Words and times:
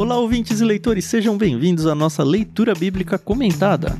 Olá, 0.00 0.16
ouvintes 0.18 0.62
e 0.62 0.64
leitores, 0.64 1.04
sejam 1.04 1.36
bem-vindos 1.36 1.86
à 1.86 1.94
nossa 1.94 2.24
leitura 2.24 2.72
bíblica 2.72 3.18
comentada. 3.18 3.98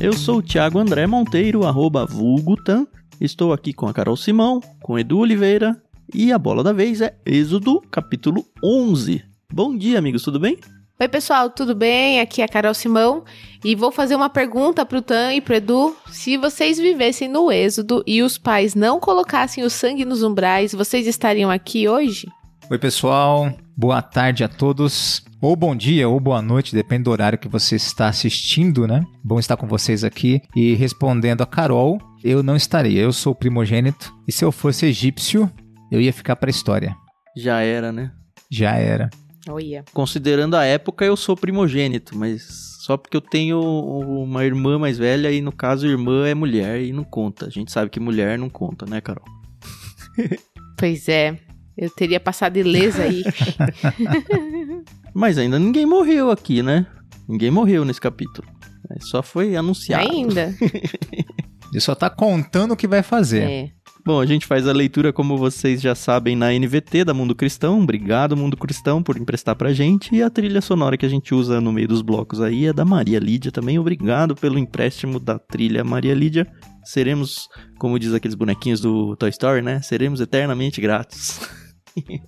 Eu 0.00 0.12
sou 0.12 0.38
o 0.38 0.42
Thiago 0.42 0.78
André 0.78 1.04
Monteiro, 1.04 1.66
arroba 1.66 2.06
vulgutan. 2.06 2.86
Estou 3.20 3.52
aqui 3.52 3.72
com 3.72 3.88
a 3.88 3.92
Carol 3.92 4.16
Simão, 4.16 4.60
com 4.80 4.96
Edu 4.96 5.18
Oliveira 5.18 5.82
e 6.14 6.30
a 6.30 6.38
bola 6.38 6.62
da 6.62 6.72
vez 6.72 7.00
é 7.00 7.16
Êxodo, 7.26 7.80
capítulo 7.90 8.46
11. 8.62 9.20
Bom 9.52 9.76
dia, 9.76 9.98
amigos, 9.98 10.22
tudo 10.22 10.38
bem? 10.38 10.56
Oi, 11.02 11.08
pessoal, 11.08 11.50
tudo 11.50 11.74
bem? 11.74 12.20
Aqui 12.20 12.42
é 12.42 12.44
a 12.44 12.48
Carol 12.48 12.72
Simão 12.72 13.24
e 13.64 13.74
vou 13.74 13.90
fazer 13.90 14.14
uma 14.14 14.30
pergunta 14.30 14.86
pro 14.86 15.02
Tan 15.02 15.34
e 15.34 15.40
pro 15.40 15.56
Edu. 15.56 15.96
Se 16.06 16.36
vocês 16.36 16.78
vivessem 16.78 17.26
no 17.26 17.50
Êxodo 17.50 18.04
e 18.06 18.22
os 18.22 18.38
pais 18.38 18.76
não 18.76 19.00
colocassem 19.00 19.64
o 19.64 19.68
sangue 19.68 20.04
nos 20.04 20.22
umbrais, 20.22 20.72
vocês 20.72 21.08
estariam 21.08 21.50
aqui 21.50 21.88
hoje? 21.88 22.28
Oi, 22.70 22.78
pessoal. 22.78 23.52
Boa 23.76 24.00
tarde 24.00 24.44
a 24.44 24.48
todos. 24.48 25.24
Ou 25.40 25.56
bom 25.56 25.74
dia, 25.74 26.08
ou 26.08 26.20
boa 26.20 26.40
noite, 26.40 26.72
depende 26.72 27.02
do 27.02 27.10
horário 27.10 27.36
que 27.36 27.48
você 27.48 27.74
está 27.74 28.06
assistindo, 28.06 28.86
né? 28.86 29.02
Bom 29.24 29.40
estar 29.40 29.56
com 29.56 29.66
vocês 29.66 30.04
aqui. 30.04 30.40
E 30.54 30.74
respondendo 30.74 31.42
a 31.42 31.46
Carol, 31.46 32.00
eu 32.22 32.44
não 32.44 32.54
estaria. 32.54 33.02
Eu 33.02 33.12
sou 33.12 33.34
primogênito. 33.34 34.14
E 34.28 34.30
se 34.30 34.44
eu 34.44 34.52
fosse 34.52 34.86
egípcio, 34.86 35.50
eu 35.90 36.00
ia 36.00 36.12
ficar 36.12 36.36
para 36.36 36.48
a 36.48 36.52
história. 36.52 36.94
Já 37.36 37.60
era, 37.60 37.90
né? 37.90 38.12
Já 38.48 38.76
era. 38.76 39.10
Oh, 39.48 39.58
yeah. 39.58 39.84
Considerando 39.92 40.56
a 40.56 40.64
época, 40.64 41.04
eu 41.04 41.16
sou 41.16 41.36
primogênito, 41.36 42.16
mas 42.16 42.42
só 42.80 42.96
porque 42.96 43.16
eu 43.16 43.20
tenho 43.20 43.60
uma 43.60 44.44
irmã 44.44 44.78
mais 44.78 44.98
velha 44.98 45.30
e 45.30 45.40
no 45.40 45.52
caso 45.52 45.86
irmã 45.86 46.26
é 46.26 46.34
mulher 46.34 46.80
e 46.80 46.92
não 46.92 47.04
conta. 47.04 47.46
A 47.46 47.50
gente 47.50 47.72
sabe 47.72 47.90
que 47.90 47.98
mulher 48.00 48.38
não 48.38 48.48
conta, 48.48 48.86
né, 48.86 49.00
Carol? 49.00 49.24
Pois 50.74 51.08
é, 51.08 51.38
eu 51.78 51.88
teria 51.90 52.18
passado 52.18 52.56
ilesa 52.56 53.04
aí. 53.04 53.22
Mas 55.14 55.38
ainda 55.38 55.56
ninguém 55.56 55.86
morreu 55.86 56.28
aqui, 56.28 56.60
né? 56.60 56.86
Ninguém 57.28 57.52
morreu 57.52 57.84
nesse 57.84 58.00
capítulo. 58.00 58.48
É, 58.90 58.98
Só 58.98 59.22
foi 59.22 59.54
anunciado. 59.54 60.10
Ainda. 60.10 60.52
Ele 61.72 61.80
só 61.80 61.94
tá 61.94 62.10
contando 62.10 62.72
o 62.72 62.76
que 62.76 62.88
vai 62.88 63.02
fazer. 63.02 63.42
É. 63.42 63.70
Bom, 64.04 64.20
a 64.20 64.26
gente 64.26 64.46
faz 64.46 64.66
a 64.66 64.72
leitura, 64.72 65.12
como 65.12 65.38
vocês 65.38 65.80
já 65.80 65.94
sabem, 65.94 66.34
na 66.34 66.50
NVT 66.52 67.04
da 67.04 67.14
Mundo 67.14 67.36
Cristão. 67.36 67.80
Obrigado, 67.80 68.36
Mundo 68.36 68.56
Cristão, 68.56 69.00
por 69.00 69.16
emprestar 69.16 69.54
pra 69.54 69.72
gente. 69.72 70.12
E 70.12 70.20
a 70.20 70.28
trilha 70.28 70.60
sonora 70.60 70.96
que 70.96 71.06
a 71.06 71.08
gente 71.08 71.32
usa 71.32 71.60
no 71.60 71.72
meio 71.72 71.86
dos 71.86 72.02
blocos 72.02 72.40
aí 72.40 72.66
é 72.66 72.72
da 72.72 72.84
Maria 72.84 73.20
Lídia 73.20 73.52
também. 73.52 73.78
Obrigado 73.78 74.34
pelo 74.34 74.58
empréstimo 74.58 75.20
da 75.20 75.38
trilha 75.38 75.84
Maria 75.84 76.14
Lídia. 76.14 76.48
Seremos, 76.82 77.48
como 77.78 77.96
diz 77.96 78.12
aqueles 78.12 78.34
bonequinhos 78.34 78.80
do 78.80 79.14
Toy 79.14 79.30
Story, 79.30 79.62
né? 79.62 79.80
Seremos 79.82 80.20
eternamente 80.20 80.80
gratos. 80.80 81.40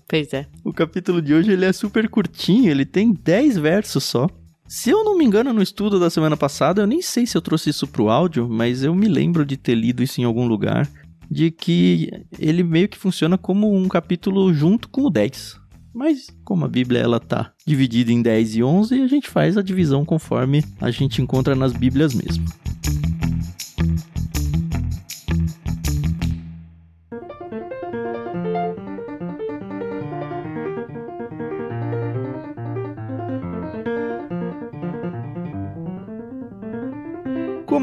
Pois 0.07 0.31
é. 0.35 0.47
O 0.63 0.75
capítulo 0.75 1.23
de 1.23 1.33
hoje 1.33 1.51
ele 1.51 1.65
é 1.65 1.73
super 1.73 2.07
curtinho, 2.07 2.71
ele 2.71 2.85
tem 2.85 3.15
10 3.15 3.57
versos 3.57 4.05
só. 4.05 4.29
Se 4.69 4.91
eu 4.91 5.03
não 5.03 5.17
me 5.17 5.25
engano, 5.25 5.55
no 5.55 5.63
estudo 5.63 5.99
da 5.99 6.11
semana 6.11 6.37
passada, 6.37 6.83
eu 6.83 6.87
nem 6.87 7.01
sei 7.01 7.27
se 7.27 7.35
eu 7.35 7.41
trouxe 7.41 7.71
isso 7.71 7.87
pro 7.87 8.11
áudio, 8.11 8.47
mas 8.47 8.83
eu 8.83 8.95
me 8.95 9.09
lembro 9.09 9.43
de 9.45 9.57
ter 9.57 9.75
lido 9.75 10.03
isso 10.03 10.21
em 10.21 10.25
algum 10.25 10.47
lugar, 10.47 10.87
de 11.31 11.51
que 11.51 12.11
ele 12.39 12.63
meio 12.63 12.89
que 12.89 12.99
funciona 12.99 13.37
como 13.39 13.75
um 13.75 13.89
capítulo 13.89 14.53
junto 14.53 14.89
com 14.89 15.03
o 15.03 15.11
10. 15.11 15.61
Mas 15.95 16.27
como 16.45 16.65
a 16.65 16.69
Bíblia 16.69 17.01
ela 17.01 17.21
tá 17.21 17.53
dividida 17.65 18.11
em 18.11 18.21
10 18.21 18.57
e 18.57 18.63
11, 18.65 19.01
a 19.01 19.07
gente 19.07 19.31
faz 19.31 19.57
a 19.57 19.63
divisão 19.63 20.05
conforme 20.05 20.65
a 20.81 20.91
gente 20.91 21.23
encontra 21.23 21.55
nas 21.55 21.73
Bíblias 21.73 22.15
mesmo. 22.15 22.45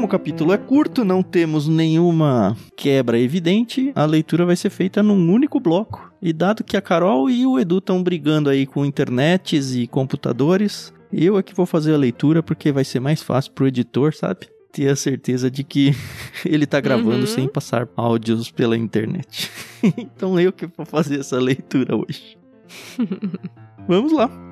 Como 0.02 0.08
o 0.08 0.18
capítulo 0.18 0.52
é 0.52 0.58
curto, 0.58 1.04
não 1.04 1.22
temos 1.22 1.68
nenhuma 1.68 2.56
quebra 2.76 3.20
evidente, 3.20 3.92
a 3.94 4.04
leitura 4.04 4.44
vai 4.44 4.56
ser 4.56 4.68
feita 4.68 5.00
num 5.00 5.32
único 5.32 5.60
bloco. 5.60 6.12
E 6.20 6.32
dado 6.32 6.64
que 6.64 6.76
a 6.76 6.82
Carol 6.82 7.30
e 7.30 7.46
o 7.46 7.56
Edu 7.56 7.78
estão 7.78 8.02
brigando 8.02 8.50
aí 8.50 8.66
com 8.66 8.84
internets 8.84 9.76
e 9.76 9.86
computadores, 9.86 10.92
eu 11.12 11.38
é 11.38 11.42
que 11.44 11.54
vou 11.54 11.66
fazer 11.66 11.94
a 11.94 11.96
leitura 11.96 12.42
porque 12.42 12.72
vai 12.72 12.82
ser 12.82 12.98
mais 12.98 13.22
fácil 13.22 13.52
pro 13.52 13.68
editor, 13.68 14.12
sabe? 14.12 14.48
Ter 14.72 14.88
a 14.88 14.96
certeza 14.96 15.48
de 15.48 15.62
que 15.62 15.94
ele 16.44 16.66
tá 16.66 16.80
gravando 16.80 17.20
Uhum. 17.20 17.26
sem 17.28 17.46
passar 17.46 17.86
áudios 17.96 18.50
pela 18.50 18.76
internet. 18.76 19.52
então 19.96 20.40
eu 20.40 20.52
que 20.52 20.66
vou 20.66 20.84
fazer 20.84 21.20
essa 21.20 21.38
leitura 21.38 21.94
hoje. 21.94 22.36
Vamos 23.86 24.10
lá. 24.10 24.51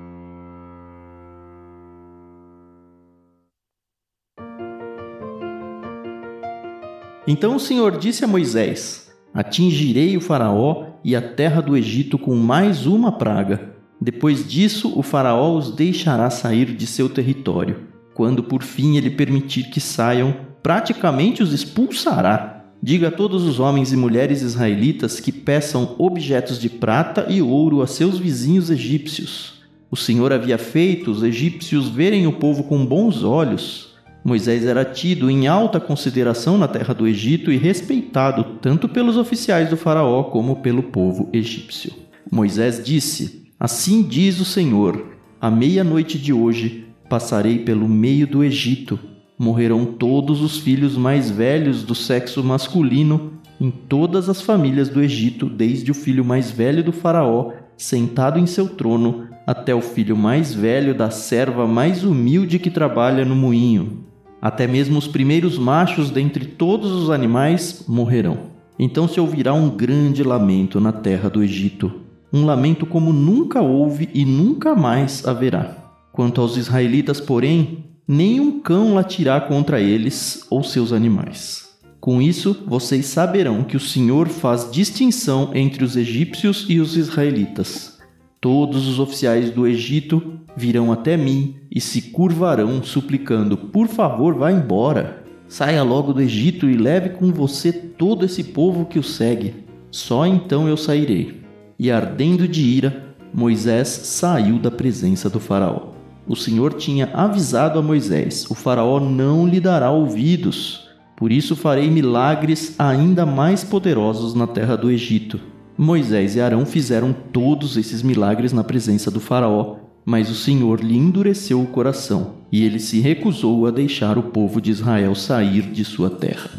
Então 7.30 7.54
o 7.54 7.60
Senhor 7.60 7.96
disse 7.96 8.24
a 8.24 8.26
Moisés: 8.26 9.08
Atingirei 9.32 10.16
o 10.16 10.20
Faraó 10.20 10.86
e 11.04 11.14
a 11.14 11.22
terra 11.22 11.60
do 11.60 11.76
Egito 11.76 12.18
com 12.18 12.34
mais 12.34 12.86
uma 12.86 13.12
praga. 13.12 13.72
Depois 14.00 14.44
disso, 14.44 14.92
o 14.98 15.00
Faraó 15.00 15.56
os 15.56 15.70
deixará 15.70 16.28
sair 16.28 16.74
de 16.74 16.88
seu 16.88 17.08
território. 17.08 17.86
Quando 18.14 18.42
por 18.42 18.64
fim 18.64 18.96
ele 18.96 19.10
permitir 19.10 19.70
que 19.70 19.80
saiam, 19.80 20.34
praticamente 20.60 21.40
os 21.40 21.52
expulsará. 21.52 22.64
Diga 22.82 23.06
a 23.06 23.12
todos 23.12 23.44
os 23.44 23.60
homens 23.60 23.92
e 23.92 23.96
mulheres 23.96 24.42
israelitas 24.42 25.20
que 25.20 25.30
peçam 25.30 25.94
objetos 25.98 26.58
de 26.58 26.68
prata 26.68 27.26
e 27.28 27.40
ouro 27.40 27.80
a 27.80 27.86
seus 27.86 28.18
vizinhos 28.18 28.70
egípcios. 28.70 29.62
O 29.88 29.96
Senhor 29.96 30.32
havia 30.32 30.58
feito 30.58 31.12
os 31.12 31.22
egípcios 31.22 31.88
verem 31.88 32.26
o 32.26 32.32
povo 32.32 32.64
com 32.64 32.84
bons 32.84 33.22
olhos. 33.22 33.89
Moisés 34.22 34.64
era 34.64 34.84
tido 34.84 35.30
em 35.30 35.46
alta 35.46 35.80
consideração 35.80 36.58
na 36.58 36.68
terra 36.68 36.92
do 36.92 37.06
Egito 37.06 37.50
e 37.50 37.56
respeitado 37.56 38.58
tanto 38.60 38.88
pelos 38.88 39.16
oficiais 39.16 39.70
do 39.70 39.76
Faraó 39.76 40.24
como 40.24 40.56
pelo 40.56 40.82
povo 40.82 41.28
egípcio. 41.32 41.92
Moisés 42.30 42.82
disse: 42.84 43.50
Assim 43.58 44.02
diz 44.02 44.38
o 44.38 44.44
Senhor: 44.44 45.16
À 45.40 45.50
meia-noite 45.50 46.18
de 46.18 46.32
hoje 46.32 46.84
passarei 47.08 47.60
pelo 47.60 47.88
meio 47.88 48.26
do 48.26 48.44
Egito. 48.44 48.98
Morrerão 49.38 49.86
todos 49.86 50.42
os 50.42 50.58
filhos 50.58 50.96
mais 50.98 51.30
velhos 51.30 51.82
do 51.82 51.94
sexo 51.94 52.44
masculino 52.44 53.40
em 53.60 53.70
todas 53.70 54.28
as 54.28 54.40
famílias 54.40 54.88
do 54.88 55.02
Egito, 55.02 55.48
desde 55.48 55.90
o 55.90 55.94
filho 55.94 56.24
mais 56.24 56.50
velho 56.50 56.82
do 56.82 56.92
Faraó, 56.92 57.52
sentado 57.76 58.38
em 58.38 58.46
seu 58.46 58.68
trono, 58.68 59.28
até 59.46 59.74
o 59.74 59.80
filho 59.80 60.16
mais 60.16 60.54
velho 60.54 60.94
da 60.94 61.10
serva 61.10 61.66
mais 61.66 62.04
humilde 62.04 62.58
que 62.58 62.70
trabalha 62.70 63.24
no 63.24 63.34
moinho. 63.34 64.09
Até 64.40 64.66
mesmo 64.66 64.98
os 64.98 65.06
primeiros 65.06 65.58
machos 65.58 66.10
dentre 66.10 66.46
todos 66.46 66.90
os 66.90 67.10
animais 67.10 67.84
morrerão. 67.86 68.50
Então 68.78 69.06
se 69.06 69.20
ouvirá 69.20 69.52
um 69.52 69.68
grande 69.68 70.22
lamento 70.22 70.80
na 70.80 70.92
terra 70.92 71.28
do 71.28 71.42
Egito, 71.42 71.92
um 72.32 72.46
lamento 72.46 72.86
como 72.86 73.12
nunca 73.12 73.60
houve 73.60 74.08
e 74.14 74.24
nunca 74.24 74.74
mais 74.74 75.26
haverá. 75.26 75.76
Quanto 76.12 76.40
aos 76.40 76.56
israelitas, 76.56 77.20
porém, 77.20 77.84
nenhum 78.08 78.60
cão 78.60 78.94
latirá 78.94 79.40
contra 79.40 79.80
eles 79.80 80.46
ou 80.48 80.62
seus 80.62 80.92
animais. 80.92 81.68
Com 82.00 82.22
isso, 82.22 82.64
vocês 82.66 83.06
saberão 83.06 83.62
que 83.62 83.76
o 83.76 83.80
Senhor 83.80 84.28
faz 84.28 84.70
distinção 84.70 85.50
entre 85.54 85.84
os 85.84 85.96
egípcios 85.96 86.64
e 86.66 86.80
os 86.80 86.96
israelitas. 86.96 87.99
Todos 88.40 88.88
os 88.88 88.98
oficiais 88.98 89.50
do 89.50 89.66
Egito 89.66 90.40
virão 90.56 90.90
até 90.90 91.14
mim 91.14 91.56
e 91.70 91.78
se 91.78 92.00
curvarão, 92.00 92.82
suplicando: 92.82 93.54
Por 93.54 93.86
favor, 93.86 94.34
vá 94.34 94.50
embora. 94.50 95.22
Saia 95.46 95.82
logo 95.82 96.14
do 96.14 96.22
Egito 96.22 96.66
e 96.66 96.74
leve 96.74 97.10
com 97.10 97.30
você 97.32 97.70
todo 97.70 98.24
esse 98.24 98.44
povo 98.44 98.86
que 98.86 98.98
o 98.98 99.02
segue. 99.02 99.56
Só 99.90 100.24
então 100.24 100.66
eu 100.66 100.76
sairei. 100.78 101.42
E 101.78 101.90
ardendo 101.90 102.48
de 102.48 102.62
ira, 102.62 103.14
Moisés 103.34 103.88
saiu 103.88 104.58
da 104.58 104.70
presença 104.70 105.28
do 105.28 105.38
Faraó. 105.38 105.90
O 106.26 106.34
Senhor 106.34 106.72
tinha 106.72 107.10
avisado 107.12 107.78
a 107.78 107.82
Moisés: 107.82 108.50
O 108.50 108.54
Faraó 108.54 108.98
não 108.98 109.46
lhe 109.46 109.60
dará 109.60 109.90
ouvidos. 109.90 110.88
Por 111.14 111.30
isso 111.30 111.54
farei 111.54 111.90
milagres 111.90 112.74
ainda 112.78 113.26
mais 113.26 113.62
poderosos 113.62 114.32
na 114.32 114.46
terra 114.46 114.76
do 114.76 114.90
Egito. 114.90 115.38
Moisés 115.76 116.36
e 116.36 116.40
Arão 116.40 116.66
fizeram 116.66 117.12
todos 117.12 117.76
esses 117.76 118.02
milagres 118.02 118.52
na 118.52 118.62
presença 118.62 119.10
do 119.10 119.20
Faraó, 119.20 119.76
mas 120.04 120.30
o 120.30 120.34
Senhor 120.34 120.80
lhe 120.80 120.96
endureceu 120.96 121.60
o 121.62 121.66
coração, 121.66 122.34
e 122.50 122.64
ele 122.64 122.78
se 122.78 123.00
recusou 123.00 123.66
a 123.66 123.70
deixar 123.70 124.18
o 124.18 124.24
povo 124.24 124.60
de 124.60 124.70
Israel 124.70 125.14
sair 125.14 125.62
de 125.62 125.84
sua 125.84 126.10
terra. 126.10 126.50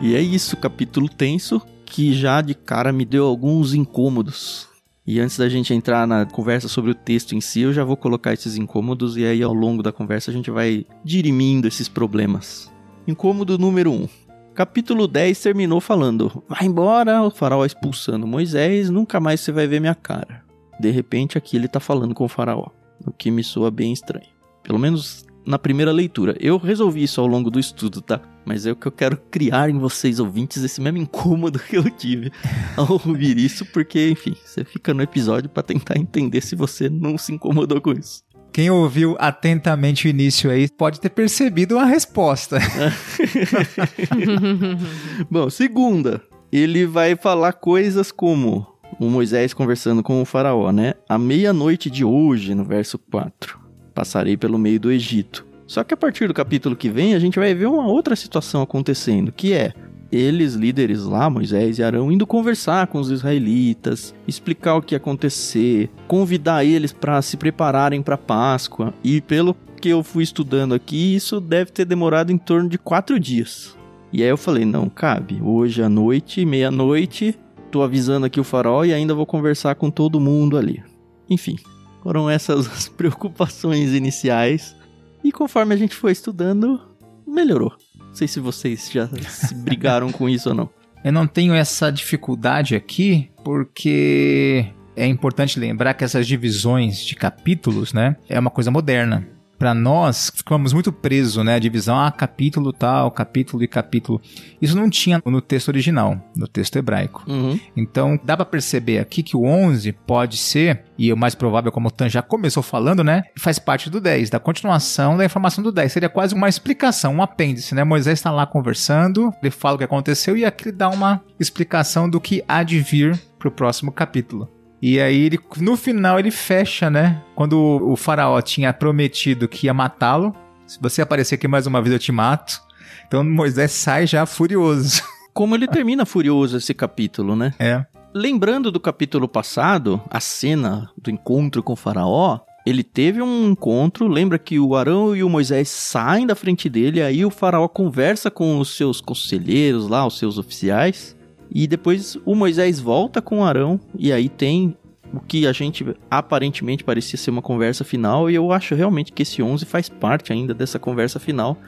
E 0.00 0.16
é 0.16 0.20
isso, 0.20 0.56
capítulo 0.56 1.08
tenso, 1.08 1.62
que 1.86 2.12
já 2.12 2.40
de 2.40 2.54
cara 2.54 2.92
me 2.92 3.04
deu 3.04 3.24
alguns 3.24 3.74
incômodos. 3.74 4.71
E 5.04 5.18
antes 5.18 5.36
da 5.36 5.48
gente 5.48 5.74
entrar 5.74 6.06
na 6.06 6.24
conversa 6.24 6.68
sobre 6.68 6.92
o 6.92 6.94
texto 6.94 7.34
em 7.34 7.40
si, 7.40 7.62
eu 7.62 7.72
já 7.72 7.82
vou 7.82 7.96
colocar 7.96 8.32
esses 8.32 8.56
incômodos 8.56 9.16
e 9.16 9.24
aí 9.24 9.42
ao 9.42 9.52
longo 9.52 9.82
da 9.82 9.90
conversa 9.90 10.30
a 10.30 10.34
gente 10.34 10.50
vai 10.50 10.86
dirimindo 11.04 11.66
esses 11.66 11.88
problemas. 11.88 12.72
Incômodo 13.06 13.58
número 13.58 13.90
1. 13.90 13.94
Um. 13.94 14.08
Capítulo 14.54 15.08
10 15.08 15.40
terminou 15.40 15.80
falando: 15.80 16.44
Vai 16.48 16.66
embora, 16.66 17.22
o 17.22 17.30
faraó 17.30 17.64
expulsando 17.64 18.28
Moisés, 18.28 18.90
nunca 18.90 19.18
mais 19.18 19.40
você 19.40 19.50
vai 19.50 19.66
ver 19.66 19.80
minha 19.80 19.94
cara. 19.94 20.44
De 20.78 20.90
repente 20.90 21.36
aqui 21.36 21.56
ele 21.56 21.66
tá 21.66 21.80
falando 21.80 22.14
com 22.14 22.24
o 22.24 22.28
faraó, 22.28 22.68
o 23.04 23.10
que 23.10 23.30
me 23.30 23.42
soa 23.42 23.72
bem 23.72 23.92
estranho. 23.92 24.28
Pelo 24.62 24.78
menos 24.78 25.26
na 25.44 25.58
primeira 25.58 25.92
leitura. 25.92 26.36
Eu 26.40 26.56
resolvi 26.58 27.02
isso 27.02 27.20
ao 27.20 27.26
longo 27.26 27.50
do 27.50 27.58
estudo, 27.58 28.00
tá? 28.00 28.20
Mas 28.44 28.66
é 28.66 28.72
o 28.72 28.76
que 28.76 28.86
eu 28.86 28.92
quero 28.92 29.16
criar 29.30 29.70
em 29.70 29.78
vocês, 29.78 30.18
ouvintes, 30.18 30.62
esse 30.62 30.80
mesmo 30.80 30.98
incômodo 30.98 31.58
que 31.60 31.76
eu 31.76 31.88
tive 31.90 32.32
ao 32.76 32.92
ouvir 32.92 33.38
isso, 33.38 33.64
porque, 33.66 34.10
enfim, 34.10 34.34
você 34.44 34.64
fica 34.64 34.92
no 34.92 35.02
episódio 35.02 35.48
para 35.48 35.62
tentar 35.62 35.98
entender 35.98 36.40
se 36.40 36.56
você 36.56 36.88
não 36.88 37.16
se 37.16 37.32
incomodou 37.32 37.80
com 37.80 37.92
isso. 37.92 38.22
Quem 38.52 38.70
ouviu 38.70 39.16
atentamente 39.18 40.06
o 40.06 40.10
início 40.10 40.50
aí 40.50 40.68
pode 40.68 41.00
ter 41.00 41.08
percebido 41.08 41.78
a 41.78 41.84
resposta. 41.84 42.58
Bom, 45.30 45.48
segunda, 45.48 46.20
ele 46.52 46.84
vai 46.84 47.16
falar 47.16 47.54
coisas 47.54 48.12
como 48.12 48.66
o 49.00 49.08
Moisés 49.08 49.54
conversando 49.54 50.02
com 50.02 50.20
o 50.20 50.24
faraó, 50.24 50.70
né? 50.70 50.94
À 51.08 51.16
meia-noite 51.16 51.88
de 51.88 52.04
hoje, 52.04 52.54
no 52.54 52.64
verso 52.64 52.98
4, 52.98 53.58
passarei 53.92 54.36
pelo 54.36 54.58
meio 54.58 54.80
do 54.80 54.90
Egito. 54.90 55.46
Só 55.66 55.84
que 55.84 55.94
a 55.94 55.96
partir 55.96 56.28
do 56.28 56.34
capítulo 56.34 56.76
que 56.76 56.90
vem, 56.90 57.14
a 57.14 57.18
gente 57.18 57.38
vai 57.38 57.54
ver 57.54 57.66
uma 57.66 57.86
outra 57.86 58.16
situação 58.16 58.62
acontecendo, 58.62 59.32
que 59.32 59.52
é 59.52 59.72
eles, 60.12 60.52
líderes 60.52 61.04
lá, 61.04 61.30
Moisés 61.30 61.78
e 61.78 61.82
Arão, 61.82 62.12
indo 62.12 62.26
conversar 62.26 62.86
com 62.88 63.00
os 63.00 63.10
israelitas, 63.10 64.14
explicar 64.28 64.76
o 64.76 64.82
que 64.82 64.94
ia 64.94 64.98
acontecer, 64.98 65.88
convidar 66.06 66.64
eles 66.64 66.92
para 66.92 67.22
se 67.22 67.38
prepararem 67.38 68.02
para 68.02 68.18
Páscoa. 68.18 68.92
E 69.02 69.22
pelo 69.22 69.56
que 69.80 69.88
eu 69.88 70.02
fui 70.02 70.22
estudando 70.22 70.74
aqui, 70.74 71.14
isso 71.14 71.40
deve 71.40 71.70
ter 71.72 71.86
demorado 71.86 72.30
em 72.30 72.36
torno 72.36 72.68
de 72.68 72.76
quatro 72.78 73.18
dias. 73.18 73.74
E 74.12 74.22
aí 74.22 74.28
eu 74.28 74.36
falei, 74.36 74.66
não, 74.66 74.90
cabe. 74.90 75.40
Hoje 75.42 75.82
à 75.82 75.88
noite, 75.88 76.44
meia-noite, 76.44 77.34
tô 77.70 77.82
avisando 77.82 78.26
aqui 78.26 78.38
o 78.38 78.44
farol 78.44 78.84
e 78.84 78.92
ainda 78.92 79.14
vou 79.14 79.24
conversar 79.24 79.74
com 79.76 79.90
todo 79.90 80.20
mundo 80.20 80.58
ali. 80.58 80.82
Enfim, 81.30 81.56
foram 82.02 82.28
essas 82.28 82.66
as 82.72 82.88
preocupações 82.88 83.92
iniciais. 83.92 84.74
E 85.22 85.30
conforme 85.30 85.74
a 85.74 85.78
gente 85.78 85.94
foi 85.94 86.12
estudando, 86.12 86.80
melhorou. 87.26 87.72
Não 87.96 88.14
sei 88.14 88.26
se 88.26 88.40
vocês 88.40 88.90
já 88.92 89.06
se 89.06 89.54
brigaram 89.62 90.10
com 90.10 90.28
isso 90.28 90.50
ou 90.50 90.54
não. 90.54 90.70
Eu 91.04 91.12
não 91.12 91.26
tenho 91.26 91.54
essa 91.54 91.90
dificuldade 91.90 92.76
aqui 92.76 93.30
porque 93.42 94.66
é 94.94 95.06
importante 95.06 95.58
lembrar 95.58 95.94
que 95.94 96.04
essas 96.04 96.26
divisões 96.26 97.04
de 97.04 97.16
capítulos, 97.16 97.92
né, 97.92 98.16
é 98.28 98.38
uma 98.38 98.50
coisa 98.50 98.70
moderna 98.70 99.26
para 99.62 99.74
nós, 99.74 100.32
ficamos 100.34 100.72
muito 100.72 100.90
presos, 100.90 101.44
né? 101.44 101.54
A 101.54 101.58
divisão, 101.60 101.96
ah, 101.96 102.10
capítulo 102.10 102.72
tal, 102.72 103.12
capítulo 103.12 103.62
e 103.62 103.68
capítulo. 103.68 104.20
Isso 104.60 104.76
não 104.76 104.90
tinha 104.90 105.22
no 105.24 105.40
texto 105.40 105.68
original, 105.68 106.20
no 106.36 106.48
texto 106.48 106.74
hebraico. 106.74 107.22
Uhum. 107.28 107.60
Então, 107.76 108.18
dá 108.24 108.36
para 108.36 108.44
perceber 108.44 108.98
aqui 108.98 109.22
que 109.22 109.36
o 109.36 109.44
11 109.44 109.92
pode 109.92 110.36
ser, 110.36 110.82
e 110.98 111.12
o 111.12 111.16
mais 111.16 111.36
provável, 111.36 111.70
como 111.70 111.86
o 111.86 111.90
Tan 111.92 112.08
já 112.08 112.20
começou 112.22 112.60
falando, 112.60 113.04
né? 113.04 113.22
Faz 113.38 113.60
parte 113.60 113.88
do 113.88 114.00
10, 114.00 114.30
da 114.30 114.40
continuação 114.40 115.16
da 115.16 115.24
informação 115.24 115.62
do 115.62 115.70
10. 115.70 115.92
Seria 115.92 116.08
quase 116.08 116.34
uma 116.34 116.48
explicação, 116.48 117.14
um 117.14 117.22
apêndice, 117.22 117.72
né? 117.72 117.84
Moisés 117.84 118.18
está 118.18 118.32
lá 118.32 118.44
conversando, 118.44 119.32
ele 119.40 119.52
fala 119.52 119.76
o 119.76 119.78
que 119.78 119.84
aconteceu 119.84 120.36
e 120.36 120.44
aqui 120.44 120.72
dá 120.72 120.88
uma 120.88 121.22
explicação 121.38 122.10
do 122.10 122.20
que 122.20 122.42
há 122.48 122.64
de 122.64 122.80
vir 122.80 123.16
para 123.38 123.46
o 123.46 123.52
próximo 123.52 123.92
capítulo. 123.92 124.50
E 124.82 125.00
aí, 125.00 125.26
ele, 125.26 125.38
no 125.58 125.76
final, 125.76 126.18
ele 126.18 126.32
fecha, 126.32 126.90
né? 126.90 127.22
Quando 127.36 127.52
o, 127.56 127.92
o 127.92 127.96
faraó 127.96 128.42
tinha 128.42 128.72
prometido 128.72 129.46
que 129.46 129.66
ia 129.66 129.74
matá-lo. 129.74 130.34
Se 130.66 130.76
você 130.80 131.00
aparecer 131.00 131.36
aqui 131.36 131.46
mais 131.46 131.68
uma 131.68 131.80
vez, 131.80 131.92
eu 131.92 132.00
te 132.00 132.10
mato. 132.10 132.60
Então 133.06 133.22
Moisés 133.22 133.70
sai 133.70 134.08
já 134.08 134.26
furioso. 134.26 135.00
Como 135.32 135.54
ele 135.54 135.68
termina 135.68 136.04
furioso 136.04 136.56
esse 136.56 136.74
capítulo, 136.74 137.36
né? 137.36 137.54
É. 137.60 137.84
Lembrando 138.12 138.72
do 138.72 138.80
capítulo 138.80 139.28
passado, 139.28 140.02
a 140.10 140.18
cena 140.18 140.90
do 141.00 141.10
encontro 141.10 141.62
com 141.62 141.74
o 141.74 141.76
faraó, 141.76 142.40
ele 142.66 142.82
teve 142.82 143.22
um 143.22 143.50
encontro, 143.50 144.06
lembra 144.08 144.38
que 144.38 144.58
o 144.58 144.74
Arão 144.74 145.14
e 145.14 145.22
o 145.22 145.30
Moisés 145.30 145.68
saem 145.68 146.26
da 146.26 146.34
frente 146.34 146.68
dele, 146.68 147.00
aí 147.00 147.24
o 147.24 147.30
faraó 147.30 147.66
conversa 147.68 148.30
com 148.30 148.58
os 148.58 148.76
seus 148.76 149.00
conselheiros 149.00 149.88
lá, 149.88 150.06
os 150.06 150.18
seus 150.18 150.38
oficiais, 150.38 151.16
e 151.54 151.66
depois 151.66 152.16
o 152.24 152.34
Moisés 152.34 152.80
volta 152.80 153.20
com 153.20 153.40
o 153.40 153.44
Arão, 153.44 153.78
e 153.98 154.12
aí 154.12 154.28
tem 154.28 154.76
o 155.12 155.20
que 155.20 155.46
a 155.46 155.52
gente 155.52 155.84
aparentemente 156.10 156.82
parecia 156.82 157.18
ser 157.18 157.30
uma 157.30 157.42
conversa 157.42 157.84
final, 157.84 158.30
e 158.30 158.34
eu 158.34 158.50
acho 158.50 158.74
realmente 158.74 159.12
que 159.12 159.22
esse 159.22 159.42
11 159.42 159.66
faz 159.66 159.88
parte 159.88 160.32
ainda 160.32 160.54
dessa 160.54 160.78
conversa 160.78 161.20
final, 161.20 161.58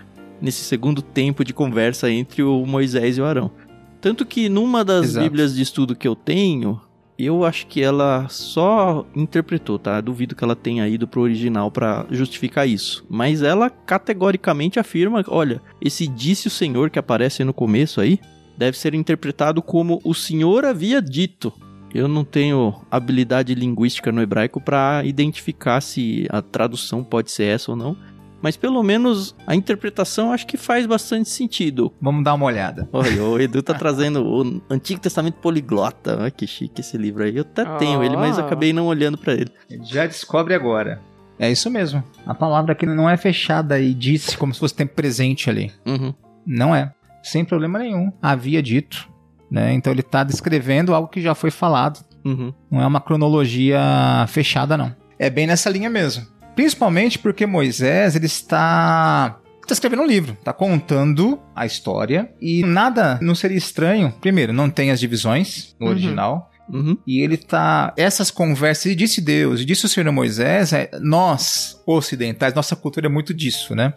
nesse 0.41 0.65
segundo 0.65 1.03
tempo 1.03 1.45
de 1.45 1.53
conversa 1.53 2.11
entre 2.11 2.43
o 2.43 2.65
Moisés 2.67 3.19
e 3.19 3.21
o 3.21 3.25
Arão. 3.25 3.51
Tanto 4.01 4.27
que 4.27 4.49
numa 4.49 4.85
das 4.85 5.07
Exato. 5.07 5.25
bíblias 5.25 5.55
de 5.55 5.63
estudo 5.63 5.97
que 5.97 6.07
eu 6.07 6.15
tenho, 6.15 6.81
eu 7.19 7.45
acho 7.45 7.67
que 7.67 7.81
ela 7.81 8.27
só 8.29 9.07
interpretou, 9.15 9.79
tá? 9.79 10.01
Duvido 10.01 10.35
que 10.35 10.43
ela 10.43 10.57
tenha 10.57 10.87
ido 10.89 11.07
pro 11.07 11.23
original 11.23 11.71
para 11.71 12.05
justificar 12.11 12.69
isso. 12.69 13.05
Mas 13.09 13.41
ela 13.41 13.71
categoricamente 13.71 14.79
afirma, 14.79 15.25
olha, 15.29 15.63
esse 15.81 16.07
disse 16.07 16.49
o 16.49 16.51
Senhor 16.51 16.91
que 16.91 16.99
aparece 16.99 17.45
no 17.45 17.55
começo 17.55 18.01
aí, 18.01 18.19
deve 18.57 18.79
ser 18.79 18.95
interpretado 18.95 19.63
como 19.63 20.01
o 20.05 20.15
Senhor 20.15 20.65
havia 20.65 21.01
dito. 21.01 21.53
Eu 21.95 22.09
não 22.09 22.25
tenho 22.25 22.75
habilidade 22.91 23.55
linguística 23.55 24.11
no 24.11 24.21
hebraico 24.21 24.61
para 24.61 25.03
identificar 25.05 25.81
se 25.81 26.27
a 26.29 26.43
tradução 26.43 27.05
pode 27.05 27.31
ser 27.31 27.45
essa 27.45 27.71
ou 27.71 27.77
não, 27.77 27.97
mas 28.43 28.57
pelo 28.57 28.83
menos 28.83 29.35
a 29.47 29.55
interpretação 29.55 30.33
acho 30.33 30.47
que 30.47 30.57
faz 30.57 30.87
bastante 30.87 31.31
sentido. 31.31 31.91
Vamos 31.99 32.25
dar 32.25 32.35
uma 32.35 32.45
olhada. 32.45 32.89
Olha, 32.93 33.23
o 33.25 33.41
Edu 33.41 33.63
tá 33.63 33.73
trazendo 33.73 34.23
o 34.23 34.61
Antigo 34.69 35.01
Testamento 35.01 35.37
Poliglota. 35.37 36.19
Olha 36.21 36.31
que 36.31 36.47
chique 36.47 36.81
esse 36.81 36.99
livro 36.99 37.23
aí. 37.23 37.37
Eu 37.37 37.43
até 37.43 37.65
tenho 37.79 38.03
ele, 38.03 38.17
mas 38.17 38.39
acabei 38.39 38.73
não 38.73 38.87
olhando 38.87 39.17
para 39.17 39.33
ele. 39.33 39.51
Já 39.85 40.05
descobre 40.05 40.53
agora. 40.53 41.01
É 41.39 41.51
isso 41.51 41.71
mesmo. 41.71 42.03
A 42.27 42.35
palavra 42.35 42.73
aqui 42.73 42.85
não 42.85 43.09
é 43.09 43.17
fechada 43.17 43.81
e 43.81 43.95
disse 43.95 44.37
como 44.37 44.53
se 44.53 44.61
fosse 44.61 44.75
tempo 44.75 44.95
presente 44.95 45.49
ali. 45.49 45.73
Uhum. 45.87 46.13
Não 46.47 46.75
é. 46.75 46.93
Sem 47.25 47.45
problema 47.45 47.79
nenhum. 47.79 48.13
Havia 48.23 48.63
dito. 48.63 49.09
Né? 49.51 49.73
Então 49.73 49.93
ele 49.93 50.01
está 50.01 50.23
descrevendo 50.23 50.95
algo 50.95 51.09
que 51.09 51.21
já 51.21 51.35
foi 51.35 51.51
falado. 51.51 52.05
Uhum. 52.25 52.53
Não 52.71 52.81
é 52.81 52.87
uma 52.87 53.01
cronologia 53.01 53.81
fechada, 54.29 54.77
não. 54.77 54.95
É 55.19 55.29
bem 55.31 55.47
nessa 55.47 55.71
linha 55.71 55.91
mesmo. 55.91 56.27
Principalmente 56.55 57.19
porque 57.19 57.47
Moisés 57.47 58.15
ele 58.15 58.27
está 58.27 59.39
está 59.63 59.73
escrevendo 59.73 60.03
um 60.03 60.07
livro, 60.07 60.35
está 60.35 60.53
contando 60.53 61.41
a 61.57 61.65
história 61.65 62.31
e 62.41 62.63
nada 62.63 63.19
não 63.23 63.35
seria 63.35 63.57
estranho. 63.57 64.13
Primeiro, 64.21 64.53
não 64.53 64.69
tem 64.69 64.91
as 64.91 65.01
divisões 65.01 65.75
no 65.81 65.87
Uhum. 65.87 65.93
original. 65.93 66.51
Uhum. 66.73 66.97
E 67.07 67.21
ele 67.21 67.37
tá. 67.37 67.93
Essas 67.97 68.31
conversas, 68.31 68.87
e 68.87 68.95
disse 68.95 69.21
Deus, 69.21 69.61
e 69.61 69.65
disse 69.65 69.85
o 69.85 69.89
Senhor 69.89 70.11
Moisés, 70.13 70.73
é, 70.73 70.91
nós, 71.01 71.81
ocidentais, 71.87 72.55
nossa 72.55 72.75
cultura 72.75 73.07
é 73.07 73.11
muito 73.11 73.35
disso, 73.35 73.75
né? 73.75 73.93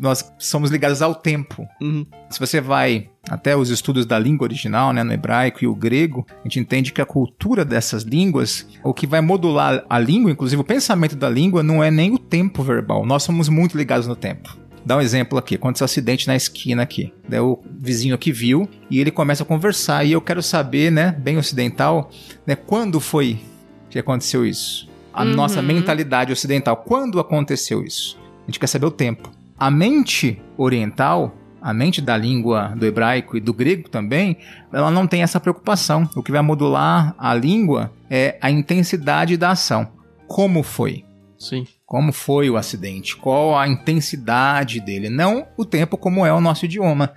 Nós 0.00 0.32
somos 0.38 0.70
ligados 0.70 1.02
ao 1.02 1.14
tempo. 1.14 1.66
Uhum. 1.80 2.06
Se 2.30 2.38
você 2.38 2.60
vai 2.60 3.10
até 3.28 3.56
os 3.56 3.70
estudos 3.70 4.06
da 4.06 4.18
língua 4.18 4.44
original, 4.46 4.92
né, 4.92 5.02
no 5.02 5.12
hebraico 5.12 5.64
e 5.64 5.66
o 5.66 5.74
grego, 5.74 6.26
a 6.28 6.42
gente 6.44 6.60
entende 6.60 6.92
que 6.92 7.00
a 7.00 7.06
cultura 7.06 7.64
dessas 7.64 8.02
línguas, 8.02 8.66
o 8.82 8.92
que 8.92 9.06
vai 9.06 9.20
modular 9.20 9.84
a 9.88 9.98
língua, 9.98 10.30
inclusive 10.30 10.60
o 10.60 10.64
pensamento 10.64 11.16
da 11.16 11.28
língua, 11.28 11.62
não 11.62 11.82
é 11.82 11.90
nem 11.90 12.12
o 12.12 12.18
tempo 12.18 12.62
verbal. 12.62 13.06
Nós 13.06 13.22
somos 13.22 13.48
muito 13.48 13.76
ligados 13.76 14.06
no 14.06 14.16
tempo. 14.16 14.56
Dá 14.84 14.96
um 14.96 15.00
exemplo 15.00 15.38
aqui, 15.38 15.54
aconteceu 15.54 15.84
um 15.84 15.86
acidente 15.86 16.26
na 16.26 16.36
esquina 16.36 16.82
aqui. 16.82 17.12
Daí 17.28 17.40
o 17.40 17.58
vizinho 17.78 18.14
aqui 18.14 18.30
viu 18.30 18.68
e 18.90 19.00
ele 19.00 19.10
começa 19.10 19.42
a 19.42 19.46
conversar. 19.46 20.04
E 20.04 20.12
eu 20.12 20.20
quero 20.20 20.42
saber, 20.42 20.92
né, 20.92 21.12
bem 21.18 21.38
ocidental, 21.38 22.10
né, 22.46 22.54
quando 22.54 23.00
foi 23.00 23.40
que 23.94 23.98
aconteceu 24.00 24.44
isso? 24.44 24.88
A 25.12 25.22
Uhum. 25.22 25.34
nossa 25.34 25.62
mentalidade 25.62 26.32
ocidental, 26.32 26.76
quando 26.78 27.20
aconteceu 27.20 27.84
isso? 27.84 28.18
A 28.42 28.46
gente 28.46 28.58
quer 28.58 28.66
saber 28.66 28.86
o 28.86 28.90
tempo. 28.90 29.30
A 29.56 29.70
mente 29.70 30.42
oriental, 30.58 31.32
a 31.62 31.72
mente 31.72 32.00
da 32.00 32.16
língua 32.16 32.74
do 32.76 32.84
hebraico 32.84 33.36
e 33.36 33.40
do 33.40 33.54
grego 33.54 33.88
também, 33.88 34.36
ela 34.72 34.90
não 34.90 35.06
tem 35.06 35.22
essa 35.22 35.38
preocupação. 35.38 36.08
O 36.16 36.22
que 36.24 36.32
vai 36.32 36.42
modular 36.42 37.14
a 37.16 37.32
língua 37.34 37.92
é 38.10 38.36
a 38.40 38.50
intensidade 38.50 39.36
da 39.36 39.50
ação. 39.50 39.86
Como 40.26 40.64
foi? 40.64 41.04
Sim. 41.44 41.66
Como 41.86 42.12
foi 42.12 42.48
o 42.50 42.56
acidente? 42.56 43.14
Qual 43.16 43.56
a 43.56 43.68
intensidade 43.68 44.80
dele? 44.80 45.08
Não 45.08 45.46
o 45.56 45.64
tempo 45.64 45.96
como 45.96 46.24
é 46.26 46.32
o 46.32 46.40
nosso 46.40 46.64
idioma. 46.64 47.12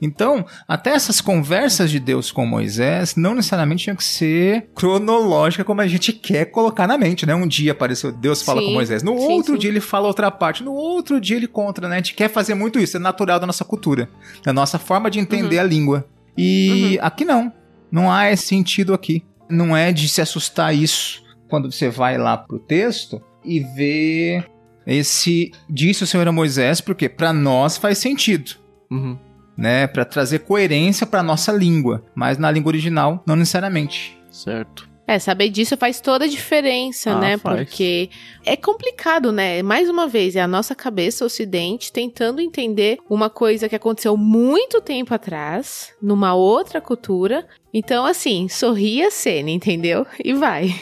Então, 0.00 0.44
até 0.66 0.90
essas 0.90 1.20
conversas 1.20 1.90
de 1.90 2.00
Deus 2.00 2.32
com 2.32 2.44
Moisés 2.46 3.14
não 3.16 3.34
necessariamente 3.34 3.84
tinham 3.84 3.96
que 3.96 4.02
ser 4.04 4.68
cronológica 4.74 5.64
como 5.64 5.80
a 5.80 5.86
gente 5.86 6.12
quer 6.12 6.46
colocar 6.46 6.86
na 6.86 6.96
mente, 6.98 7.24
né? 7.26 7.34
Um 7.34 7.46
dia 7.46 7.72
apareceu 7.72 8.10
Deus 8.12 8.42
fala 8.42 8.60
Sim, 8.60 8.66
com 8.66 8.72
Moisés, 8.72 9.02
no 9.02 9.16
sim, 9.18 9.24
outro 9.32 9.52
sim. 9.54 9.58
dia 9.60 9.70
ele 9.70 9.80
fala 9.80 10.06
outra 10.08 10.30
parte, 10.30 10.62
no 10.64 10.72
outro 10.72 11.20
dia 11.20 11.36
ele 11.36 11.46
conta, 11.46 11.86
né? 11.88 11.94
A 11.94 11.98
gente 11.98 12.14
quer 12.14 12.28
fazer 12.28 12.54
muito 12.54 12.78
isso, 12.78 12.96
é 12.96 13.00
natural 13.00 13.38
da 13.38 13.46
nossa 13.46 13.64
cultura, 13.64 14.08
da 14.44 14.52
nossa 14.52 14.78
forma 14.78 15.10
de 15.10 15.18
entender 15.20 15.56
Uhum. 15.56 15.62
a 15.62 15.64
língua. 15.64 16.06
E 16.36 16.98
aqui 17.02 17.24
não, 17.24 17.52
não 17.90 18.10
há 18.10 18.30
esse 18.30 18.46
sentido 18.46 18.94
aqui. 18.94 19.22
não 19.50 19.76
é 19.76 19.92
de 19.92 20.08
se 20.08 20.20
assustar 20.20 20.74
isso 20.74 21.22
quando 21.48 21.70
você 21.70 21.88
vai 21.90 22.16
lá 22.16 22.36
pro 22.38 22.58
texto 22.58 23.22
e 23.44 23.60
vê 23.60 24.44
esse 24.86 25.52
disse 25.68 26.04
o 26.04 26.06
Senhor 26.06 26.26
a 26.26 26.32
Moisés, 26.32 26.80
porque 26.80 27.08
para 27.08 27.32
nós 27.32 27.76
faz 27.76 27.98
sentido. 27.98 28.52
Uhum. 28.90 29.18
Né, 29.56 29.86
para 29.86 30.04
trazer 30.06 30.40
coerência 30.40 31.06
para 31.06 31.22
nossa 31.22 31.52
língua, 31.52 32.02
mas 32.14 32.38
na 32.38 32.50
língua 32.50 32.70
original 32.70 33.22
não 33.26 33.36
necessariamente. 33.36 34.18
Certo. 34.30 34.88
É, 35.06 35.18
saber 35.18 35.50
disso 35.50 35.76
faz 35.76 36.00
toda 36.00 36.24
a 36.24 36.28
diferença, 36.28 37.10
Ah, 37.10 37.18
né? 37.20 37.38
faz. 37.38 37.68
Porque 37.68 38.08
é 38.46 38.56
complicado, 38.56 39.30
né? 39.30 39.62
Mais 39.62 39.90
uma 39.90 40.08
vez, 40.08 40.36
é 40.36 40.40
a 40.40 40.48
nossa 40.48 40.74
cabeça 40.74 41.24
ocidente 41.24 41.92
tentando 41.92 42.40
entender 42.40 42.98
uma 43.10 43.28
coisa 43.28 43.68
que 43.68 43.76
aconteceu 43.76 44.16
muito 44.16 44.80
tempo 44.80 45.12
atrás, 45.12 45.92
numa 46.00 46.34
outra 46.34 46.80
cultura. 46.80 47.46
Então, 47.74 48.06
assim, 48.06 48.48
sorria 48.48 49.08
a 49.08 49.10
cena, 49.10 49.50
entendeu? 49.50 50.06
E 50.24 50.32
vai. 50.32 50.74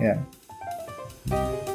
É. 0.00 0.18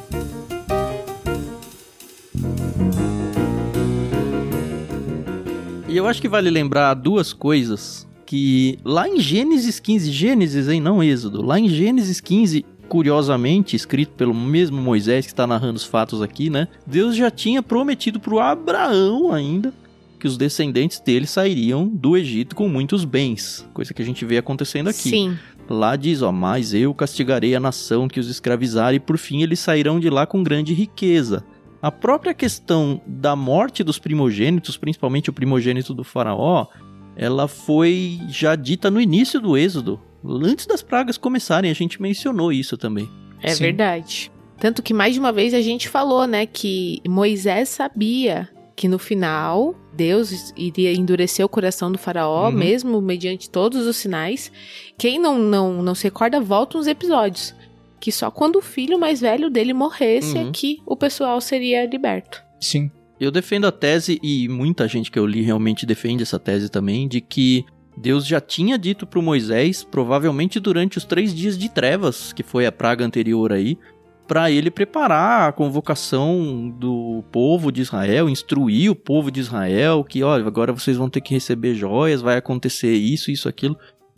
E 5.87 5.97
eu 5.97 6.05
acho 6.07 6.21
que 6.21 6.27
vale 6.27 6.49
lembrar 6.49 6.93
duas 6.93 7.31
coisas 7.31 8.05
que 8.25 8.77
lá 8.83 9.07
em 9.07 9.17
Gênesis 9.17 9.79
15, 9.79 10.11
Gênesis, 10.11 10.67
hein, 10.67 10.81
não 10.81 11.01
Êxodo, 11.01 11.41
lá 11.41 11.57
em 11.57 11.69
Gênesis 11.69 12.19
15, 12.19 12.65
curiosamente, 12.89 13.75
escrito 13.75 14.11
pelo 14.13 14.33
mesmo 14.33 14.81
Moisés 14.81 15.25
que 15.25 15.31
está 15.31 15.47
narrando 15.47 15.77
os 15.77 15.85
fatos 15.85 16.21
aqui, 16.21 16.49
né? 16.49 16.67
Deus 16.85 17.15
já 17.15 17.31
tinha 17.31 17.63
prometido 17.63 18.19
para 18.19 18.33
o 18.33 18.39
Abraão 18.41 19.31
ainda 19.31 19.73
que 20.19 20.27
os 20.27 20.37
descendentes 20.37 20.99
dele 20.99 21.27
sairiam 21.27 21.87
do 21.87 22.17
Egito 22.17 22.55
com 22.55 22.67
muitos 22.67 23.05
bens, 23.05 23.65
coisa 23.73 23.93
que 23.93 24.01
a 24.01 24.05
gente 24.05 24.25
vê 24.25 24.37
acontecendo 24.37 24.89
aqui. 24.89 25.09
Sim. 25.09 25.37
Lá 25.69 25.95
diz, 25.95 26.21
ó, 26.21 26.31
mas 26.31 26.73
eu 26.73 26.93
castigarei 26.93 27.55
a 27.55 27.59
nação 27.59 28.07
que 28.07 28.19
os 28.19 28.29
escravizar 28.29 28.93
e 28.93 28.99
por 28.99 29.17
fim 29.17 29.41
eles 29.41 29.59
sairão 29.59 29.99
de 29.99 30.09
lá 30.09 30.25
com 30.25 30.43
grande 30.43 30.73
riqueza. 30.73 31.43
A 31.81 31.91
própria 31.91 32.33
questão 32.33 33.01
da 33.05 33.35
morte 33.35 33.83
dos 33.83 33.99
primogênitos, 33.99 34.77
principalmente 34.77 35.29
o 35.29 35.33
primogênito 35.33 35.93
do 35.93 36.03
faraó, 36.03 36.67
ela 37.15 37.47
foi 37.47 38.19
já 38.27 38.55
dita 38.55 38.91
no 38.91 39.01
início 39.01 39.39
do 39.39 39.57
êxodo. 39.57 39.99
Antes 40.23 40.65
das 40.65 40.81
pragas 40.81 41.17
começarem, 41.17 41.69
a 41.69 41.73
gente 41.75 42.01
mencionou 42.01 42.51
isso 42.51 42.77
também. 42.77 43.09
É 43.41 43.49
Sim. 43.49 43.63
verdade. 43.63 44.31
Tanto 44.59 44.81
que 44.81 44.93
mais 44.93 45.13
de 45.13 45.19
uma 45.19 45.31
vez 45.31 45.53
a 45.53 45.61
gente 45.61 45.89
falou, 45.89 46.25
né, 46.25 46.45
que 46.45 47.01
Moisés 47.07 47.69
sabia 47.69 48.49
que 48.75 48.87
no 48.87 48.97
final 48.97 49.75
Deus 49.95 50.53
iria 50.57 50.93
endurecer 50.93 51.45
o 51.45 51.49
coração 51.49 51.91
do 51.91 51.97
faraó, 51.97 52.49
Uhum. 52.49 52.51
mesmo 52.55 53.01
mediante 53.01 53.49
todos 53.49 53.85
os 53.87 53.95
sinais. 53.97 54.51
Quem 54.97 55.19
não, 55.19 55.37
não, 55.37 55.81
não 55.81 55.95
se 55.95 56.03
recorda, 56.03 56.39
volta 56.41 56.77
uns 56.77 56.87
episódios. 56.87 57.55
Que 57.99 58.11
só 58.11 58.29
quando 58.29 58.57
o 58.57 58.61
filho 58.61 58.99
mais 58.99 59.21
velho 59.21 59.49
dele 59.49 59.73
morresse 59.73 60.37
Uhum. 60.37 60.49
é 60.49 60.51
que 60.51 60.79
o 60.85 60.95
pessoal 60.95 61.39
seria 61.41 61.85
liberto. 61.85 62.43
Sim. 62.59 62.91
Eu 63.19 63.31
defendo 63.31 63.65
a 63.65 63.71
tese, 63.71 64.19
e 64.21 64.47
muita 64.49 64.87
gente 64.87 65.09
que 65.09 65.17
eu 65.17 65.25
li 65.25 65.41
realmente 65.41 65.85
defende 65.85 66.21
essa 66.23 66.37
tese 66.37 66.69
também, 66.69 67.07
de 67.07 67.21
que 67.21 67.63
Deus 67.97 68.27
já 68.27 68.41
tinha 68.41 68.77
dito 68.77 69.07
para 69.07 69.21
Moisés, 69.21 69.81
provavelmente 69.89 70.59
durante 70.59 70.97
os 70.97 71.05
três 71.05 71.33
dias 71.33 71.57
de 71.57 71.69
trevas, 71.69 72.33
que 72.33 72.43
foi 72.43 72.65
a 72.65 72.71
praga 72.73 73.05
anterior 73.05 73.53
aí, 73.53 73.77
para 74.27 74.49
ele 74.49 74.71
preparar 74.71 75.49
a 75.49 75.51
convocação 75.51 76.73
do 76.79 77.23
povo 77.31 77.71
de 77.71 77.81
Israel, 77.81 78.29
instruir 78.29 78.91
o 78.91 78.95
povo 78.95 79.29
de 79.29 79.39
Israel 79.39 80.03
que, 80.03 80.23
olha, 80.23 80.45
agora 80.45 80.73
vocês 80.73 80.97
vão 80.97 81.09
ter 81.09 81.21
que 81.21 81.33
receber 81.33 81.75
joias, 81.75 82.21
vai 82.21 82.37
acontecer 82.37 82.93
isso, 82.93 83.29
isso, 83.29 83.47
aquilo. 83.47 83.77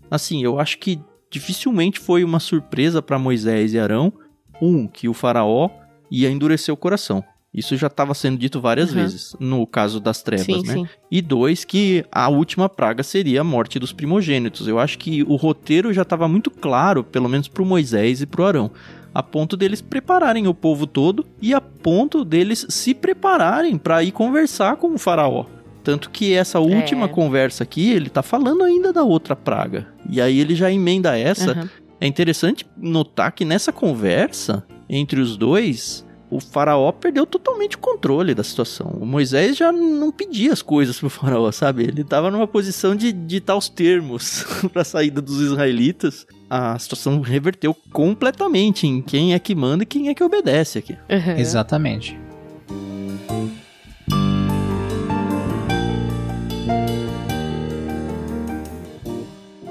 Assim, 0.09 0.43
eu 0.43 0.59
acho 0.59 0.77
que 0.79 0.99
dificilmente 1.29 1.99
foi 1.99 2.23
uma 2.23 2.39
surpresa 2.39 3.01
para 3.01 3.19
Moisés 3.19 3.73
e 3.73 3.79
Arão, 3.79 4.13
um, 4.61 4.87
que 4.87 5.09
o 5.09 5.13
faraó 5.13 5.69
ia 6.09 6.29
endurecer 6.29 6.73
o 6.73 6.77
coração. 6.77 7.23
Isso 7.53 7.75
já 7.75 7.87
estava 7.87 8.13
sendo 8.13 8.37
dito 8.37 8.61
várias 8.61 8.89
Uhum. 8.89 8.95
vezes, 9.01 9.35
no 9.39 9.65
caso 9.65 9.99
das 9.99 10.21
trevas, 10.21 10.45
sim, 10.45 10.61
né? 10.63 10.73
sim. 10.73 10.87
E 11.09 11.21
dois, 11.21 11.65
que 11.65 12.05
a 12.11 12.29
última 12.29 12.69
praga 12.69 13.01
seria 13.03 13.41
a 13.41 13.43
morte 13.43 13.79
dos 13.79 13.91
primogênitos. 13.91 14.67
Eu 14.67 14.77
acho 14.79 14.97
que 14.97 15.23
o 15.23 15.35
roteiro 15.35 15.91
já 15.91 16.03
estava 16.03 16.27
muito 16.27 16.51
claro, 16.51 17.03
pelo 17.03 17.27
menos 17.27 17.47
para 17.47 17.65
Moisés 17.65 18.21
e 18.21 18.25
para 18.25 18.47
Arão, 18.47 18.71
a 19.17 19.23
ponto 19.23 19.57
deles 19.57 19.81
prepararem 19.81 20.47
o 20.47 20.53
povo 20.53 20.85
todo 20.85 21.25
e 21.41 21.51
a 21.51 21.59
ponto 21.59 22.23
deles 22.23 22.67
se 22.69 22.93
prepararem 22.93 23.75
para 23.75 24.03
ir 24.03 24.11
conversar 24.11 24.75
com 24.75 24.93
o 24.93 24.97
faraó. 24.99 25.45
Tanto 25.83 26.11
que 26.11 26.33
essa 26.33 26.59
última 26.59 27.05
É. 27.05 27.07
conversa 27.07 27.63
aqui, 27.63 27.89
ele 27.89 28.09
tá 28.11 28.21
falando 28.21 28.63
ainda 28.63 28.93
da 28.93 29.01
outra 29.03 29.35
praga. 29.35 29.87
E 30.07 30.21
aí 30.21 30.39
ele 30.39 30.53
já 30.53 30.71
emenda 30.71 31.17
essa. 31.17 31.51
Aham. 31.53 31.69
É 31.99 32.05
interessante 32.05 32.63
notar 32.77 33.31
que 33.31 33.43
nessa 33.43 33.71
conversa 33.73 34.63
entre 34.87 35.19
os 35.19 35.35
dois, 35.35 36.05
o 36.29 36.39
faraó 36.39 36.91
perdeu 36.91 37.25
totalmente 37.25 37.75
o 37.75 37.79
controle 37.79 38.35
da 38.35 38.43
situação. 38.43 38.99
O 39.01 39.05
Moisés 39.05 39.57
já 39.57 39.71
não 39.71 40.11
pedia 40.11 40.53
as 40.53 40.61
coisas 40.61 40.99
pro 40.99 41.09
faraó, 41.09 41.51
sabe? 41.51 41.85
Ele 41.85 42.03
tava 42.03 42.29
numa 42.29 42.45
posição 42.47 42.95
de 42.95 43.11
ditar 43.11 43.55
os 43.57 43.67
termos 43.67 44.45
pra 44.71 44.83
saída 44.83 45.21
dos 45.23 45.41
israelitas. 45.41 46.27
A 46.49 46.79
situação 46.79 47.19
reverteu 47.21 47.75
completamente 47.91 48.87
em 48.87 49.01
quem 49.01 49.33
é 49.33 49.39
que 49.39 49.53
manda 49.53 49.83
e 49.83 49.85
quem 49.85 50.07
é 50.09 50.13
que 50.13 50.23
obedece 50.23 50.77
aqui. 50.79 50.97
Aham. 51.09 51.37
Exatamente. 51.37 52.17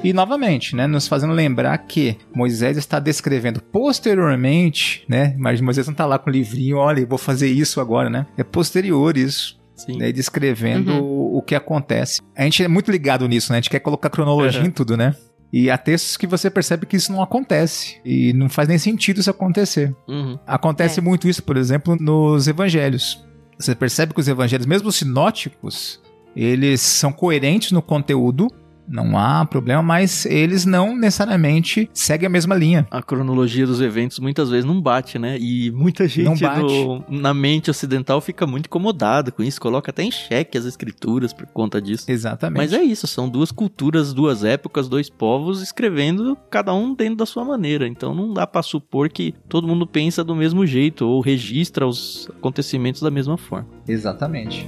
E 0.04 0.12
novamente, 0.12 0.76
né, 0.76 0.87
nos 0.87 1.09
fazendo 1.09 1.33
lembrar 1.33 1.76
que 1.78 2.16
Moisés 2.33 2.76
está 2.76 3.00
descrevendo 3.00 3.61
posteriormente, 3.61 5.04
né, 5.09 5.35
mas 5.37 5.61
Moisés 5.61 5.87
não 5.88 5.92
está 5.92 6.06
lá 6.06 6.16
com 6.16 6.30
o 6.30 6.33
livrinho, 6.33 6.76
olha, 6.76 7.00
eu 7.00 7.06
vou 7.09 7.18
fazer 7.18 7.49
isso 7.49 7.80
agora, 7.80 8.09
né? 8.09 8.25
É 8.37 8.45
posterior 8.45 9.16
isso, 9.16 9.59
Sim. 9.75 9.97
né, 9.99 10.12
descrevendo 10.12 10.92
o, 11.02 11.38
o 11.38 11.42
que 11.42 11.56
acontece. 11.56 12.21
A 12.37 12.45
gente 12.45 12.62
é 12.62 12.68
muito 12.68 12.88
ligado 12.90 13.26
nisso, 13.26 13.50
né? 13.50 13.59
A 13.59 13.61
gente 13.61 13.71
quer 13.71 13.80
colocar 13.80 14.09
cronologia 14.09 14.61
Uhum. 14.61 14.66
em 14.68 14.71
tudo, 14.71 14.97
né? 14.97 15.12
E 15.53 15.71
há 15.71 15.79
textos 15.79 16.17
que 16.17 16.26
você 16.26 16.50
percebe 16.50 16.87
que 16.87 16.97
isso 16.97 17.12
não 17.12 17.23
acontece. 17.23 18.00
E 18.05 18.33
não 18.33 18.49
faz 18.49 18.69
nem 18.69 18.79
sentido 18.79 19.21
isso 19.21 19.31
acontecer. 19.31 19.95
Uhum. 20.09 20.38
Acontece 20.47 20.99
É. 21.00 21.03
muito 21.03 21.29
isso, 21.29 21.43
por 21.43 21.57
exemplo, 21.57 21.97
nos 21.99 22.47
evangelhos. 22.49 23.25
Você 23.59 23.75
percebe 23.75 24.12
que 24.12 24.21
os 24.21 24.29
evangelhos, 24.29 24.67
mesmo 24.67 24.88
os 24.88 24.97
sinóticos, 24.97 26.00
eles 26.35 26.81
são 26.81 27.11
coerentes 27.12 27.73
no 27.73 27.81
conteúdo, 27.81 28.49
não 28.88 29.19
há 29.19 29.45
problema, 29.45 29.83
mas 29.83 30.25
eles 30.26 30.64
não 30.64 30.97
necessariamente 30.97 31.88
seguem 31.93 32.26
a 32.26 32.31
mesma 32.31 32.55
linha. 32.55 32.87
A 32.90 33.02
cronologia 33.02 33.66
dos 33.66 33.81
eventos 33.81 34.19
muitas 34.19 34.50
vezes 34.50 34.64
não 34.64 34.81
bate, 34.81 35.19
né? 35.19 35.37
E 35.38 35.71
muita 35.73 36.07
gente 36.09 36.43
no- 36.43 37.05
na 37.09 37.35
mente 37.35 37.71
ocidental 37.71 38.21
fica 38.21 38.47
muito 38.47 38.66
incomodada 38.66 39.31
com 39.31 39.43
isso, 39.43 39.61
coloca 39.61 39.90
até 39.90 40.02
em 40.02 40.11
xeque 40.11 40.57
as 40.57 40.64
escrituras 40.64 41.33
por 41.33 41.47
conta 41.47 41.81
disso. 41.81 42.11
Exatamente. 42.11 42.59
Mas 42.59 42.73
é 42.73 42.83
isso, 42.83 43.07
são 43.07 43.28
duas 43.28 43.50
culturas, 43.50 44.12
duas 44.12 44.45
épocas, 44.45 44.88
dois 44.88 45.09
povos 45.11 45.62
escrevendo 45.62 46.37
cada 46.50 46.73
um 46.75 46.95
dentro 46.95 47.16
da 47.16 47.26
sua 47.26 47.45
maneira. 47.45 47.87
Então 47.87 48.14
não 48.14 48.33
dá 48.33 48.47
pra 48.47 48.62
supor 48.62 49.09
que 49.09 49.35
todo 49.49 49.66
mundo 49.66 49.87
pensa 49.87 50.23
do 50.23 50.35
mesmo 50.35 50.66
jeito 50.66 51.07
ou 51.07 51.21
registra 51.21 51.87
os 51.87 52.28
acontecimentos 52.38 53.00
da 53.02 53.11
mesma 53.11 53.37
forma. 53.37 53.66
Exatamente. 53.88 54.66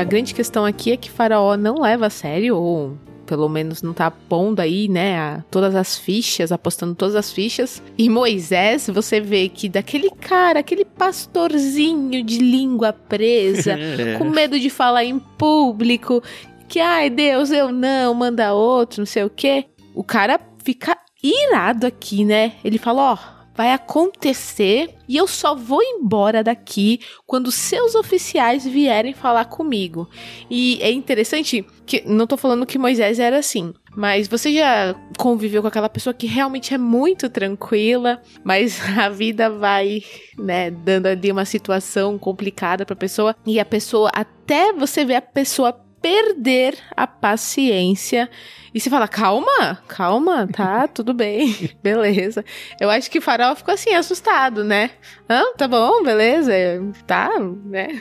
A 0.00 0.04
grande 0.04 0.34
questão 0.34 0.64
aqui 0.64 0.92
é 0.92 0.96
que 0.96 1.10
Faraó 1.10 1.56
não 1.56 1.80
leva 1.80 2.06
a 2.06 2.10
sério, 2.10 2.56
ou 2.56 2.96
pelo 3.26 3.48
menos 3.48 3.82
não 3.82 3.92
tá 3.92 4.10
pondo 4.10 4.60
aí, 4.60 4.88
né, 4.88 5.18
a- 5.18 5.44
todas 5.50 5.74
as 5.74 5.98
fichas, 5.98 6.52
apostando 6.52 6.94
todas 6.94 7.14
as 7.16 7.32
fichas. 7.32 7.82
E 7.98 8.08
Moisés, 8.08 8.88
você 8.92 9.20
vê 9.20 9.48
que 9.48 9.68
daquele 9.68 10.10
cara, 10.10 10.60
aquele 10.60 10.84
pastorzinho 10.84 12.22
de 12.22 12.38
língua 12.38 12.92
presa, 12.92 13.72
É. 13.78 14.16
com 14.18 14.24
medo 14.30 14.58
de 14.60 14.70
falar 14.70 15.04
em 15.04 15.18
público, 15.18 16.22
que 16.68 16.78
ai 16.78 17.10
Deus, 17.10 17.50
eu 17.50 17.72
não, 17.72 18.14
manda 18.14 18.52
outro, 18.54 19.00
não 19.00 19.06
sei 19.06 19.24
o 19.24 19.30
quê. 19.30 19.64
O 19.94 20.04
cara 20.04 20.38
fica 20.64 20.96
irado 21.22 21.86
aqui, 21.86 22.24
né? 22.24 22.52
Ele 22.64 22.78
fala, 22.78 23.12
ó, 23.12 23.35
vai 23.56 23.72
acontecer 23.72 24.94
e 25.08 25.16
eu 25.16 25.26
só 25.26 25.54
vou 25.54 25.82
embora 25.82 26.44
daqui 26.44 27.00
quando 27.26 27.50
seus 27.50 27.94
oficiais 27.94 28.64
vierem 28.66 29.14
falar 29.14 29.46
comigo. 29.46 30.08
E 30.50 30.78
é 30.82 30.90
interessante 30.90 31.64
que 31.86 32.02
não 32.06 32.26
tô 32.26 32.36
falando 32.36 32.66
que 32.66 32.78
Moisés 32.78 33.18
era 33.18 33.38
assim, 33.38 33.72
mas 33.96 34.28
você 34.28 34.52
já 34.52 34.94
conviveu 35.16 35.62
com 35.62 35.68
aquela 35.68 35.88
pessoa 35.88 36.12
que 36.12 36.26
realmente 36.26 36.74
é 36.74 36.78
muito 36.78 37.30
tranquila, 37.30 38.20
mas 38.44 38.78
a 38.98 39.08
vida 39.08 39.48
vai, 39.48 40.02
né, 40.36 40.70
dando 40.70 41.06
ali 41.06 41.32
uma 41.32 41.44
situação 41.44 42.18
complicada 42.18 42.84
pra 42.84 42.94
pessoa 42.94 43.34
e 43.46 43.58
a 43.58 43.64
pessoa 43.64 44.10
até 44.12 44.72
você 44.72 45.04
ver 45.04 45.14
a 45.14 45.22
pessoa 45.22 45.85
perder 46.00 46.78
a 46.96 47.06
paciência 47.06 48.28
e 48.76 48.80
você 48.80 48.90
fala, 48.90 49.08
calma, 49.08 49.78
calma, 49.88 50.46
tá, 50.46 50.86
tudo 50.92 51.14
bem, 51.14 51.70
beleza. 51.82 52.44
Eu 52.80 52.90
acho 52.90 53.10
que 53.10 53.18
o 53.18 53.22
farol 53.22 53.56
ficou 53.56 53.72
assim, 53.72 53.94
assustado, 53.94 54.62
né? 54.62 54.90
Ah, 55.28 55.54
tá 55.56 55.66
bom, 55.66 56.02
beleza, 56.02 56.52
tá, 57.06 57.30
né? 57.64 58.00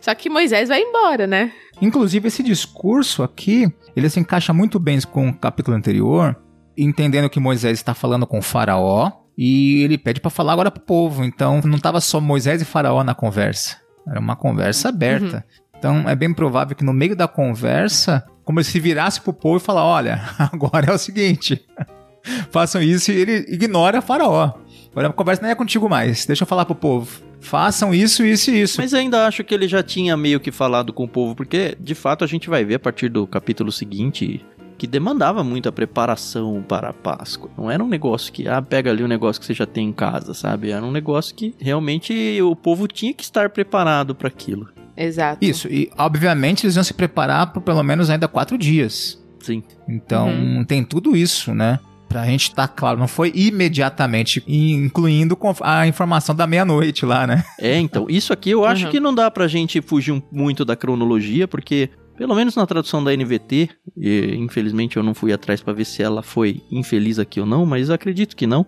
Só 0.00 0.14
que 0.14 0.30
Moisés 0.30 0.68
vai 0.68 0.80
embora, 0.80 1.26
né? 1.26 1.52
Inclusive, 1.82 2.28
esse 2.28 2.42
discurso 2.42 3.22
aqui, 3.22 3.66
ele 3.96 4.08
se 4.08 4.20
encaixa 4.20 4.52
muito 4.52 4.78
bem 4.78 5.00
com 5.00 5.28
o 5.28 5.36
capítulo 5.36 5.76
anterior, 5.76 6.36
entendendo 6.78 7.28
que 7.28 7.40
Moisés 7.40 7.78
está 7.78 7.92
falando 7.92 8.26
com 8.26 8.38
o 8.38 8.42
faraó, 8.42 9.10
e 9.36 9.82
ele 9.82 9.98
pede 9.98 10.20
para 10.20 10.30
falar 10.30 10.52
agora 10.52 10.70
pro 10.70 10.82
povo. 10.82 11.24
Então, 11.24 11.60
não 11.64 11.76
estava 11.76 12.00
só 12.00 12.20
Moisés 12.20 12.62
e 12.62 12.64
faraó 12.64 13.04
na 13.04 13.14
conversa. 13.14 13.76
Era 14.08 14.20
uma 14.20 14.36
conversa 14.36 14.88
aberta. 14.88 15.36
Uhum. 15.36 15.65
Então, 15.86 16.08
é 16.08 16.16
bem 16.16 16.34
provável 16.34 16.74
que 16.74 16.84
no 16.84 16.92
meio 16.92 17.14
da 17.14 17.28
conversa, 17.28 18.26
como 18.42 18.62
se 18.64 18.80
virasse 18.80 19.20
pro 19.20 19.32
povo 19.32 19.58
e 19.58 19.60
falar, 19.60 19.84
olha, 19.84 20.20
agora 20.52 20.90
é 20.90 20.92
o 20.92 20.98
seguinte, 20.98 21.64
façam 22.50 22.82
isso 22.82 23.12
e 23.12 23.14
ele 23.14 23.46
ignora 23.48 24.02
faraó. 24.02 24.54
Agora 24.90 25.08
a 25.08 25.12
conversa 25.12 25.42
não 25.42 25.48
é 25.48 25.54
contigo 25.54 25.88
mais, 25.88 26.26
deixa 26.26 26.42
eu 26.42 26.46
falar 26.46 26.64
pro 26.64 26.74
povo 26.74 27.24
façam 27.38 27.94
isso, 27.94 28.24
isso 28.24 28.50
e 28.50 28.62
isso. 28.62 28.80
Mas 28.80 28.92
ainda 28.92 29.24
acho 29.24 29.44
que 29.44 29.54
ele 29.54 29.68
já 29.68 29.80
tinha 29.80 30.16
meio 30.16 30.40
que 30.40 30.50
falado 30.50 30.92
com 30.92 31.04
o 31.04 31.08
povo, 31.08 31.36
porque 31.36 31.76
de 31.78 31.94
fato 31.94 32.24
a 32.24 32.26
gente 32.26 32.50
vai 32.50 32.64
ver 32.64 32.74
a 32.74 32.78
partir 32.80 33.08
do 33.08 33.24
capítulo 33.24 33.70
seguinte 33.70 34.44
que 34.76 34.86
demandava 34.86 35.44
muita 35.44 35.70
preparação 35.70 36.64
para 36.66 36.88
a 36.88 36.92
Páscoa. 36.92 37.50
Não 37.56 37.70
era 37.70 37.84
um 37.84 37.88
negócio 37.88 38.32
que, 38.32 38.48
ah, 38.48 38.60
pega 38.60 38.90
ali 38.90 39.04
um 39.04 39.08
negócio 39.08 39.38
que 39.38 39.46
você 39.46 39.54
já 39.54 39.66
tem 39.66 39.88
em 39.88 39.92
casa, 39.92 40.34
sabe? 40.34 40.70
Era 40.70 40.84
um 40.84 40.90
negócio 40.90 41.36
que 41.36 41.54
realmente 41.60 42.42
o 42.42 42.56
povo 42.56 42.88
tinha 42.88 43.14
que 43.14 43.22
estar 43.22 43.48
preparado 43.50 44.12
para 44.12 44.26
aquilo. 44.26 44.68
Exato. 44.96 45.44
Isso, 45.44 45.68
e 45.68 45.90
obviamente 45.98 46.64
eles 46.64 46.76
iam 46.76 46.84
se 46.84 46.94
preparar 46.94 47.52
por 47.52 47.60
pelo 47.60 47.82
menos 47.82 48.08
ainda 48.08 48.26
quatro 48.26 48.56
dias. 48.56 49.22
Sim. 49.40 49.62
Então 49.88 50.28
uhum. 50.28 50.64
tem 50.64 50.82
tudo 50.82 51.16
isso, 51.16 51.54
né? 51.54 51.78
Pra 52.08 52.24
gente 52.24 52.44
estar 52.44 52.68
tá 52.68 52.74
claro, 52.74 52.98
não 52.98 53.08
foi 53.08 53.32
imediatamente, 53.34 54.42
incluindo 54.46 55.36
a 55.60 55.86
informação 55.86 56.34
da 56.34 56.46
meia-noite 56.46 57.04
lá, 57.04 57.26
né? 57.26 57.44
É, 57.60 57.78
então, 57.78 58.06
isso 58.08 58.32
aqui 58.32 58.50
eu 58.50 58.64
acho 58.64 58.86
uhum. 58.86 58.90
que 58.90 59.00
não 59.00 59.14
dá 59.14 59.30
pra 59.30 59.48
gente 59.48 59.82
fugir 59.82 60.22
muito 60.30 60.64
da 60.64 60.76
cronologia, 60.76 61.48
porque 61.48 61.90
pelo 62.16 62.34
menos 62.34 62.56
na 62.56 62.66
tradução 62.66 63.04
da 63.04 63.14
NVT, 63.14 63.68
e, 63.96 64.34
infelizmente 64.36 64.96
eu 64.96 65.02
não 65.02 65.14
fui 65.14 65.32
atrás 65.32 65.60
para 65.60 65.74
ver 65.74 65.84
se 65.84 66.02
ela 66.02 66.22
foi 66.22 66.62
infeliz 66.70 67.18
aqui 67.18 67.40
ou 67.40 67.46
não, 67.46 67.66
mas 67.66 67.90
acredito 67.90 68.34
que 68.34 68.46
não. 68.46 68.66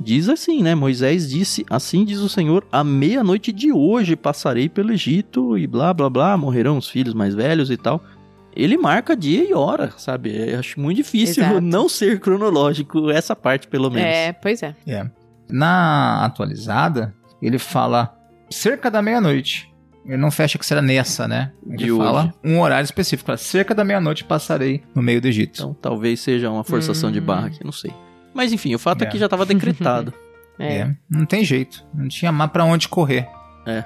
Diz 0.00 0.28
assim, 0.28 0.62
né? 0.62 0.74
Moisés 0.74 1.28
disse: 1.28 1.64
Assim 1.68 2.04
diz 2.04 2.18
o 2.20 2.28
Senhor, 2.28 2.66
à 2.70 2.84
meia-noite 2.84 3.52
de 3.52 3.72
hoje 3.72 4.14
passarei 4.16 4.68
pelo 4.68 4.92
Egito 4.92 5.58
e 5.58 5.66
blá 5.66 5.92
blá 5.92 6.08
blá, 6.08 6.36
morrerão 6.36 6.78
os 6.78 6.88
filhos 6.88 7.14
mais 7.14 7.34
velhos 7.34 7.70
e 7.70 7.76
tal 7.76 8.02
ele 8.58 8.76
marca 8.76 9.16
dia 9.16 9.48
e 9.48 9.54
hora, 9.54 9.92
sabe? 9.96 10.34
Eu 10.34 10.58
acho 10.58 10.80
muito 10.80 10.96
difícil 10.96 11.44
Exato. 11.44 11.60
não 11.62 11.88
ser 11.88 12.18
cronológico 12.18 13.08
essa 13.08 13.36
parte, 13.36 13.68
pelo 13.68 13.88
menos. 13.88 14.08
É, 14.08 14.32
pois 14.32 14.62
é. 14.64 14.74
é. 14.84 15.08
Na 15.48 16.24
atualizada, 16.24 17.14
ele 17.40 17.58
fala 17.58 18.12
cerca 18.50 18.90
da 18.90 19.00
meia-noite. 19.00 19.72
Ele 20.04 20.16
não 20.16 20.30
fecha 20.30 20.58
que 20.58 20.66
será 20.66 20.82
nessa, 20.82 21.28
né? 21.28 21.52
Ele 21.64 21.76
De 21.76 21.90
fala 21.90 22.24
hoje. 22.24 22.32
um 22.42 22.60
horário 22.60 22.84
específico. 22.84 23.36
Cerca 23.36 23.74
da 23.74 23.84
meia-noite 23.84 24.24
passarei 24.24 24.82
no 24.92 25.02
meio 25.02 25.20
do 25.20 25.28
Egito. 25.28 25.60
Então 25.60 25.76
talvez 25.80 26.18
seja 26.18 26.50
uma 26.50 26.64
forçação 26.64 27.10
hum. 27.10 27.12
de 27.12 27.20
barra 27.20 27.46
aqui, 27.46 27.62
não 27.62 27.72
sei. 27.72 27.92
Mas 28.38 28.52
enfim, 28.52 28.72
o 28.72 28.78
fato 28.78 29.02
é, 29.02 29.04
é 29.08 29.10
que 29.10 29.18
já 29.18 29.24
estava 29.24 29.44
decretado. 29.44 30.14
é. 30.60 30.76
é. 30.76 30.96
Não 31.10 31.26
tem 31.26 31.44
jeito. 31.44 31.84
Não 31.92 32.06
tinha 32.06 32.30
mais 32.30 32.48
pra 32.52 32.64
onde 32.64 32.88
correr. 32.88 33.28
É. 33.66 33.82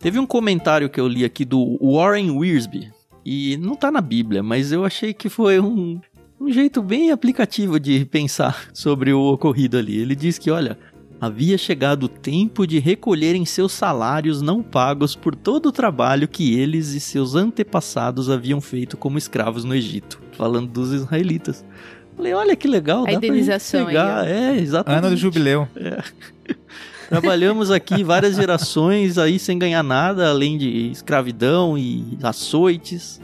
Teve 0.00 0.18
um 0.18 0.24
comentário 0.24 0.88
que 0.88 0.98
eu 0.98 1.06
li 1.06 1.22
aqui 1.22 1.44
do 1.44 1.78
Warren 1.82 2.30
Wiersbe, 2.30 2.90
e 3.22 3.58
não 3.58 3.76
tá 3.76 3.90
na 3.90 4.00
Bíblia, 4.00 4.42
mas 4.42 4.72
eu 4.72 4.82
achei 4.82 5.12
que 5.12 5.28
foi 5.28 5.60
um, 5.60 6.00
um 6.40 6.50
jeito 6.50 6.80
bem 6.82 7.12
aplicativo 7.12 7.78
de 7.78 8.06
pensar 8.06 8.68
sobre 8.72 9.12
o 9.12 9.20
ocorrido 9.20 9.76
ali. 9.76 9.98
Ele 9.98 10.16
diz 10.16 10.38
que, 10.38 10.50
olha, 10.50 10.78
havia 11.22 11.56
chegado 11.56 12.02
o 12.02 12.08
tempo 12.08 12.66
de 12.66 12.80
recolherem 12.80 13.44
seus 13.44 13.70
salários 13.70 14.42
não 14.42 14.60
pagos 14.60 15.14
por 15.14 15.36
todo 15.36 15.66
o 15.66 15.72
trabalho 15.72 16.26
que 16.26 16.58
eles 16.58 16.94
e 16.94 17.00
seus 17.00 17.36
antepassados 17.36 18.28
haviam 18.28 18.60
feito 18.60 18.96
como 18.96 19.16
escravos 19.16 19.62
no 19.62 19.72
Egito, 19.72 20.20
falando 20.32 20.66
dos 20.66 20.92
israelitas. 20.92 21.64
Falei, 22.16 22.34
olha 22.34 22.56
que 22.56 22.66
legal, 22.66 23.04
a 23.06 23.12
indenização. 23.12 23.86
Aí, 23.86 23.96
é, 23.96 24.56
exatamente. 24.58 24.98
Ano 24.98 25.10
do 25.10 25.16
jubileu. 25.16 25.68
É. 25.76 26.02
Trabalhamos 27.08 27.70
aqui 27.70 28.02
várias 28.02 28.34
gerações 28.34 29.16
aí 29.16 29.38
sem 29.38 29.56
ganhar 29.56 29.84
nada, 29.84 30.28
além 30.28 30.58
de 30.58 30.90
escravidão 30.90 31.78
e 31.78 32.18
açoites. 32.20 33.20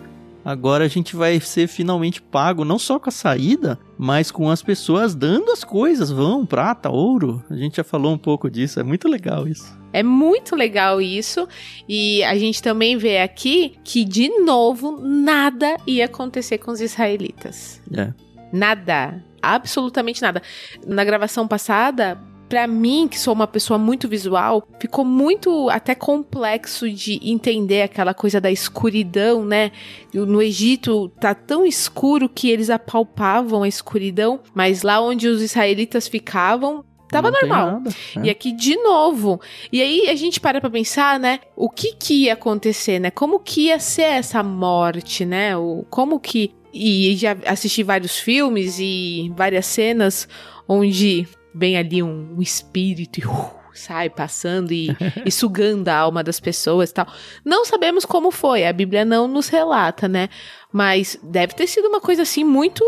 Agora 0.48 0.86
a 0.86 0.88
gente 0.88 1.14
vai 1.14 1.38
ser 1.40 1.66
finalmente 1.66 2.22
pago, 2.22 2.64
não 2.64 2.78
só 2.78 2.98
com 2.98 3.10
a 3.10 3.12
saída, 3.12 3.78
mas 3.98 4.30
com 4.30 4.48
as 4.48 4.62
pessoas 4.62 5.14
dando 5.14 5.52
as 5.52 5.62
coisas, 5.62 6.10
vão, 6.10 6.46
prata, 6.46 6.88
ouro. 6.88 7.44
A 7.50 7.54
gente 7.54 7.76
já 7.76 7.84
falou 7.84 8.14
um 8.14 8.16
pouco 8.16 8.50
disso, 8.50 8.80
é 8.80 8.82
muito 8.82 9.06
legal 9.08 9.46
isso. 9.46 9.78
É 9.92 10.02
muito 10.02 10.56
legal 10.56 11.02
isso. 11.02 11.46
E 11.86 12.24
a 12.24 12.34
gente 12.38 12.62
também 12.62 12.96
vê 12.96 13.18
aqui 13.18 13.74
que, 13.84 14.02
de 14.04 14.30
novo, 14.40 14.98
nada 15.02 15.76
ia 15.86 16.06
acontecer 16.06 16.56
com 16.56 16.70
os 16.70 16.80
israelitas. 16.80 17.82
É. 17.94 18.14
Nada. 18.50 19.22
Absolutamente 19.42 20.22
nada. 20.22 20.40
Na 20.86 21.04
gravação 21.04 21.46
passada, 21.46 22.18
para 22.48 22.66
mim, 22.66 23.06
que 23.08 23.18
sou 23.18 23.34
uma 23.34 23.46
pessoa 23.46 23.78
muito 23.78 24.08
visual, 24.08 24.66
ficou 24.80 25.04
muito 25.04 25.68
até 25.68 25.94
complexo 25.94 26.90
de 26.90 27.20
entender 27.22 27.82
aquela 27.82 28.14
coisa 28.14 28.40
da 28.40 28.50
escuridão, 28.50 29.44
né? 29.44 29.70
No 30.12 30.40
Egito 30.40 31.08
tá 31.20 31.34
tão 31.34 31.66
escuro 31.66 32.28
que 32.28 32.50
eles 32.50 32.70
apalpavam 32.70 33.62
a 33.62 33.68
escuridão, 33.68 34.40
mas 34.54 34.82
lá 34.82 35.00
onde 35.00 35.28
os 35.28 35.42
israelitas 35.42 36.08
ficavam, 36.08 36.84
tava 37.08 37.30
Não 37.30 37.40
normal. 37.40 37.72
Nada, 37.72 37.90
é. 38.16 38.26
E 38.26 38.30
aqui 38.30 38.52
de 38.52 38.76
novo. 38.76 39.40
E 39.70 39.82
aí 39.82 40.08
a 40.08 40.14
gente 40.14 40.40
para 40.40 40.60
pra 40.60 40.70
pensar, 40.70 41.20
né? 41.20 41.40
O 41.54 41.68
que 41.68 41.94
que 41.94 42.24
ia 42.24 42.32
acontecer, 42.32 42.98
né? 42.98 43.10
Como 43.10 43.40
que 43.40 43.66
ia 43.66 43.78
ser 43.78 44.02
essa 44.02 44.42
morte, 44.42 45.24
né? 45.24 45.56
O, 45.56 45.84
como 45.90 46.18
que. 46.18 46.54
E 46.72 47.16
já 47.16 47.36
assisti 47.46 47.82
vários 47.82 48.18
filmes 48.18 48.78
e 48.78 49.32
várias 49.34 49.66
cenas 49.66 50.28
onde 50.68 51.26
vem 51.58 51.76
ali 51.76 52.02
um, 52.02 52.36
um 52.36 52.42
espírito 52.42 53.18
e 53.18 53.26
uh, 53.26 53.50
sai 53.74 54.08
passando 54.08 54.72
e, 54.72 54.96
e, 55.26 55.30
sugando 55.30 55.88
a 55.88 55.96
alma 55.96 56.22
das 56.22 56.38
pessoas 56.38 56.90
e 56.90 56.94
tal. 56.94 57.06
Não 57.44 57.64
sabemos 57.64 58.04
como 58.04 58.30
foi, 58.30 58.64
a 58.64 58.72
Bíblia 58.72 59.04
não 59.04 59.26
nos 59.26 59.48
relata, 59.48 60.08
né? 60.08 60.28
Mas 60.72 61.18
deve 61.22 61.54
ter 61.54 61.66
sido 61.66 61.88
uma 61.88 62.00
coisa 62.00 62.22
assim 62.22 62.44
muito. 62.44 62.84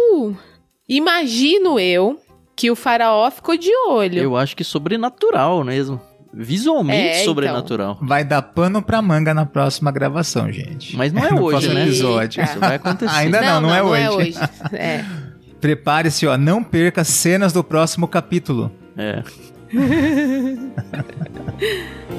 Imagino 0.88 1.78
eu 1.78 2.20
que 2.54 2.70
o 2.70 2.76
faraó 2.76 3.30
ficou 3.30 3.56
de 3.56 3.70
olho. 3.88 4.22
Eu 4.22 4.36
acho 4.36 4.56
que 4.56 4.62
sobrenatural 4.62 5.64
mesmo. 5.64 6.00
Visualmente 6.32 6.96
é, 6.96 7.12
então. 7.14 7.24
sobrenatural. 7.24 7.92
Então. 7.96 8.06
Vai 8.06 8.22
dar 8.22 8.40
pano 8.40 8.80
pra 8.80 9.02
manga 9.02 9.34
na 9.34 9.44
próxima 9.44 9.90
gravação, 9.90 10.50
gente. 10.52 10.96
Mas 10.96 11.12
não 11.12 11.22
é 11.26 11.34
hoje, 11.34 11.72
né? 11.74 11.82
episódio. 11.82 12.42
Isso 12.44 12.58
vai 12.60 12.76
acontecer. 12.76 13.16
Ainda 13.16 13.40
não, 13.40 13.60
não, 13.60 13.60
não, 13.62 13.68
não 13.70 13.74
é, 13.74 13.82
hoje. 13.82 14.38
Não 14.38 14.78
é 14.78 14.96
hoje. 14.96 15.10
Prepare-se, 15.60 16.26
ó, 16.26 16.38
não 16.38 16.64
perca 16.64 17.04
cenas 17.04 17.52
do 17.52 17.62
próximo 17.62 18.08
capítulo. 18.08 18.72
É. 18.96 19.22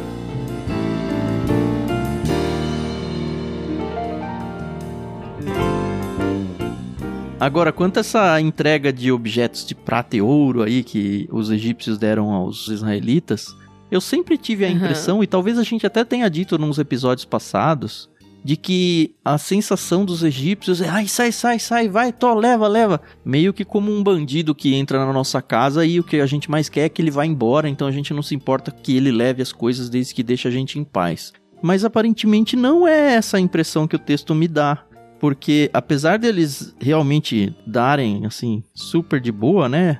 Agora, 7.41 7.71
quanto 7.71 7.97
a 7.97 8.01
essa 8.01 8.39
entrega 8.39 8.93
de 8.93 9.12
objetos 9.12 9.65
de 9.65 9.73
prata 9.73 10.15
e 10.15 10.21
ouro 10.21 10.62
aí 10.62 10.84
que 10.84 11.27
os 11.32 11.49
egípcios 11.49 11.97
deram 11.97 12.30
aos 12.30 12.67
israelitas, 12.67 13.47
eu 13.89 13.99
sempre 13.99 14.38
tive 14.38 14.63
a 14.63 14.69
impressão, 14.69 15.17
uhum. 15.17 15.23
e 15.23 15.27
talvez 15.27 15.58
a 15.58 15.63
gente 15.63 15.88
até 15.88 16.06
tenha 16.06 16.30
dito 16.30 16.56
nos 16.60 16.77
episódios 16.77 17.25
passados, 17.25 18.11
de 18.43 18.58
que 18.58 19.15
a 19.23 19.38
sensação 19.38 20.04
dos 20.04 20.23
egípcios 20.23 20.82
é 20.82 20.89
ai, 20.89 21.08
sai, 21.08 21.32
sai, 21.32 21.60
sai, 21.60 21.88
vai, 21.88 22.12
to, 22.12 22.34
leva, 22.34 22.67
leva. 22.67 23.01
Meio 23.23 23.54
que 23.54 23.63
como 23.63 23.91
um 23.91 24.04
bandido 24.04 24.56
que 24.56 24.73
entra 24.73 25.06
na 25.06 25.13
nossa 25.13 25.41
casa 25.41 25.86
e 25.86 25.99
o 25.99 26.04
que 26.04 26.19
a 26.19 26.25
gente 26.25 26.49
mais 26.49 26.69
quer 26.69 26.86
é 26.86 26.89
que 26.89 27.01
ele 27.01 27.12
vá 27.12 27.25
embora, 27.25 27.69
então 27.69 27.88
a 27.88 27.91
gente 27.91 28.13
não 28.13 28.23
se 28.23 28.36
importa 28.36 28.71
que 28.71 28.95
ele 28.95 29.12
leve 29.12 29.41
as 29.41 29.51
coisas 29.51 29.89
desde 29.89 30.13
que 30.13 30.23
deixe 30.23 30.47
a 30.47 30.51
gente 30.51 30.80
em 30.80 30.84
paz. 30.84 31.34
Mas 31.62 31.86
aparentemente 31.86 32.56
não 32.56 32.88
é 32.88 33.13
essa 33.13 33.38
a 33.38 33.39
impressão 33.39 33.88
que 33.88 33.95
o 33.95 33.99
texto 33.99 34.34
me 34.34 34.47
dá. 34.47 34.84
Porque 35.19 35.69
apesar 35.71 36.17
deles 36.17 36.75
realmente 36.80 37.56
darem, 37.67 38.25
assim, 38.25 38.63
super 38.73 39.21
de 39.21 39.32
boa, 39.32 39.69
né? 39.69 39.99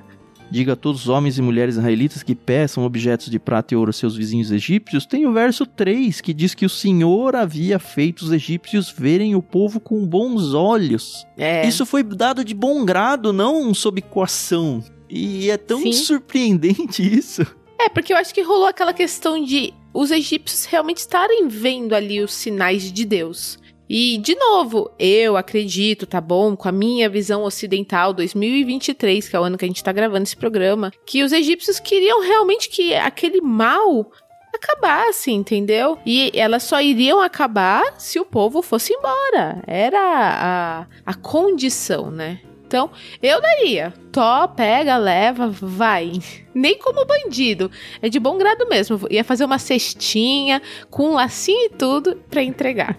Diga 0.52 0.74
a 0.74 0.76
todos 0.76 1.04
os 1.04 1.08
homens 1.08 1.38
e 1.38 1.42
mulheres 1.42 1.76
israelitas 1.76 2.22
que 2.22 2.34
peçam 2.34 2.84
objetos 2.84 3.30
de 3.30 3.38
prata 3.38 3.72
e 3.72 3.76
ouro 3.76 3.88
a 3.88 3.92
seus 3.94 4.14
vizinhos 4.14 4.52
egípcios. 4.52 5.06
Tem 5.06 5.26
o 5.26 5.32
verso 5.32 5.64
3 5.64 6.20
que 6.20 6.34
diz 6.34 6.54
que 6.54 6.66
o 6.66 6.68
Senhor 6.68 7.34
havia 7.34 7.78
feito 7.78 8.20
os 8.20 8.30
egípcios 8.30 8.94
verem 8.94 9.34
o 9.34 9.40
povo 9.40 9.80
com 9.80 10.06
bons 10.06 10.52
olhos. 10.52 11.26
É. 11.38 11.66
Isso 11.66 11.86
foi 11.86 12.02
dado 12.02 12.44
de 12.44 12.52
bom 12.52 12.84
grado, 12.84 13.32
não 13.32 13.72
sob 13.72 14.02
coação. 14.02 14.84
E 15.08 15.48
é 15.48 15.56
tão 15.56 15.80
Sim. 15.80 15.92
surpreendente 15.94 17.00
isso. 17.16 17.46
É, 17.80 17.88
porque 17.88 18.12
eu 18.12 18.18
acho 18.18 18.34
que 18.34 18.42
rolou 18.42 18.66
aquela 18.66 18.92
questão 18.92 19.42
de 19.42 19.72
os 19.94 20.10
egípcios 20.10 20.66
realmente 20.66 20.98
estarem 20.98 21.48
vendo 21.48 21.94
ali 21.94 22.20
os 22.20 22.34
sinais 22.34 22.92
de 22.92 23.06
Deus. 23.06 23.58
E, 23.94 24.16
de 24.16 24.34
novo, 24.34 24.90
eu 24.98 25.36
acredito, 25.36 26.06
tá 26.06 26.18
bom, 26.18 26.56
com 26.56 26.66
a 26.66 26.72
minha 26.72 27.10
visão 27.10 27.42
ocidental 27.44 28.14
2023, 28.14 29.28
que 29.28 29.36
é 29.36 29.38
o 29.38 29.42
ano 29.42 29.58
que 29.58 29.66
a 29.66 29.68
gente 29.68 29.84
tá 29.84 29.92
gravando 29.92 30.22
esse 30.22 30.34
programa, 30.34 30.90
que 31.04 31.22
os 31.22 31.30
egípcios 31.30 31.78
queriam 31.78 32.22
realmente 32.22 32.70
que 32.70 32.94
aquele 32.94 33.42
mal 33.42 34.10
acabasse, 34.54 35.30
entendeu? 35.30 35.98
E 36.06 36.32
elas 36.34 36.62
só 36.62 36.80
iriam 36.80 37.20
acabar 37.20 37.84
se 37.98 38.18
o 38.18 38.24
povo 38.24 38.62
fosse 38.62 38.94
embora. 38.94 39.62
Era 39.66 40.00
a, 40.00 40.86
a 41.04 41.14
condição, 41.14 42.10
né? 42.10 42.40
Então, 42.72 42.90
eu 43.22 43.38
daria. 43.38 43.92
Tó, 44.10 44.48
pega, 44.48 44.96
leva, 44.96 45.50
vai. 45.50 46.10
Nem 46.54 46.78
como 46.78 47.04
bandido. 47.04 47.70
É 48.00 48.08
de 48.08 48.18
bom 48.18 48.38
grado 48.38 48.66
mesmo. 48.66 48.98
Ia 49.10 49.22
fazer 49.22 49.44
uma 49.44 49.58
cestinha 49.58 50.62
com 50.88 51.10
um 51.10 51.12
lacinho 51.12 51.66
e 51.66 51.68
tudo 51.68 52.16
para 52.30 52.42
entregar. 52.42 52.98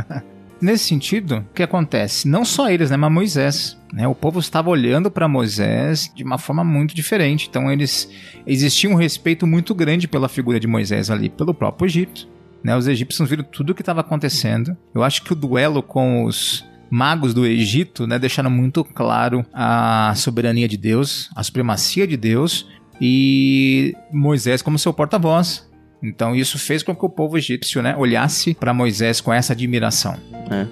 Nesse 0.60 0.84
sentido, 0.84 1.46
o 1.50 1.54
que 1.54 1.62
acontece? 1.62 2.28
Não 2.28 2.44
só 2.44 2.68
eles, 2.68 2.90
né, 2.90 2.96
mas 2.98 3.10
Moisés. 3.10 3.78
Né? 3.90 4.06
O 4.06 4.14
povo 4.14 4.38
estava 4.38 4.68
olhando 4.68 5.10
para 5.10 5.26
Moisés 5.26 6.12
de 6.14 6.22
uma 6.22 6.36
forma 6.36 6.62
muito 6.62 6.94
diferente. 6.94 7.46
Então, 7.48 7.72
eles 7.72 8.10
existia 8.46 8.90
um 8.90 8.96
respeito 8.96 9.46
muito 9.46 9.74
grande 9.74 10.06
pela 10.06 10.28
figura 10.28 10.60
de 10.60 10.66
Moisés 10.66 11.10
ali, 11.10 11.30
pelo 11.30 11.54
próprio 11.54 11.86
Egito. 11.86 12.28
Né? 12.62 12.76
Os 12.76 12.86
egípcios 12.86 13.30
viram 13.30 13.44
tudo 13.44 13.70
o 13.70 13.74
que 13.74 13.80
estava 13.80 14.02
acontecendo. 14.02 14.76
Eu 14.94 15.02
acho 15.02 15.22
que 15.22 15.32
o 15.32 15.36
duelo 15.36 15.82
com 15.82 16.24
os 16.24 16.62
magos 16.90 17.34
do 17.34 17.46
Egito 17.46 18.06
né, 18.06 18.18
deixaram 18.18 18.50
muito 18.50 18.84
claro 18.84 19.44
a 19.52 20.12
soberania 20.16 20.68
de 20.68 20.76
Deus, 20.76 21.30
a 21.34 21.42
supremacia 21.42 22.06
de 22.06 22.16
Deus 22.16 22.66
e 23.00 23.94
Moisés 24.12 24.62
como 24.62 24.78
seu 24.78 24.92
porta-voz. 24.92 25.68
Então 26.02 26.34
isso 26.34 26.58
fez 26.58 26.82
com 26.82 26.94
que 26.94 27.04
o 27.04 27.10
povo 27.10 27.36
egípcio 27.36 27.82
né, 27.82 27.96
olhasse 27.96 28.54
para 28.54 28.72
Moisés 28.72 29.20
com 29.20 29.32
essa 29.32 29.52
admiração. 29.52 30.16
É. 30.50 30.66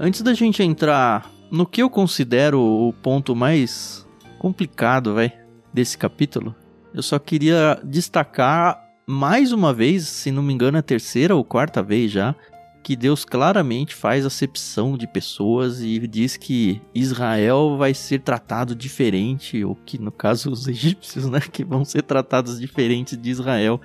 Antes 0.00 0.22
da 0.22 0.32
gente 0.32 0.62
entrar 0.62 1.30
no 1.50 1.66
que 1.66 1.82
eu 1.82 1.90
considero 1.90 2.60
o 2.60 2.92
ponto 2.92 3.34
mais 3.34 4.06
complicado, 4.38 5.14
vai, 5.14 5.32
desse 5.72 5.98
capítulo, 5.98 6.54
eu 6.94 7.02
só 7.02 7.18
queria 7.18 7.80
destacar 7.84 8.87
mais 9.10 9.52
uma 9.52 9.72
vez, 9.72 10.06
se 10.06 10.30
não 10.30 10.42
me 10.42 10.52
engano, 10.52 10.76
é 10.76 10.80
a 10.80 10.82
terceira 10.82 11.34
ou 11.34 11.42
quarta 11.42 11.82
vez 11.82 12.12
já, 12.12 12.34
que 12.82 12.94
Deus 12.94 13.24
claramente 13.24 13.94
faz 13.94 14.26
acepção 14.26 14.98
de 14.98 15.06
pessoas 15.06 15.80
e 15.80 15.98
diz 16.06 16.36
que 16.36 16.82
Israel 16.94 17.78
vai 17.78 17.94
ser 17.94 18.20
tratado 18.20 18.74
diferente, 18.74 19.64
ou 19.64 19.74
que 19.74 19.98
no 19.98 20.12
caso 20.12 20.50
os 20.50 20.68
egípcios, 20.68 21.24
né, 21.24 21.40
que 21.40 21.64
vão 21.64 21.86
ser 21.86 22.02
tratados 22.02 22.60
diferentes 22.60 23.16
de 23.16 23.30
Israel. 23.30 23.80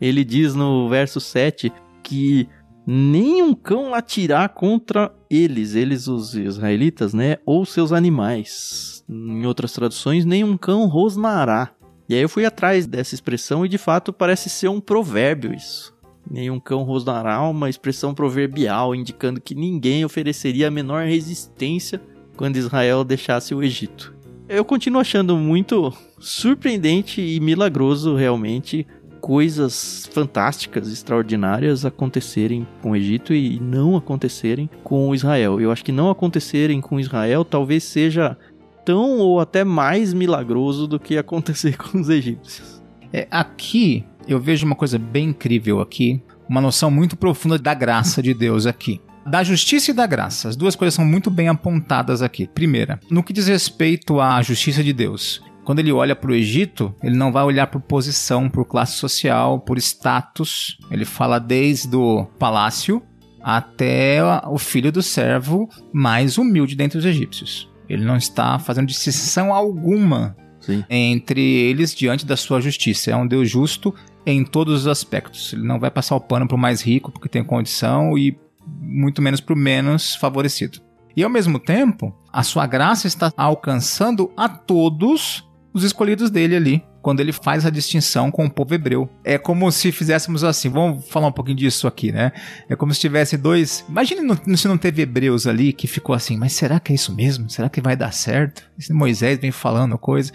Ele 0.00 0.24
diz 0.24 0.56
no 0.56 0.88
verso 0.88 1.20
7 1.20 1.72
que 2.02 2.48
nenhum 2.84 3.54
cão 3.54 3.90
latirá 3.90 4.48
contra 4.48 5.14
eles, 5.30 5.76
eles 5.76 6.08
os 6.08 6.34
israelitas, 6.34 7.14
né, 7.14 7.36
ou 7.46 7.64
seus 7.64 7.92
animais. 7.92 9.04
Em 9.08 9.46
outras 9.46 9.72
traduções, 9.72 10.24
nenhum 10.24 10.56
cão 10.56 10.86
rosnará. 10.88 11.70
E 12.08 12.14
aí 12.14 12.20
eu 12.20 12.28
fui 12.28 12.44
atrás 12.44 12.86
dessa 12.86 13.14
expressão 13.14 13.64
e 13.64 13.68
de 13.68 13.78
fato 13.78 14.12
parece 14.12 14.50
ser 14.50 14.68
um 14.68 14.80
provérbio 14.80 15.54
isso. 15.54 15.94
Nenhum 16.30 16.58
cão 16.58 16.82
rosnará, 16.82 17.42
uma 17.42 17.68
expressão 17.68 18.14
proverbial 18.14 18.94
indicando 18.94 19.40
que 19.40 19.54
ninguém 19.54 20.04
ofereceria 20.04 20.68
a 20.68 20.70
menor 20.70 21.04
resistência 21.04 22.00
quando 22.36 22.56
Israel 22.56 23.04
deixasse 23.04 23.54
o 23.54 23.62
Egito. 23.62 24.14
Eu 24.48 24.64
continuo 24.64 25.00
achando 25.00 25.36
muito 25.36 25.92
surpreendente 26.18 27.20
e 27.20 27.40
milagroso 27.40 28.14
realmente 28.14 28.86
coisas 29.20 30.06
fantásticas, 30.12 30.92
extraordinárias 30.92 31.86
acontecerem 31.86 32.66
com 32.82 32.90
o 32.90 32.96
Egito 32.96 33.32
e 33.32 33.58
não 33.58 33.96
acontecerem 33.96 34.68
com 34.82 35.14
Israel. 35.14 35.58
Eu 35.58 35.72
acho 35.72 35.82
que 35.82 35.92
não 35.92 36.10
acontecerem 36.10 36.78
com 36.78 37.00
Israel 37.00 37.42
talvez 37.42 37.84
seja 37.84 38.36
tão 38.84 39.18
ou 39.18 39.40
até 39.40 39.64
mais 39.64 40.12
milagroso 40.12 40.86
do 40.86 41.00
que 41.00 41.16
acontecer 41.16 41.76
com 41.78 42.00
os 42.00 42.08
egípcios. 42.08 42.82
É, 43.12 43.26
aqui 43.30 44.04
eu 44.26 44.40
vejo 44.40 44.66
uma 44.66 44.74
coisa 44.74 44.98
bem 44.98 45.30
incrível 45.30 45.80
aqui, 45.80 46.22
uma 46.48 46.60
noção 46.60 46.90
muito 46.90 47.16
profunda 47.16 47.58
da 47.58 47.74
graça 47.74 48.22
de 48.22 48.34
Deus 48.34 48.66
aqui. 48.66 49.00
Da 49.26 49.42
justiça 49.42 49.90
e 49.90 49.94
da 49.94 50.06
graça. 50.06 50.48
As 50.48 50.56
duas 50.56 50.76
coisas 50.76 50.94
são 50.94 51.04
muito 51.04 51.30
bem 51.30 51.48
apontadas 51.48 52.20
aqui. 52.20 52.46
Primeira, 52.46 53.00
no 53.10 53.22
que 53.22 53.32
diz 53.32 53.46
respeito 53.46 54.20
à 54.20 54.42
justiça 54.42 54.82
de 54.82 54.92
Deus. 54.92 55.42
Quando 55.64 55.78
ele 55.78 55.92
olha 55.92 56.14
para 56.14 56.30
o 56.30 56.34
Egito, 56.34 56.94
ele 57.02 57.16
não 57.16 57.32
vai 57.32 57.42
olhar 57.42 57.68
por 57.68 57.80
posição, 57.80 58.50
por 58.50 58.66
classe 58.66 58.96
social, 58.96 59.60
por 59.60 59.78
status. 59.78 60.76
Ele 60.90 61.06
fala 61.06 61.38
desde 61.38 61.96
o 61.96 62.26
palácio 62.38 63.02
até 63.42 64.20
o 64.46 64.58
filho 64.58 64.92
do 64.92 65.02
servo 65.02 65.68
mais 65.92 66.36
humilde 66.36 66.76
dentre 66.76 66.98
os 66.98 67.04
egípcios. 67.04 67.70
Ele 67.88 68.04
não 68.04 68.16
está 68.16 68.58
fazendo 68.58 68.86
distinção 68.86 69.52
alguma 69.52 70.36
Sim. 70.60 70.84
entre 70.88 71.40
eles 71.40 71.94
diante 71.94 72.24
da 72.24 72.36
sua 72.36 72.60
justiça. 72.60 73.10
É 73.10 73.16
um 73.16 73.26
Deus 73.26 73.50
justo 73.50 73.94
em 74.26 74.44
todos 74.44 74.82
os 74.82 74.86
aspectos. 74.86 75.52
Ele 75.52 75.66
não 75.66 75.78
vai 75.78 75.90
passar 75.90 76.16
o 76.16 76.20
pano 76.20 76.46
para 76.46 76.56
o 76.56 76.58
mais 76.58 76.80
rico 76.80 77.12
porque 77.12 77.28
tem 77.28 77.44
condição 77.44 78.16
e 78.16 78.38
muito 78.80 79.20
menos 79.20 79.40
para 79.40 79.54
o 79.54 79.58
menos 79.58 80.14
favorecido. 80.16 80.80
E 81.16 81.22
ao 81.22 81.30
mesmo 81.30 81.58
tempo, 81.58 82.12
a 82.32 82.42
sua 82.42 82.66
graça 82.66 83.06
está 83.06 83.32
alcançando 83.36 84.32
a 84.36 84.48
todos 84.48 85.48
os 85.72 85.84
escolhidos 85.84 86.30
dele 86.30 86.56
ali 86.56 86.84
quando 87.04 87.20
ele 87.20 87.32
faz 87.32 87.66
a 87.66 87.70
distinção 87.70 88.30
com 88.30 88.46
o 88.46 88.50
povo 88.50 88.74
hebreu. 88.74 89.10
É 89.22 89.36
como 89.36 89.70
se 89.70 89.92
fizéssemos 89.92 90.42
assim, 90.42 90.70
vamos 90.70 91.06
falar 91.06 91.26
um 91.26 91.32
pouquinho 91.32 91.58
disso 91.58 91.86
aqui, 91.86 92.10
né? 92.10 92.32
É 92.66 92.74
como 92.74 92.94
se 92.94 93.00
tivesse 93.00 93.36
dois. 93.36 93.84
Imagine 93.86 94.22
no, 94.22 94.56
se 94.56 94.66
não 94.66 94.78
teve 94.78 95.02
hebreus 95.02 95.46
ali 95.46 95.74
que 95.74 95.86
ficou 95.86 96.14
assim, 96.14 96.38
mas 96.38 96.54
será 96.54 96.80
que 96.80 96.92
é 96.92 96.94
isso 96.94 97.14
mesmo? 97.14 97.50
Será 97.50 97.68
que 97.68 97.82
vai 97.82 97.94
dar 97.94 98.10
certo? 98.10 98.62
Esse 98.78 98.94
Moisés 98.94 99.38
vem 99.38 99.52
falando 99.52 99.98
coisa. 99.98 100.32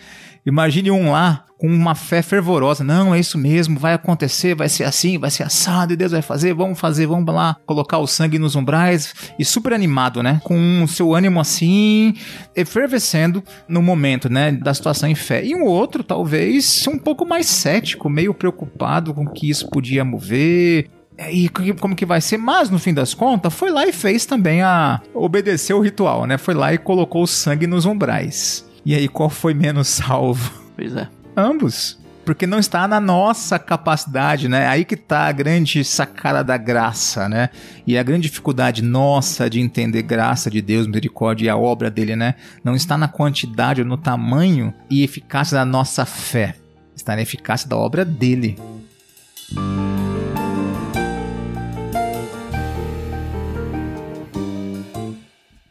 Imagine 0.49 0.91
um 0.91 1.12
lá 1.12 1.45
com 1.57 1.67
uma 1.67 1.93
fé 1.93 2.21
fervorosa. 2.21 2.83
Não, 2.83 3.13
é 3.13 3.19
isso 3.19 3.38
mesmo, 3.38 3.77
vai 3.77 3.93
acontecer, 3.93 4.55
vai 4.55 4.69
ser 4.69 4.85
assim, 4.85 5.17
vai 5.17 5.29
ser 5.29 5.43
assado, 5.43 5.91
e 5.91 5.95
Deus 5.97 6.13
vai 6.13 6.21
fazer, 6.21 6.53
vamos 6.53 6.79
fazer, 6.79 7.05
vamos 7.05 7.33
lá 7.33 7.57
colocar 7.65 7.97
o 7.97 8.07
sangue 8.07 8.39
nos 8.39 8.55
umbrais. 8.55 9.13
E 9.38 9.43
super 9.43 9.73
animado, 9.73 10.23
né? 10.23 10.39
Com 10.43 10.83
o 10.83 10.88
seu 10.88 11.13
ânimo 11.13 11.39
assim, 11.39 12.13
efervescendo 12.55 13.43
no 13.67 13.81
momento, 13.81 14.29
né? 14.29 14.53
Da 14.53 14.73
situação 14.73 15.09
em 15.09 15.15
fé. 15.15 15.45
E 15.45 15.53
um 15.53 15.65
outro, 15.65 16.03
talvez, 16.03 16.88
um 16.88 16.97
pouco 16.97 17.25
mais 17.25 17.45
cético, 17.45 18.09
meio 18.09 18.33
preocupado 18.33 19.13
com 19.13 19.27
que 19.27 19.49
isso 19.49 19.69
podia 19.69 20.05
mover, 20.05 20.89
e 21.29 21.49
como 21.49 21.97
que 21.97 22.05
vai 22.05 22.21
ser? 22.21 22.38
Mas 22.38 22.69
no 22.69 22.79
fim 22.79 22.93
das 22.93 23.13
contas, 23.13 23.53
foi 23.53 23.69
lá 23.69 23.85
e 23.85 23.91
fez 23.91 24.25
também 24.25 24.62
a 24.62 25.01
obedeceu 25.13 25.77
o 25.77 25.81
ritual, 25.81 26.25
né? 26.25 26.38
Foi 26.38 26.53
lá 26.53 26.73
e 26.73 26.77
colocou 26.77 27.23
o 27.23 27.27
sangue 27.27 27.67
nos 27.67 27.85
umbrais. 27.85 28.65
E 28.85 28.95
aí 28.95 29.07
qual 29.07 29.29
foi 29.29 29.53
menos 29.53 29.87
salvo? 29.87 30.51
Pois 30.75 30.95
é. 30.95 31.07
Ambos. 31.35 31.99
Porque 32.25 32.45
não 32.45 32.59
está 32.59 32.87
na 32.87 32.99
nossa 32.99 33.57
capacidade, 33.57 34.47
né? 34.47 34.67
Aí 34.67 34.85
que 34.85 34.93
está 34.93 35.21
a 35.21 35.31
grande 35.31 35.83
sacada 35.83 36.43
da 36.43 36.57
graça, 36.57 37.27
né? 37.27 37.49
E 37.87 37.97
a 37.97 38.03
grande 38.03 38.29
dificuldade 38.29 38.83
nossa 38.83 39.49
de 39.49 39.59
entender 39.59 40.03
graça 40.03 40.49
de 40.49 40.61
Deus, 40.61 40.85
misericórdia 40.85 41.47
e 41.47 41.49
a 41.49 41.57
obra 41.57 41.89
dele, 41.89 42.15
né? 42.15 42.35
Não 42.63 42.75
está 42.75 42.97
na 42.97 43.07
quantidade 43.07 43.81
ou 43.81 43.87
no 43.87 43.97
tamanho 43.97 44.73
e 44.91 45.03
eficácia 45.03 45.57
da 45.57 45.65
nossa 45.65 46.05
fé. 46.05 46.55
Está 46.95 47.15
na 47.15 47.21
eficácia 47.23 47.67
da 47.67 47.77
obra 47.77 48.05
dele. 48.05 48.57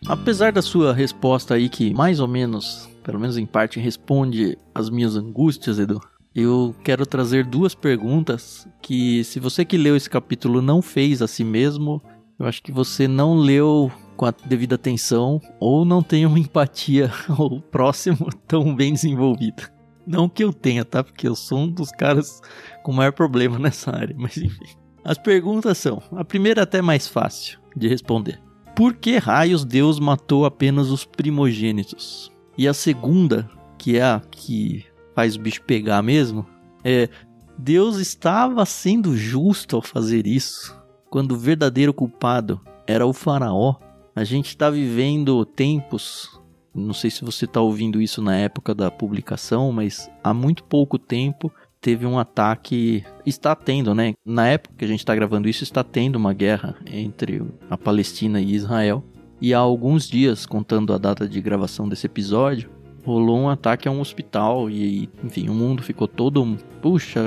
Apesar 0.08 0.50
da 0.50 0.62
sua 0.62 0.94
resposta 0.94 1.54
aí 1.54 1.68
que 1.68 1.92
mais 1.92 2.18
ou 2.18 2.26
menos 2.26 2.87
pelo 3.08 3.18
menos 3.18 3.38
em 3.38 3.46
parte, 3.46 3.80
responde 3.80 4.58
as 4.74 4.90
minhas 4.90 5.16
angústias, 5.16 5.78
Edu. 5.78 5.98
Eu 6.34 6.74
quero 6.84 7.06
trazer 7.06 7.42
duas 7.46 7.74
perguntas 7.74 8.68
que, 8.82 9.24
se 9.24 9.40
você 9.40 9.64
que 9.64 9.78
leu 9.78 9.96
esse 9.96 10.10
capítulo 10.10 10.60
não 10.60 10.82
fez 10.82 11.22
a 11.22 11.26
si 11.26 11.42
mesmo, 11.42 12.02
eu 12.38 12.44
acho 12.44 12.62
que 12.62 12.70
você 12.70 13.08
não 13.08 13.34
leu 13.34 13.90
com 14.14 14.26
a 14.26 14.30
devida 14.30 14.74
atenção 14.74 15.40
ou 15.58 15.86
não 15.86 16.02
tem 16.02 16.26
uma 16.26 16.38
empatia 16.38 17.10
ao 17.30 17.62
próximo 17.62 18.28
tão 18.46 18.76
bem 18.76 18.92
desenvolvida. 18.92 19.72
Não 20.06 20.28
que 20.28 20.44
eu 20.44 20.52
tenha, 20.52 20.84
tá? 20.84 21.02
Porque 21.02 21.26
eu 21.26 21.34
sou 21.34 21.60
um 21.60 21.70
dos 21.70 21.90
caras 21.90 22.42
com 22.82 22.92
maior 22.92 23.12
problema 23.12 23.56
nessa 23.58 23.90
área, 23.90 24.14
mas 24.18 24.36
enfim. 24.36 24.66
As 25.02 25.16
perguntas 25.16 25.78
são: 25.78 26.02
a 26.12 26.26
primeira 26.26 26.64
até 26.64 26.82
mais 26.82 27.08
fácil 27.08 27.58
de 27.74 27.88
responder. 27.88 28.38
Por 28.76 28.92
que 28.92 29.16
raios 29.16 29.64
Deus 29.64 29.98
matou 29.98 30.44
apenas 30.44 30.90
os 30.90 31.06
primogênitos? 31.06 32.30
E 32.58 32.66
a 32.66 32.74
segunda, 32.74 33.48
que 33.78 33.96
é 33.96 34.02
a 34.02 34.20
que 34.30 34.84
faz 35.14 35.36
o 35.36 35.40
bicho 35.40 35.62
pegar 35.62 36.02
mesmo, 36.02 36.44
é 36.84 37.08
Deus 37.56 37.98
estava 37.98 38.66
sendo 38.66 39.16
justo 39.16 39.76
ao 39.76 39.82
fazer 39.82 40.26
isso, 40.26 40.76
quando 41.08 41.32
o 41.32 41.38
verdadeiro 41.38 41.94
culpado 41.94 42.60
era 42.84 43.06
o 43.06 43.12
faraó. 43.12 43.76
A 44.14 44.24
gente 44.24 44.48
está 44.48 44.68
vivendo 44.70 45.44
tempos, 45.44 46.40
não 46.74 46.92
sei 46.92 47.10
se 47.10 47.24
você 47.24 47.44
está 47.44 47.60
ouvindo 47.60 48.02
isso 48.02 48.20
na 48.20 48.36
época 48.36 48.74
da 48.74 48.90
publicação, 48.90 49.70
mas 49.70 50.10
há 50.22 50.34
muito 50.34 50.64
pouco 50.64 50.98
tempo 50.98 51.52
teve 51.80 52.06
um 52.06 52.18
ataque. 52.18 53.04
Está 53.24 53.54
tendo, 53.54 53.94
né? 53.94 54.14
Na 54.24 54.48
época 54.48 54.74
que 54.76 54.84
a 54.84 54.88
gente 54.88 55.00
está 55.00 55.14
gravando 55.14 55.48
isso, 55.48 55.62
está 55.62 55.84
tendo 55.84 56.16
uma 56.16 56.32
guerra 56.32 56.76
entre 56.86 57.40
a 57.70 57.78
Palestina 57.78 58.40
e 58.40 58.52
Israel. 58.52 59.04
E 59.40 59.54
há 59.54 59.58
alguns 59.58 60.08
dias, 60.08 60.46
contando 60.46 60.92
a 60.92 60.98
data 60.98 61.28
de 61.28 61.40
gravação 61.40 61.88
desse 61.88 62.06
episódio, 62.06 62.70
rolou 63.04 63.38
um 63.38 63.48
ataque 63.48 63.88
a 63.88 63.90
um 63.90 64.00
hospital 64.00 64.68
e, 64.68 65.08
enfim, 65.24 65.48
o 65.48 65.54
mundo 65.54 65.82
ficou 65.82 66.06
todo, 66.06 66.58
puxa, 66.82 67.20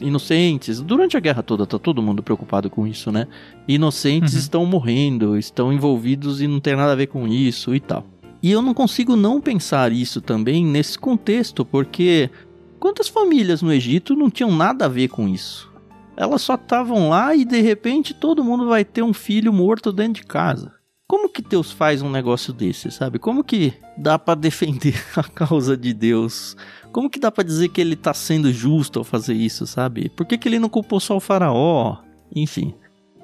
inocentes. 0.00 0.80
Durante 0.80 1.16
a 1.16 1.20
guerra 1.20 1.42
toda 1.42 1.66
tá 1.66 1.78
todo 1.78 2.02
mundo 2.02 2.22
preocupado 2.22 2.68
com 2.68 2.86
isso, 2.86 3.12
né? 3.12 3.28
Inocentes 3.66 4.34
uhum. 4.34 4.40
estão 4.40 4.66
morrendo, 4.66 5.36
estão 5.36 5.72
envolvidos 5.72 6.40
e 6.40 6.46
não 6.46 6.58
tem 6.58 6.74
nada 6.74 6.92
a 6.92 6.96
ver 6.96 7.06
com 7.06 7.28
isso 7.28 7.74
e 7.74 7.80
tal. 7.80 8.04
E 8.42 8.50
eu 8.50 8.62
não 8.62 8.72
consigo 8.72 9.16
não 9.16 9.40
pensar 9.40 9.92
isso 9.92 10.20
também 10.20 10.64
nesse 10.64 10.98
contexto, 10.98 11.64
porque 11.64 12.30
quantas 12.78 13.08
famílias 13.08 13.62
no 13.62 13.72
Egito 13.72 14.14
não 14.14 14.30
tinham 14.30 14.52
nada 14.52 14.86
a 14.86 14.88
ver 14.88 15.08
com 15.08 15.28
isso? 15.28 15.70
Elas 16.16 16.42
só 16.42 16.54
estavam 16.54 17.10
lá 17.10 17.34
e 17.34 17.44
de 17.44 17.60
repente 17.60 18.14
todo 18.14 18.42
mundo 18.42 18.68
vai 18.68 18.84
ter 18.84 19.02
um 19.02 19.12
filho 19.12 19.52
morto 19.52 19.92
dentro 19.92 20.22
de 20.22 20.26
casa. 20.26 20.77
Como 21.08 21.30
que 21.30 21.40
Deus 21.40 21.72
faz 21.72 22.02
um 22.02 22.10
negócio 22.10 22.52
desse, 22.52 22.90
sabe? 22.90 23.18
Como 23.18 23.42
que 23.42 23.72
dá 23.96 24.18
para 24.18 24.38
defender 24.38 25.02
a 25.16 25.22
causa 25.22 25.74
de 25.74 25.94
Deus? 25.94 26.54
Como 26.92 27.08
que 27.08 27.18
dá 27.18 27.32
para 27.32 27.44
dizer 27.44 27.70
que 27.70 27.80
ele 27.80 27.96
tá 27.96 28.12
sendo 28.12 28.52
justo 28.52 28.98
ao 28.98 29.04
fazer 29.04 29.32
isso, 29.32 29.66
sabe? 29.66 30.10
Por 30.10 30.26
que, 30.26 30.36
que 30.36 30.46
ele 30.46 30.58
não 30.58 30.68
culpou 30.68 31.00
só 31.00 31.16
o 31.16 31.20
faraó? 31.20 31.96
Enfim, 32.36 32.74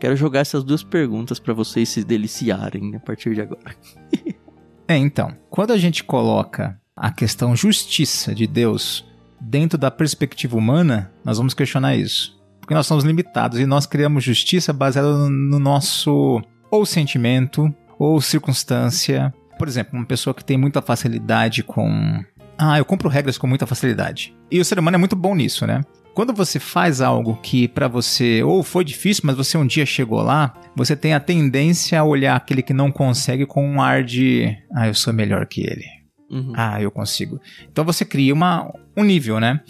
quero 0.01 0.17
jogar 0.17 0.41
essas 0.41 0.65
duas 0.65 0.83
perguntas 0.83 1.39
para 1.39 1.53
vocês 1.53 1.91
se 1.91 2.03
deliciarem 2.03 2.97
a 2.97 3.01
partir 3.01 3.35
de 3.35 3.43
agora. 3.43 3.77
é, 4.89 4.97
então, 4.97 5.37
quando 5.51 5.73
a 5.73 5.77
gente 5.77 6.03
coloca 6.03 6.81
a 6.97 7.13
questão 7.13 7.55
justiça 7.55 8.35
de 8.35 8.47
Deus 8.47 9.05
dentro 9.39 9.77
da 9.77 9.91
perspectiva 9.91 10.57
humana, 10.57 11.13
nós 11.23 11.37
vamos 11.37 11.53
questionar 11.53 11.95
isso. 11.95 12.35
Porque 12.61 12.73
nós 12.73 12.87
somos 12.87 13.05
limitados 13.05 13.59
e 13.59 13.67
nós 13.67 13.85
criamos 13.85 14.25
justiça 14.25 14.73
baseada 14.73 15.29
no 15.29 15.59
nosso 15.59 16.43
ou 16.75 16.85
sentimento, 16.85 17.73
ou 17.99 18.21
circunstância. 18.21 19.33
Por 19.59 19.69
exemplo, 19.69 19.97
uma 19.97 20.05
pessoa 20.05 20.35
que 20.35 20.45
tem 20.45 20.59
muita 20.59 20.83
facilidade 20.83 21.63
com. 21.63 22.23
Ah, 22.59 22.79
eu 22.79 22.85
compro 22.85 23.09
regras 23.09 23.39
com 23.39 23.47
muita 23.47 23.67
facilidade. 23.67 24.35
E 24.51 24.61
o 24.61 24.65
ser 24.65 24.79
humano 24.79 24.97
é 24.97 24.99
muito 24.99 25.17
bom 25.17 25.35
nisso, 25.35 25.67
né? 25.67 25.83
Quando 26.15 26.33
você 26.33 26.61
faz 26.61 27.01
algo 27.01 27.37
que 27.43 27.67
para 27.67 27.89
você 27.89 28.43
ou 28.43 28.63
foi 28.63 28.85
difícil, 28.85 29.23
mas 29.25 29.37
você 29.37 29.59
um 29.59 29.67
dia 29.67 29.85
chegou 29.85 30.23
lá, 30.23 30.55
você 30.77 30.95
tem 30.95 31.13
a 31.13 31.21
tendência 31.21 31.99
a 31.99 32.05
olhar 32.05 32.37
aquele 32.37 32.63
que 32.63 32.73
não 32.73 32.91
consegue 32.91 33.47
com 33.47 33.67
um 33.67 33.81
ar 33.81 34.05
de, 34.05 34.57
ah, 34.75 34.87
eu 34.87 34.95
sou 34.95 35.13
melhor 35.13 35.47
que 35.47 35.63
ele. 35.63 35.85
Uhum. 36.31 36.53
Ah, 36.57 36.81
eu 36.81 36.91
consigo. 36.91 37.41
Então 37.71 37.85
você 37.85 38.05
cria 38.05 38.33
uma, 38.33 38.73
um 38.97 39.03
nível, 39.03 39.41
né? 39.41 39.61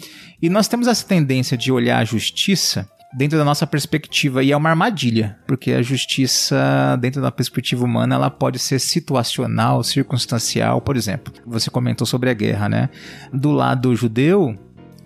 E 0.41 0.49
nós 0.49 0.67
temos 0.67 0.87
essa 0.87 1.05
tendência 1.05 1.57
de 1.57 1.71
olhar 1.71 1.99
a 1.99 2.05
justiça 2.05 2.87
dentro 3.15 3.37
da 3.37 3.45
nossa 3.45 3.65
perspectiva 3.65 4.43
e 4.43 4.51
é 4.51 4.57
uma 4.57 4.69
armadilha, 4.69 5.37
porque 5.47 5.71
a 5.71 5.81
justiça 5.81 6.97
dentro 6.99 7.21
da 7.21 7.31
perspectiva 7.31 7.85
humana 7.85 8.15
ela 8.15 8.29
pode 8.29 8.59
ser 8.59 8.79
situacional, 8.79 9.83
circunstancial, 9.83 10.81
por 10.81 10.97
exemplo. 10.97 11.33
Você 11.45 11.69
comentou 11.69 12.05
sobre 12.05 12.29
a 12.29 12.33
guerra, 12.33 12.67
né? 12.67 12.89
Do 13.31 13.51
lado 13.51 13.95
judeu, 13.95 14.57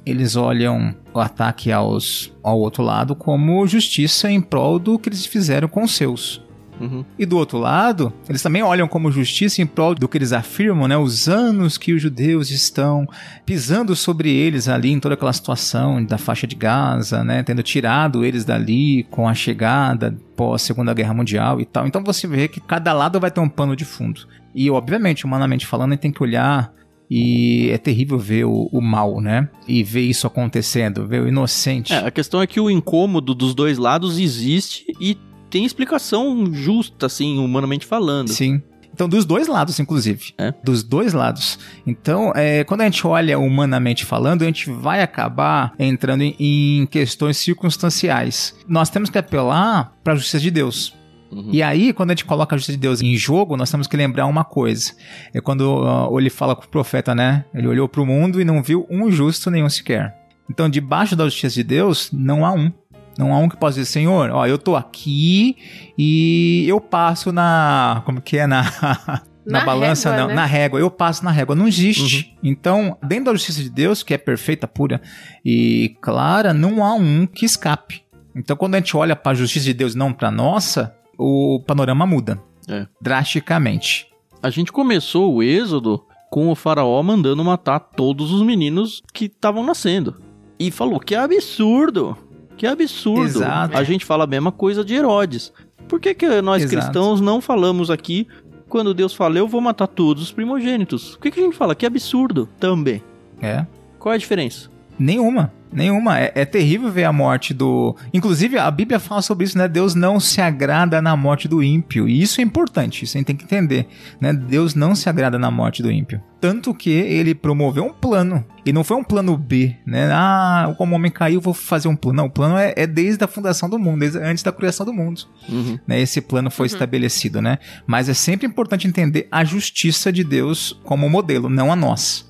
eles 0.06 0.36
olham 0.36 0.96
o 1.14 1.20
ataque 1.20 1.72
aos, 1.72 2.34
ao 2.42 2.60
outro 2.60 2.82
lado 2.82 3.16
como 3.16 3.68
justiça 3.68 4.32
em 4.32 4.42
prol 4.42 4.80
do 4.80 4.98
que 4.98 5.10
eles 5.10 5.26
fizeram 5.26 5.68
com 5.68 5.84
os 5.84 5.96
seus. 5.96 6.42
Uhum. 6.80 7.04
E 7.18 7.26
do 7.26 7.38
outro 7.38 7.58
lado, 7.58 8.14
eles 8.28 8.42
também 8.42 8.64
olham 8.64 8.88
como 8.88 9.12
justiça 9.12 9.62
em 9.62 9.66
prol 9.66 9.96
do 9.96 10.08
que 10.08 10.18
eles 10.18 10.34
afirmam, 10.34 10.88
né? 10.88 10.98
Os 10.98 11.28
anos 11.28 11.78
que 11.78 11.94
os 11.94 12.02
judeus 12.02 12.50
estão 12.50 13.08
pisando 13.46 13.96
sobre 13.96 14.30
eles 14.32 14.68
ali 14.68 14.92
em 14.92 15.00
toda 15.00 15.16
aquela 15.16 15.34
situação 15.34 16.04
da 16.04 16.18
faixa 16.18 16.48
de 16.48 16.56
Gaza, 16.56 17.24
né? 17.24 17.44
Tendo 17.44 17.64
tirado 17.64 18.24
eles 18.24 18.46
dali 18.46 19.04
com 19.10 19.28
a 19.28 19.34
chegada 19.34 20.16
pós 20.36 20.62
Segunda 20.62 20.94
Guerra 20.94 21.14
Mundial 21.14 21.60
e 21.60 21.66
tal. 21.66 21.86
Então 21.86 22.04
você 22.04 22.28
vê 22.28 22.48
que 22.48 22.60
cada 22.60 22.94
lado 22.94 23.20
vai 23.20 23.32
ter 23.32 23.40
um 23.40 23.50
pano 23.50 23.76
de 23.76 23.86
fundo. 23.86 24.22
E 24.54 24.70
obviamente, 24.70 25.26
humanamente 25.26 25.66
falando, 25.66 25.92
a 25.92 25.94
gente 25.94 26.02
tem 26.02 26.12
que 26.12 26.24
olhar 26.24 26.74
e 27.10 27.70
é 27.72 27.78
terrível 27.78 28.20
ver 28.20 28.46
o, 28.46 28.70
o, 28.72 28.80
mal, 28.80 29.20
né? 29.20 29.50
E 29.68 29.84
ver 29.84 30.02
isso 30.02 30.28
acontecendo, 30.28 31.08
ver 31.08 31.24
o 31.24 31.28
inocente. 31.28 31.92
É, 31.92 32.06
a 32.06 32.12
questão 32.12 32.42
é 32.42 32.46
que 32.46 32.60
o 32.60 32.70
incômodo 32.70 33.34
dos 33.34 33.56
dois 33.56 33.80
lados 33.80 34.20
existe 34.20 34.86
e 35.02 35.18
tem 35.50 35.66
explicação 35.66 36.52
justa, 36.54 37.06
assim, 37.06 37.38
humanamente 37.40 37.86
falando. 37.86 38.30
Sim. 38.30 38.62
Então, 38.94 39.08
dos 39.08 39.24
dois 39.24 39.48
lados, 39.48 39.80
inclusive. 39.80 40.34
É. 40.38 40.54
Dos 40.62 40.84
dois 40.84 41.14
lados. 41.14 41.58
Então, 41.88 42.34
é, 42.36 42.66
quando 42.66 42.82
a 42.82 42.84
gente 42.84 43.06
olha 43.08 43.40
humanamente 43.40 44.04
falando, 44.04 44.42
a 44.42 44.46
gente 44.46 44.70
vai 44.70 45.02
acabar 45.02 45.74
entrando 45.80 46.22
em, 46.22 46.36
em 46.38 46.86
questões 46.86 47.38
circunstanciais. 47.38 48.54
Nós 48.68 48.90
temos 48.90 49.10
que 49.10 49.18
apelar 49.18 49.94
para 50.04 50.14
a 50.14 50.16
justiça 50.18 50.40
de 50.40 50.52
Deus. 50.52 50.94
Uhum. 51.32 51.50
E 51.52 51.64
aí, 51.64 51.94
quando 51.94 52.10
a 52.10 52.14
gente 52.14 52.26
coloca 52.26 52.56
a 52.56 52.58
justiça 52.58 52.78
de 52.78 52.82
Deus 52.82 53.02
em 53.02 53.16
jogo, 53.16 53.56
nós 53.56 53.72
temos 53.72 53.88
que 53.88 53.96
lembrar 53.96 54.26
uma 54.26 54.44
coisa. 54.44 54.92
É 55.34 55.40
quando 55.40 55.62
uh, 55.62 56.20
ele 56.20 56.30
fala 56.30 56.56
com 56.56 56.64
o 56.64 56.68
profeta, 56.68 57.16
né? 57.16 57.46
Ele 57.54 57.68
olhou 57.68 57.88
para 57.88 58.02
o 58.02 58.06
mundo 58.06 58.42
e 58.42 58.44
não 58.46 58.62
viu 58.62 58.86
um 58.90 59.10
justo 59.10 59.50
nenhum 59.50 59.70
sequer. 59.70 60.14
Então, 60.50 60.68
debaixo 60.68 61.16
da 61.16 61.26
justiça 61.26 61.56
de 61.56 61.64
Deus, 61.64 62.10
não 62.12 62.46
há 62.46 62.52
um. 62.52 62.72
Não 63.20 63.34
há 63.34 63.38
um 63.38 63.50
que 63.50 63.58
possa 63.58 63.78
dizer, 63.78 63.92
Senhor, 63.92 64.30
ó, 64.30 64.48
eu 64.48 64.58
tô 64.58 64.78
aqui 64.78 65.58
e 65.98 66.64
eu 66.70 66.80
passo 66.80 67.34
na. 67.34 68.02
Como 68.06 68.22
que 68.22 68.38
é? 68.38 68.48
Na. 68.48 68.64
na, 69.46 69.60
na 69.60 69.66
balança, 69.66 70.10
régua, 70.10 70.22
não, 70.22 70.30
né? 70.30 70.36
na 70.36 70.46
régua. 70.46 70.80
Eu 70.80 70.90
passo 70.90 71.26
na 71.26 71.30
régua. 71.30 71.54
Não 71.54 71.68
existe. 71.68 72.32
Uhum. 72.32 72.50
Então, 72.50 72.98
dentro 73.04 73.26
da 73.26 73.34
justiça 73.34 73.62
de 73.62 73.70
Deus, 73.70 74.04
que 74.04 74.14
é 74.14 74.18
perfeita, 74.18 74.70
pura 74.70 75.02
e 75.44 75.98
clara, 76.02 76.54
não 76.54 76.82
há 76.82 76.94
um 76.94 77.28
que 77.28 77.46
escape. 77.46 78.04
Então, 78.34 78.56
quando 78.56 78.76
a 78.76 78.78
gente 78.78 78.96
olha 78.96 79.18
para 79.18 79.34
a 79.34 79.36
justiça 79.36 79.66
de 79.66 79.74
Deus 79.74 79.96
não 79.96 80.14
para 80.14 80.32
nossa, 80.32 80.96
o 81.18 81.62
panorama 81.68 82.06
muda 82.06 82.42
é. 82.70 82.88
drasticamente. 83.02 84.08
A 84.42 84.50
gente 84.50 84.72
começou 84.72 85.36
o 85.36 85.44
êxodo 85.44 86.06
com 86.32 86.48
o 86.50 86.56
faraó 86.56 87.04
mandando 87.04 87.44
matar 87.44 87.82
todos 87.82 88.32
os 88.32 88.42
meninos 88.44 89.04
que 89.14 89.26
estavam 89.26 89.62
nascendo. 89.66 90.22
E 90.58 90.72
falou 90.72 91.02
que 91.02 91.16
é 91.16 91.18
absurdo. 91.18 92.16
Que 92.60 92.68
absurdo. 92.68 93.24
Exato. 93.24 93.78
A 93.78 93.84
gente 93.86 94.04
fala 94.04 94.26
a 94.26 94.28
mesma 94.28 94.52
coisa 94.52 94.84
de 94.84 94.94
Herodes. 94.94 95.54
Por 95.88 95.98
que, 95.98 96.14
que 96.14 96.42
nós 96.42 96.62
Exato. 96.62 96.76
cristãos 96.76 97.22
não 97.22 97.40
falamos 97.40 97.90
aqui 97.90 98.28
quando 98.68 98.94
Deus 98.94 99.14
fala, 99.14 99.38
eu 99.38 99.48
vou 99.48 99.62
matar 99.62 99.88
todos 99.88 100.22
os 100.24 100.32
primogênitos? 100.34 101.12
Por 101.12 101.22
que, 101.22 101.32
que 101.32 101.40
a 101.40 101.44
gente 101.44 101.56
fala? 101.56 101.74
Que 101.74 101.86
absurdo 101.86 102.50
também. 102.60 103.02
É. 103.42 103.66
Qual 103.98 104.12
é 104.12 104.16
a 104.16 104.20
diferença? 104.20 104.70
Nenhuma. 105.00 105.54
Nenhuma. 105.72 106.20
É, 106.20 106.32
é, 106.36 106.46
terrível 106.46 106.92
ver 106.92 107.04
a 107.04 107.14
morte 107.14 107.54
do. 107.54 107.96
Inclusive, 108.14 108.58
a 108.58 108.70
Bíblia 108.72 109.00
fala 109.00 109.22
sobre 109.22 109.46
isso, 109.46 109.58
né? 109.58 109.68
Deus 109.68 109.94
não 109.94 110.20
se 110.20 110.42
agrada 110.42 111.02
na 111.02 111.16
morte 111.16 111.48
do 111.48 111.62
ímpio. 111.62 112.10
E 112.10 112.22
isso 112.22 112.42
é 112.42 112.44
importante, 112.44 113.04
isso 113.04 113.16
a 113.16 113.20
gente 113.20 113.28
tem 113.28 113.36
que 113.36 113.44
entender. 113.44 113.88
Né? 114.20 114.34
Deus 114.34 114.74
não 114.74 114.96
se 114.96 115.08
agrada 115.08 115.38
na 115.38 115.52
morte 115.52 115.84
do 115.84 115.92
ímpio. 115.92 116.22
Tanto 116.42 116.74
que 116.74 116.90
ele 116.90 117.36
promoveu 117.36 117.86
um 117.86 117.94
plano. 117.94 118.44
E 118.66 118.74
não 118.74 118.84
foi 118.84 118.98
um 118.98 119.04
plano 119.04 119.38
B, 119.38 119.76
né? 119.86 120.10
Ah, 120.12 120.74
como 120.78 120.94
o 120.94 120.96
homem 120.96 121.12
caiu, 121.12 121.40
vou 121.40 121.54
fazer 121.54 121.88
um 121.88 121.96
plano. 121.96 122.18
Não, 122.18 122.26
o 122.26 122.32
plano 122.32 122.58
é, 122.58 122.74
é 122.76 122.88
desde 122.88 123.24
a 123.24 123.28
fundação 123.28 123.70
do 123.70 123.78
mundo, 123.78 124.00
desde 124.00 124.18
antes 124.18 124.42
da 124.42 124.52
criação 124.52 124.86
do 124.86 124.94
mundo. 124.94 125.22
Uhum. 125.48 125.78
Né? 125.86 126.02
Esse 126.02 126.20
plano 126.20 126.50
foi 126.50 126.68
uhum. 126.68 126.74
estabelecido, 126.74 127.42
né? 127.42 127.60
Mas 127.86 128.10
é 128.10 128.14
sempre 128.14 128.48
importante 128.48 128.88
entender 128.88 129.28
a 129.32 129.44
justiça 129.44 130.12
de 130.12 130.24
Deus 130.24 130.80
como 130.84 131.10
modelo, 131.10 131.48
não 131.48 131.72
a 131.72 131.76
nós. 131.76 132.28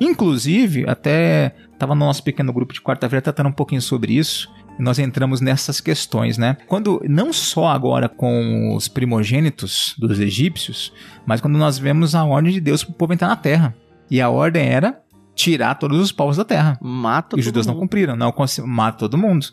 Inclusive, 0.00 0.88
até 0.88 1.54
estava 1.80 1.94
no 1.94 2.04
nosso 2.04 2.22
pequeno 2.22 2.52
grupo 2.52 2.74
de 2.74 2.80
quarta-feira 2.80 3.22
tratando 3.22 3.48
um 3.48 3.52
pouquinho 3.52 3.80
sobre 3.80 4.12
isso. 4.12 4.50
E 4.78 4.82
nós 4.82 4.98
entramos 4.98 5.40
nessas 5.40 5.80
questões, 5.80 6.36
né? 6.38 6.56
Quando 6.66 7.02
não 7.08 7.32
só 7.32 7.68
agora 7.68 8.08
com 8.08 8.74
os 8.74 8.86
primogênitos 8.86 9.94
dos 9.98 10.20
egípcios, 10.20 10.92
mas 11.26 11.40
quando 11.40 11.58
nós 11.58 11.78
vemos 11.78 12.14
a 12.14 12.24
ordem 12.24 12.52
de 12.52 12.60
Deus 12.60 12.84
para 12.84 12.92
o 12.92 12.94
povo 12.94 13.12
entrar 13.12 13.28
na 13.28 13.36
terra. 13.36 13.74
E 14.10 14.20
a 14.20 14.28
ordem 14.28 14.66
era 14.66 15.00
tirar 15.34 15.74
todos 15.76 15.98
os 16.00 16.12
povos 16.12 16.36
da 16.36 16.44
terra. 16.44 16.78
Mata 16.80 17.36
E 17.36 17.40
os 17.40 17.44
judeus 17.44 17.66
mundo. 17.66 17.74
não 17.74 17.80
cumpriram, 17.80 18.16
não 18.16 18.34
mata 18.66 18.98
todo 18.98 19.16
mundo. 19.16 19.46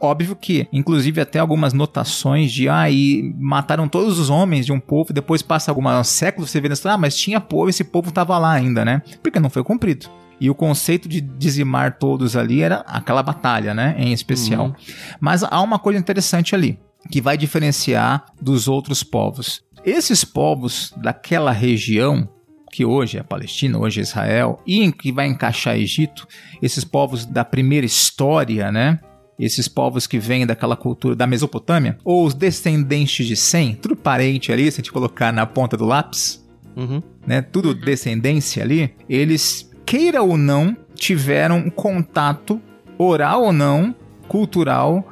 Óbvio 0.00 0.34
que, 0.34 0.66
inclusive, 0.72 1.20
até 1.20 1.38
algumas 1.38 1.72
notações 1.72 2.50
de 2.50 2.68
ah, 2.68 2.90
e 2.90 3.32
mataram 3.38 3.86
todos 3.86 4.18
os 4.18 4.30
homens 4.30 4.66
de 4.66 4.72
um 4.72 4.80
povo, 4.80 5.12
depois 5.12 5.42
passa 5.42 5.70
alguns 5.70 6.08
séculos, 6.08 6.50
você 6.50 6.60
vê 6.60 6.68
na 6.68 6.72
história, 6.72 6.94
ah, 6.94 6.98
mas 6.98 7.16
tinha 7.16 7.40
povo, 7.40 7.68
esse 7.68 7.84
povo 7.84 8.08
estava 8.08 8.36
lá 8.36 8.50
ainda, 8.50 8.84
né? 8.84 9.00
Porque 9.22 9.38
não 9.38 9.48
foi 9.48 9.62
cumprido. 9.62 10.08
E 10.42 10.50
o 10.50 10.56
conceito 10.56 11.08
de 11.08 11.20
dizimar 11.20 11.98
todos 11.98 12.34
ali 12.36 12.62
era 12.62 12.78
aquela 12.80 13.22
batalha, 13.22 13.72
né? 13.72 13.94
Em 13.96 14.12
especial. 14.12 14.66
Uhum. 14.66 14.74
Mas 15.20 15.44
há 15.44 15.60
uma 15.60 15.78
coisa 15.78 16.00
interessante 16.00 16.52
ali, 16.52 16.80
que 17.12 17.20
vai 17.20 17.36
diferenciar 17.36 18.24
dos 18.40 18.66
outros 18.66 19.04
povos. 19.04 19.62
Esses 19.84 20.24
povos 20.24 20.92
daquela 20.96 21.52
região, 21.52 22.28
que 22.72 22.84
hoje 22.84 23.18
é 23.18 23.20
a 23.20 23.24
Palestina, 23.24 23.78
hoje 23.78 24.00
é 24.00 24.02
Israel, 24.02 24.60
e 24.66 24.90
que 24.90 25.12
vai 25.12 25.28
encaixar 25.28 25.76
Egito, 25.76 26.26
esses 26.60 26.82
povos 26.82 27.24
da 27.24 27.44
primeira 27.44 27.86
história, 27.86 28.72
né? 28.72 28.98
Esses 29.38 29.68
povos 29.68 30.08
que 30.08 30.18
vêm 30.18 30.44
daquela 30.44 30.74
cultura 30.74 31.14
da 31.14 31.24
Mesopotâmia, 31.24 31.96
ou 32.04 32.26
os 32.26 32.34
descendentes 32.34 33.28
de 33.28 33.36
Sem, 33.36 33.76
tudo 33.76 33.94
parente 33.94 34.50
ali, 34.50 34.68
se 34.72 34.80
a 34.80 34.82
gente 34.82 34.90
colocar 34.90 35.32
na 35.32 35.46
ponta 35.46 35.76
do 35.76 35.84
lápis, 35.84 36.44
uhum. 36.74 37.00
né? 37.24 37.42
Tudo 37.42 37.68
uhum. 37.68 37.74
descendência 37.80 38.60
ali, 38.60 38.92
eles 39.08 39.70
queira 39.84 40.22
ou 40.22 40.36
não, 40.36 40.76
tiveram 40.94 41.68
contato 41.70 42.60
oral 42.98 43.42
ou 43.44 43.52
não, 43.52 43.94
cultural, 44.28 45.06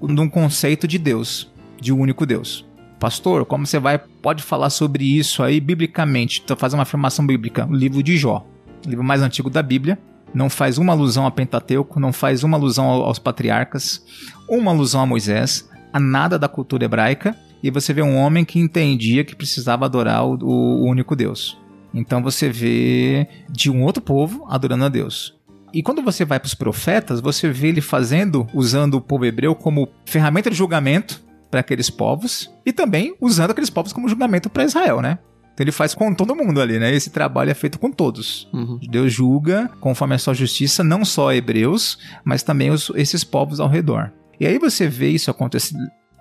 num 0.00 0.28
conceito 0.28 0.86
de 0.86 0.98
Deus, 0.98 1.50
de 1.80 1.92
um 1.92 2.00
único 2.00 2.26
Deus. 2.26 2.66
Pastor, 2.98 3.44
como 3.44 3.66
você 3.66 3.78
vai 3.78 3.98
pode 3.98 4.42
falar 4.42 4.70
sobre 4.70 5.04
isso 5.04 5.42
aí 5.42 5.60
biblicamente? 5.60 6.42
Fazer 6.56 6.76
uma 6.76 6.82
afirmação 6.82 7.26
bíblica, 7.26 7.66
o 7.66 7.74
livro 7.74 8.02
de 8.02 8.16
Jó, 8.16 8.46
o 8.84 8.88
livro 8.88 9.04
mais 9.04 9.22
antigo 9.22 9.50
da 9.50 9.62
Bíblia, 9.62 9.98
não 10.34 10.50
faz 10.50 10.78
uma 10.78 10.92
alusão 10.92 11.26
a 11.26 11.30
Pentateuco, 11.30 12.00
não 12.00 12.12
faz 12.12 12.42
uma 12.42 12.56
alusão 12.56 12.86
aos 12.86 13.18
patriarcas, 13.18 14.02
uma 14.48 14.70
alusão 14.70 15.00
a 15.00 15.06
Moisés, 15.06 15.68
a 15.92 16.00
nada 16.00 16.38
da 16.38 16.48
cultura 16.48 16.84
hebraica, 16.84 17.36
e 17.62 17.70
você 17.70 17.92
vê 17.92 18.02
um 18.02 18.16
homem 18.16 18.44
que 18.44 18.58
entendia 18.58 19.24
que 19.24 19.34
precisava 19.34 19.84
adorar 19.84 20.24
o 20.24 20.84
único 20.84 21.16
Deus. 21.16 21.58
Então 21.94 22.22
você 22.22 22.48
vê 22.48 23.26
de 23.48 23.70
um 23.70 23.82
outro 23.82 24.02
povo 24.02 24.46
adorando 24.48 24.84
a 24.84 24.88
Deus. 24.88 25.36
E 25.72 25.82
quando 25.82 26.02
você 26.02 26.24
vai 26.24 26.38
para 26.38 26.46
os 26.46 26.54
profetas, 26.54 27.20
você 27.20 27.50
vê 27.50 27.68
ele 27.68 27.80
fazendo, 27.80 28.46
usando 28.54 28.94
o 28.94 29.00
povo 29.00 29.24
hebreu 29.24 29.54
como 29.54 29.88
ferramenta 30.04 30.50
de 30.50 30.56
julgamento 30.56 31.22
para 31.50 31.60
aqueles 31.60 31.90
povos 31.90 32.50
e 32.64 32.72
também 32.72 33.14
usando 33.20 33.50
aqueles 33.50 33.70
povos 33.70 33.92
como 33.92 34.08
julgamento 34.08 34.48
para 34.48 34.64
Israel, 34.64 35.00
né? 35.00 35.18
Então 35.56 35.64
ele 35.64 35.72
faz 35.72 35.94
com 35.94 36.14
todo 36.14 36.36
mundo 36.36 36.60
ali, 36.60 36.78
né? 36.78 36.94
Esse 36.94 37.08
trabalho 37.08 37.50
é 37.50 37.54
feito 37.54 37.78
com 37.78 37.90
todos. 37.90 38.46
Uhum. 38.52 38.78
Deus 38.90 39.12
julga 39.12 39.70
conforme 39.80 40.14
a 40.14 40.18
sua 40.18 40.34
justiça, 40.34 40.84
não 40.84 41.04
só 41.04 41.32
hebreus, 41.32 41.98
mas 42.22 42.42
também 42.42 42.70
os, 42.70 42.90
esses 42.94 43.24
povos 43.24 43.58
ao 43.58 43.68
redor. 43.68 44.12
E 44.38 44.46
aí 44.46 44.58
você 44.58 44.86
vê 44.86 45.08
isso 45.08 45.30
acontecer, 45.30 45.74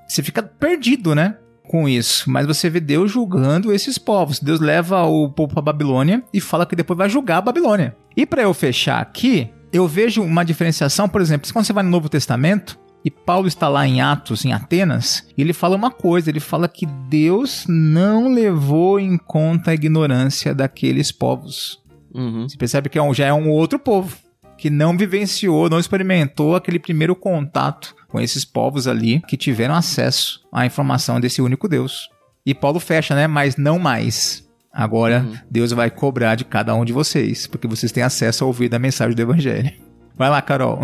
você 0.08 0.24
fica 0.24 0.42
perdido, 0.42 1.14
né? 1.14 1.38
Com 1.68 1.90
isso, 1.90 2.30
mas 2.30 2.46
você 2.46 2.70
vê 2.70 2.80
Deus 2.80 3.12
julgando 3.12 3.74
esses 3.74 3.98
povos. 3.98 4.40
Deus 4.40 4.60
leva 4.60 5.04
o 5.04 5.30
povo 5.30 5.54
para 5.54 5.62
Babilônia 5.62 6.24
e 6.34 6.40
fala 6.40 6.66
que 6.66 6.76
depois 6.76 6.98
vai 6.98 7.10
julgar 7.10 7.38
a 7.38 7.42
Babilônia. 7.42 7.96
E 8.16 8.26
para 8.26 8.44
eu 8.44 8.54
fechar 8.54 9.02
aqui, 9.02 9.50
eu 9.74 9.88
vejo 9.88 10.22
uma 10.22 10.46
diferenciação, 10.46 11.10
por 11.10 11.22
exemplo, 11.22 11.52
quando 11.52 11.66
você 11.66 11.74
vai 11.74 11.84
no 11.84 11.90
Novo 11.90 12.08
Testamento, 12.08 12.80
e 13.04 13.12
Paulo 13.12 13.48
está 13.48 13.68
lá 13.70 13.86
em 13.86 14.02
Atos, 14.02 14.46
em 14.46 14.52
Atenas, 14.52 15.28
e 15.38 15.42
ele 15.42 15.54
fala 15.54 15.76
uma 15.76 15.92
coisa: 15.92 16.30
ele 16.30 16.40
fala 16.40 16.68
que 16.68 16.88
Deus 16.88 17.66
não 17.68 18.34
levou 18.34 19.00
em 19.00 19.16
conta 19.16 19.72
a 19.72 19.74
ignorância 19.76 20.56
daqueles 20.56 21.12
povos. 21.12 21.80
Uhum. 22.14 22.50
Você 22.50 22.58
percebe 22.58 22.90
que 22.90 22.98
é 22.98 23.14
já 23.14 23.28
é 23.28 23.34
um 23.34 23.50
outro 23.50 23.78
povo 23.78 24.18
que 24.58 24.70
não 24.70 24.98
vivenciou, 24.98 25.70
não 25.70 25.80
experimentou 25.80 26.56
aquele 26.56 26.80
primeiro 26.80 27.16
contato 27.16 27.96
com 28.16 28.22
esses 28.22 28.46
povos 28.46 28.88
ali 28.88 29.22
que 29.28 29.36
tiveram 29.36 29.76
acesso 29.76 30.40
à 30.50 30.66
informação 30.66 31.20
desse 31.20 31.42
único 31.42 31.68
Deus. 31.68 32.10
E 32.46 32.56
Paulo 32.56 32.80
fecha, 32.80 33.14
né? 33.14 33.28
Mas 33.28 33.58
não 33.58 33.78
mais. 33.78 34.48
Agora 34.72 35.20
uhum. 35.20 35.38
Deus 35.52 35.74
vai 35.74 35.92
cobrar 35.92 36.36
de 36.36 36.46
cada 36.46 36.74
um 36.74 36.86
de 36.86 36.94
vocês, 36.94 37.46
porque 37.46 37.68
vocês 37.68 37.92
têm 37.92 38.04
acesso 38.04 38.46
a 38.46 38.48
ouvir 38.48 38.74
a 38.74 38.80
mensagem 38.80 39.14
do 39.14 39.22
Evangelho. 39.22 39.70
Vai 40.16 40.30
lá, 40.30 40.42
Carol. 40.42 40.80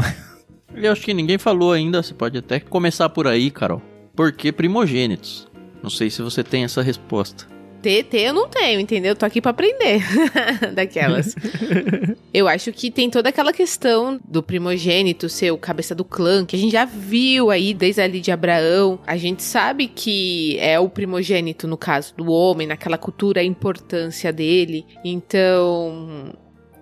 Eu 0.75 0.91
acho 0.91 1.03
que 1.03 1.13
ninguém 1.13 1.37
falou 1.37 1.71
ainda, 1.71 2.03
você 2.03 2.13
pode 2.13 2.37
até 2.37 2.59
começar 2.59 3.07
por 3.07 3.25
aí, 3.25 3.49
Carol. 3.49 3.81
Por 4.13 4.33
que 4.33 4.51
primogênitos? 4.51 5.47
Não 5.81 5.89
sei 5.89 6.09
se 6.09 6.21
você 6.21 6.43
tem 6.43 6.65
essa 6.65 6.81
resposta. 6.81 7.47
TT 7.81 8.17
eu 8.17 8.33
não 8.33 8.47
tenho, 8.47 8.79
entendeu? 8.79 9.15
Tô 9.15 9.25
aqui 9.25 9.41
para 9.41 9.51
aprender 9.51 10.01
daquelas. 10.73 11.35
eu 12.33 12.47
acho 12.47 12.71
que 12.71 12.91
tem 12.91 13.09
toda 13.09 13.29
aquela 13.29 13.51
questão 13.51 14.19
do 14.23 14.43
primogênito 14.43 15.27
ser 15.27 15.51
o 15.51 15.57
cabeça 15.57 15.95
do 15.95 16.05
clã, 16.05 16.45
que 16.45 16.55
a 16.55 16.59
gente 16.59 16.71
já 16.71 16.85
viu 16.85 17.49
aí 17.49 17.73
desde 17.73 18.01
ali 18.01 18.21
de 18.21 18.31
Abraão. 18.31 18.99
A 19.05 19.17
gente 19.17 19.43
sabe 19.43 19.87
que 19.87 20.57
é 20.59 20.79
o 20.79 20.87
primogênito, 20.87 21.67
no 21.67 21.77
caso 21.77 22.13
do 22.15 22.31
homem, 22.31 22.67
naquela 22.67 22.97
cultura, 22.97 23.41
a 23.41 23.43
importância 23.43 24.31
dele. 24.31 24.85
Então, 25.03 26.33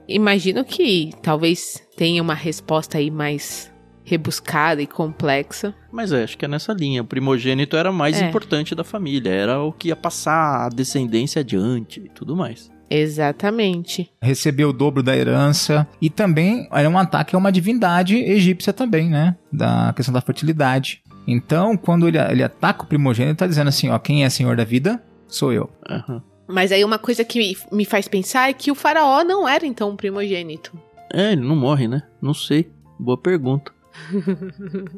imagino 0.08 0.64
que 0.66 1.12
talvez 1.22 1.82
tenha 1.96 2.22
uma 2.22 2.34
resposta 2.34 2.98
aí 2.98 3.10
mais 3.10 3.72
rebuscada 4.10 4.82
e 4.82 4.88
complexa. 4.88 5.74
Mas 5.92 6.12
é, 6.12 6.24
acho 6.24 6.38
que 6.38 6.46
é 6.46 6.48
nessa 6.48 6.74
linha. 6.74 7.04
O 7.04 7.06
primogênito 7.06 7.78
era 7.78 7.92
mais 7.92 8.20
é. 8.20 8.28
importante 8.28 8.74
da 8.74 8.84
família, 8.84 9.30
era 9.30 9.62
o 9.62 9.72
que 9.72 9.90
ia 9.90 9.96
passar 9.96 10.66
a 10.66 10.70
descendência 10.70 11.42
adiante 11.42 12.02
e 12.04 12.10
tudo 12.10 12.36
mais. 12.36 12.72
Exatamente. 12.90 14.12
Recebeu 14.20 14.70
o 14.70 14.74
dobro 14.74 15.04
da 15.04 15.16
herança 15.16 15.88
e 16.02 16.10
também 16.10 16.68
era 16.72 16.90
um 16.90 16.98
ataque 16.98 17.36
a 17.36 17.38
uma 17.38 17.52
divindade 17.52 18.16
egípcia 18.16 18.74
também, 18.74 19.08
né? 19.10 19.36
Da 19.54 19.94
questão 19.94 20.12
da 20.12 20.22
fertilidade. 20.22 21.04
Então, 21.28 21.78
quando 21.78 22.08
ele, 22.08 22.18
ele 22.18 22.42
ataca 22.42 22.84
o 22.84 22.88
primogênito, 22.88 23.30
ele 23.30 23.38
tá 23.38 23.46
dizendo 23.46 23.68
assim, 23.68 23.90
ó, 23.90 24.00
quem 24.00 24.26
é 24.26 24.30
senhor 24.30 24.58
da 24.58 24.64
vida 24.64 25.04
sou 25.28 25.54
eu. 25.54 25.70
Uhum. 25.88 26.20
Mas 26.48 26.72
aí 26.72 26.84
uma 26.84 26.98
coisa 26.98 27.24
que 27.24 27.56
me 27.72 27.86
faz 27.86 28.08
pensar 28.08 28.50
é 28.50 28.54
que 28.54 28.72
o 28.72 28.76
faraó 28.76 29.24
não 29.24 29.48
era 29.48 29.68
então 29.68 29.92
um 29.92 29.96
primogênito. 29.96 30.76
É, 31.14 31.34
ele 31.34 31.42
não 31.42 31.56
morre, 31.56 31.88
né? 31.88 32.02
Não 32.20 32.34
sei. 32.34 32.72
Boa 33.00 33.18
pergunta. 33.18 33.72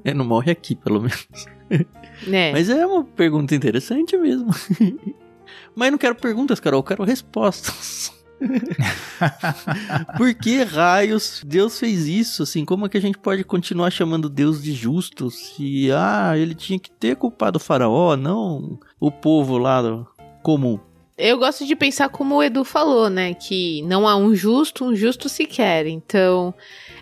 É, 0.03 0.13
não 0.13 0.25
morre 0.25 0.51
aqui, 0.51 0.75
pelo 0.75 1.01
menos. 1.01 1.27
É. 2.31 2.51
Mas 2.51 2.69
é 2.69 2.85
uma 2.85 3.03
pergunta 3.03 3.55
interessante 3.55 4.17
mesmo. 4.17 4.49
Mas 5.75 5.91
não 5.91 5.97
quero 5.97 6.15
perguntas, 6.15 6.59
Carol, 6.59 6.79
eu 6.79 6.83
quero 6.83 7.03
respostas. 7.03 8.13
Por 10.17 10.33
que 10.33 10.63
raios 10.63 11.43
Deus 11.45 11.79
fez 11.79 12.07
isso? 12.07 12.43
Assim, 12.43 12.65
como 12.65 12.85
é 12.85 12.89
que 12.89 12.97
a 12.97 13.01
gente 13.01 13.17
pode 13.17 13.43
continuar 13.43 13.91
chamando 13.91 14.29
Deus 14.29 14.61
de 14.61 14.73
justo 14.73 15.29
se 15.29 15.91
ah, 15.91 16.33
ele 16.35 16.55
tinha 16.55 16.79
que 16.79 16.91
ter 16.91 17.15
culpado 17.15 17.57
o 17.57 17.61
faraó, 17.61 18.15
não 18.15 18.79
o 18.99 19.11
povo 19.11 19.57
lá 19.57 20.05
comum? 20.41 20.79
Eu 21.17 21.37
gosto 21.37 21.65
de 21.67 21.75
pensar 21.75 22.09
como 22.09 22.35
o 22.35 22.43
Edu 22.43 22.63
falou, 22.63 23.09
né? 23.09 23.35
Que 23.35 23.83
não 23.83 24.07
há 24.07 24.15
um 24.15 24.33
justo, 24.33 24.85
um 24.85 24.95
justo 24.95 25.29
sequer. 25.29 25.85
Então, 25.85 26.51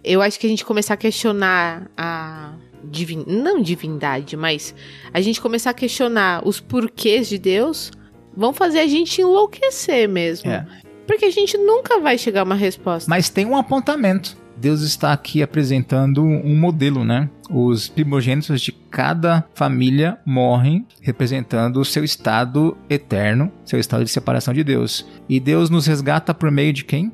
eu 0.04 0.22
acho 0.22 0.40
que 0.40 0.46
a 0.48 0.50
gente 0.50 0.66
começar 0.66 0.94
a 0.94 0.98
questionar 0.98 1.90
a. 1.98 2.54
Divin... 2.82 3.26
Não 3.28 3.62
divindade, 3.62 4.38
mas 4.38 4.74
a 5.14 5.20
gente 5.20 5.42
começar 5.42 5.72
a 5.72 5.74
questionar 5.74 6.48
os 6.48 6.62
porquês 6.62 7.28
de 7.28 7.38
Deus 7.38 7.92
vão 8.36 8.54
fazer 8.54 8.80
a 8.80 8.88
gente 8.88 9.22
enlouquecer 9.22 10.08
mesmo. 10.08 10.50
É. 10.50 10.66
Porque 11.06 11.26
a 11.26 11.32
gente 11.32 11.58
nunca 11.58 12.00
vai 12.00 12.18
chegar 12.18 12.42
a 12.42 12.44
uma 12.44 12.56
resposta. 12.56 13.10
Mas 13.10 13.30
tem 13.30 13.46
um 13.46 13.58
apontamento. 13.58 14.38
Deus 14.56 14.82
está 14.82 15.14
aqui 15.14 15.42
apresentando 15.42 16.22
um 16.22 16.56
modelo, 16.56 17.04
né? 17.04 17.30
Os 17.50 17.88
primogênitos 17.88 18.62
de 18.62 18.72
cada 18.72 19.48
família 19.54 20.20
morrem, 20.26 20.86
representando 21.02 21.80
o 21.80 21.86
seu 21.86 22.04
estado 22.04 22.78
eterno, 22.90 23.52
seu 23.66 23.80
estado 23.80 24.04
de 24.04 24.12
separação 24.12 24.54
de 24.54 24.64
Deus. 24.64 25.06
E 25.28 25.40
Deus 25.40 25.70
nos 25.70 25.88
resgata 25.88 26.34
por 26.34 26.52
meio 26.52 26.74
de 26.74 26.84
quem? 26.84 27.12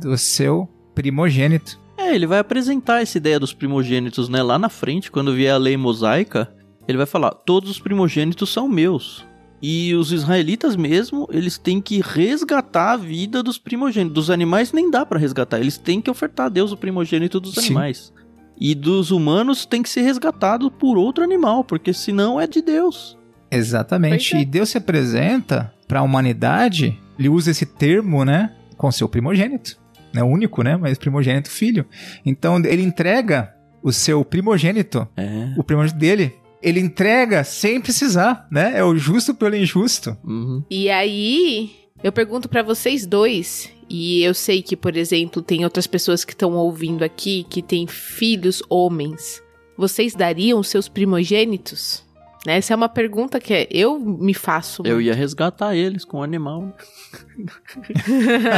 Do 0.00 0.18
seu 0.18 0.68
primogênito. 0.94 1.80
É, 2.08 2.14
ele 2.14 2.26
vai 2.26 2.38
apresentar 2.38 3.02
essa 3.02 3.18
ideia 3.18 3.38
dos 3.38 3.52
primogênitos, 3.52 4.28
né? 4.28 4.42
Lá 4.42 4.58
na 4.58 4.70
frente, 4.70 5.10
quando 5.10 5.34
vier 5.34 5.54
a 5.54 5.58
lei 5.58 5.76
mosaica, 5.76 6.50
ele 6.86 6.96
vai 6.96 7.06
falar: 7.06 7.30
todos 7.30 7.70
os 7.70 7.78
primogênitos 7.78 8.50
são 8.50 8.66
meus. 8.66 9.26
E 9.60 9.94
os 9.94 10.12
israelitas 10.12 10.76
mesmo, 10.76 11.28
eles 11.30 11.58
têm 11.58 11.80
que 11.80 12.00
resgatar 12.00 12.92
a 12.92 12.96
vida 12.96 13.42
dos 13.42 13.58
primogênitos. 13.58 14.14
Dos 14.14 14.30
animais 14.30 14.72
nem 14.72 14.90
dá 14.90 15.04
para 15.04 15.18
resgatar, 15.18 15.58
eles 15.58 15.76
têm 15.76 16.00
que 16.00 16.10
ofertar 16.10 16.46
a 16.46 16.48
Deus 16.48 16.72
o 16.72 16.76
primogênito 16.76 17.40
dos 17.40 17.54
Sim. 17.54 17.66
animais. 17.66 18.12
E 18.60 18.74
dos 18.74 19.10
humanos 19.10 19.66
tem 19.66 19.82
que 19.82 19.88
ser 19.88 20.02
resgatado 20.02 20.70
por 20.70 20.96
outro 20.96 21.22
animal, 21.22 21.64
porque 21.64 21.92
senão 21.92 22.40
é 22.40 22.46
de 22.46 22.62
Deus. 22.62 23.18
Exatamente. 23.50 24.36
É. 24.36 24.40
E 24.40 24.44
Deus 24.44 24.70
se 24.70 24.78
apresenta 24.78 25.72
para 25.86 26.00
a 26.00 26.02
humanidade, 26.02 26.98
ele 27.18 27.28
usa 27.28 27.50
esse 27.50 27.66
termo, 27.66 28.24
né, 28.24 28.54
com 28.76 28.90
seu 28.92 29.08
primogênito. 29.08 29.76
Não 30.12 30.22
é 30.22 30.24
único, 30.24 30.62
né, 30.62 30.76
mas 30.76 30.98
primogênito 30.98 31.50
filho. 31.50 31.84
Então 32.24 32.58
ele 32.64 32.82
entrega 32.82 33.54
o 33.82 33.92
seu 33.92 34.24
primogênito, 34.24 35.06
é. 35.16 35.54
o 35.56 35.62
primogênito 35.62 35.98
dele, 35.98 36.34
ele 36.62 36.80
entrega 36.80 37.44
sem 37.44 37.80
precisar, 37.80 38.46
né? 38.50 38.72
É 38.76 38.84
o 38.84 38.96
justo 38.96 39.34
pelo 39.34 39.54
injusto. 39.54 40.16
Uhum. 40.24 40.62
E 40.68 40.90
aí, 40.90 41.70
eu 42.02 42.10
pergunto 42.10 42.48
para 42.48 42.62
vocês 42.62 43.06
dois, 43.06 43.70
e 43.88 44.22
eu 44.22 44.34
sei 44.34 44.60
que, 44.60 44.76
por 44.76 44.96
exemplo, 44.96 45.40
tem 45.40 45.64
outras 45.64 45.86
pessoas 45.86 46.24
que 46.24 46.32
estão 46.32 46.54
ouvindo 46.54 47.04
aqui 47.04 47.46
que 47.48 47.62
têm 47.62 47.86
filhos 47.86 48.62
homens. 48.68 49.42
Vocês 49.76 50.14
dariam 50.14 50.62
seus 50.62 50.88
primogênitos? 50.88 52.04
Né? 52.46 52.56
Essa 52.58 52.74
é 52.74 52.76
uma 52.76 52.88
pergunta 52.88 53.40
que 53.40 53.68
eu 53.70 53.98
me 53.98 54.34
faço. 54.34 54.82
Eu 54.84 55.00
ia 55.00 55.14
resgatar 55.14 55.74
eles 55.74 56.04
com 56.04 56.18
o 56.18 56.22
animal. 56.22 56.72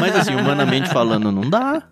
Mas 0.00 0.16
assim, 0.16 0.34
humanamente 0.34 0.88
falando, 0.90 1.32
não 1.32 1.48
dá. 1.48 1.88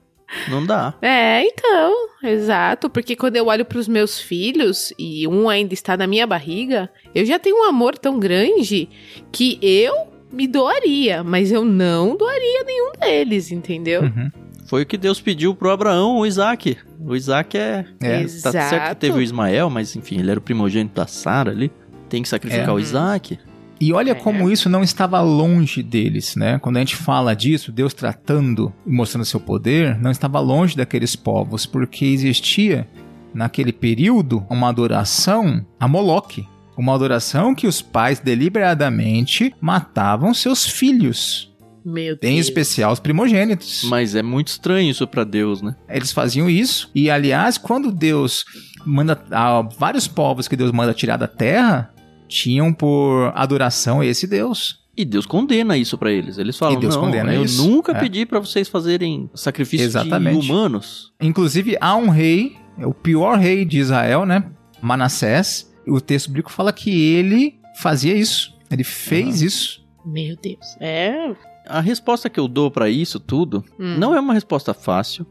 Não 0.51 0.65
dá. 0.65 0.95
É, 1.01 1.43
então, 1.43 1.95
exato. 2.23 2.91
Porque 2.91 3.17
quando 3.17 3.37
eu 3.37 3.47
olho 3.47 3.65
para 3.65 3.79
os 3.79 3.89
meus 3.89 4.21
filhos 4.21 4.93
e 4.99 5.27
um 5.27 5.49
ainda 5.49 5.73
está 5.73 5.97
na 5.97 6.07
minha 6.07 6.27
barriga, 6.27 6.91
eu 7.15 7.25
já 7.25 7.39
tenho 7.39 7.57
um 7.57 7.65
amor 7.65 7.97
tão 7.97 8.19
grande 8.19 8.89
que 9.33 9.59
eu 9.63 10.09
me 10.31 10.47
doaria, 10.47 11.25
mas 11.25 11.51
eu 11.51 11.65
não 11.65 12.15
doaria 12.15 12.63
nenhum 12.65 12.93
deles, 13.01 13.51
entendeu? 13.51 14.03
Uhum. 14.03 14.31
Foi 14.67 14.83
o 14.83 14.87
que 14.87 14.99
Deus 14.99 15.19
pediu 15.19 15.55
pro 15.55 15.71
Abraão, 15.71 16.19
o 16.19 16.27
Isaac. 16.27 16.77
O 17.01 17.17
Isaac 17.17 17.57
é. 17.57 17.87
é 18.03 18.21
tá 18.43 18.53
certo 18.53 18.89
que 18.91 18.97
teve 18.97 19.19
o 19.19 19.23
Ismael, 19.23 19.71
mas 19.71 19.97
enfim, 19.97 20.19
ele 20.19 20.31
era 20.31 20.39
o 20.39 20.43
primogênito 20.43 20.95
da 20.95 21.07
Sara 21.07 21.51
ali. 21.51 21.73
Tem 22.09 22.23
que 22.23 22.29
sacrificar 22.29 22.69
é. 22.69 22.73
o 22.73 22.79
Isaac. 22.79 23.39
E 23.81 23.93
olha 23.93 24.11
é. 24.11 24.15
como 24.15 24.51
isso 24.51 24.69
não 24.69 24.83
estava 24.83 25.21
longe 25.21 25.83
deles, 25.83 26.35
né? 26.35 26.59
Quando 26.59 26.79
a 26.79 26.81
gente 26.81 26.97
fala 26.97 27.35
disso, 27.35 27.71
Deus 27.71 27.95
tratando 27.95 28.73
e 28.87 28.91
mostrando 28.91 29.25
seu 29.25 29.39
poder, 29.39 29.99
não 30.01 30.11
estava 30.11 30.41
longe 30.41 30.77
daqueles 30.77 31.15
povos, 31.15 31.65
porque 31.65 32.05
existia 32.05 32.89
naquele 33.33 33.73
período, 33.73 34.45
uma 34.51 34.69
adoração 34.69 35.65
a 35.79 35.87
Moloque. 35.87 36.47
Uma 36.77 36.95
adoração 36.95 37.57
que 37.57 37.67
os 37.67 37.83
pais 37.83 38.21
deliberadamente 38.21 39.53
matavam 39.61 40.33
seus 40.33 40.65
filhos. 40.65 41.53
Meu 41.85 42.17
Deus. 42.17 42.33
Em 42.33 42.39
especial 42.39 42.93
os 42.93 43.01
primogênitos. 43.01 43.83
Mas 43.85 44.15
é 44.15 44.23
muito 44.23 44.49
estranho 44.49 44.91
isso 44.91 45.07
pra 45.07 45.25
Deus, 45.25 45.61
né? 45.61 45.75
Eles 45.89 46.13
faziam 46.13 46.49
isso. 46.49 46.89
E, 46.95 47.11
aliás, 47.11 47.59
quando 47.59 47.91
Deus 47.91 48.45
manda. 48.87 49.21
a 49.31 49.63
vários 49.63 50.07
povos 50.07 50.47
que 50.47 50.57
Deus 50.57 50.71
manda 50.71 50.95
tirar 50.95 51.17
da 51.17 51.27
terra 51.27 51.93
tinham 52.29 52.73
por 52.73 53.33
adoração 53.35 54.03
esse 54.05 54.27
Deus. 54.27 54.87
E 54.97 55.05
Deus 55.05 55.27
condena 55.27 55.77
isso 55.77 55.97
pra 55.97 56.11
eles. 56.11 56.39
Eles 56.39 56.57
falam, 56.59 56.77
E 56.77 56.81
Deus 56.81 56.95
não, 56.97 57.03
condena 57.05 57.33
eu 57.33 57.45
isso, 57.45 57.65
nunca 57.67 57.93
é. 57.93 58.01
pedi 58.01 58.27
pra 58.27 58.41
vocês 58.41 58.69
fazerem 58.69 59.31
sacrifícios 59.35 59.93
de 59.93 59.99
Exatamente. 59.99 60.51
humanos. 60.51 61.13
Inclusive, 61.21 61.77
há 61.81 61.95
um 61.97 62.09
rei, 62.09 62.57
é 62.77 62.85
o 62.87 62.93
pior 62.93 63.39
rei 63.39 63.65
de 63.65 63.79
Israel, 63.79 64.27
né? 64.27 64.45
Manassés. 64.83 65.73
E 65.87 65.91
o 65.91 66.01
texto 66.01 66.27
bíblico 66.29 66.51
fala 66.51 66.73
que 66.73 66.91
ele 66.91 67.59
fazia 67.81 68.15
isso. 68.15 68.57
Ele 68.71 68.83
fez 68.85 69.41
isso. 69.41 69.87
Meu 70.05 70.37
Deus. 70.43 70.77
É. 70.81 71.33
A 71.67 71.81
resposta 71.81 72.29
que 72.29 72.41
eu 72.41 72.49
dou 72.49 72.71
pra 72.71 72.89
isso 72.91 73.21
tudo 73.21 73.65
Hum. 73.79 73.97
não 73.99 74.15
é 74.15 74.21
uma 74.21 74.35
resposta 74.35 74.73
fácil, 74.75 75.27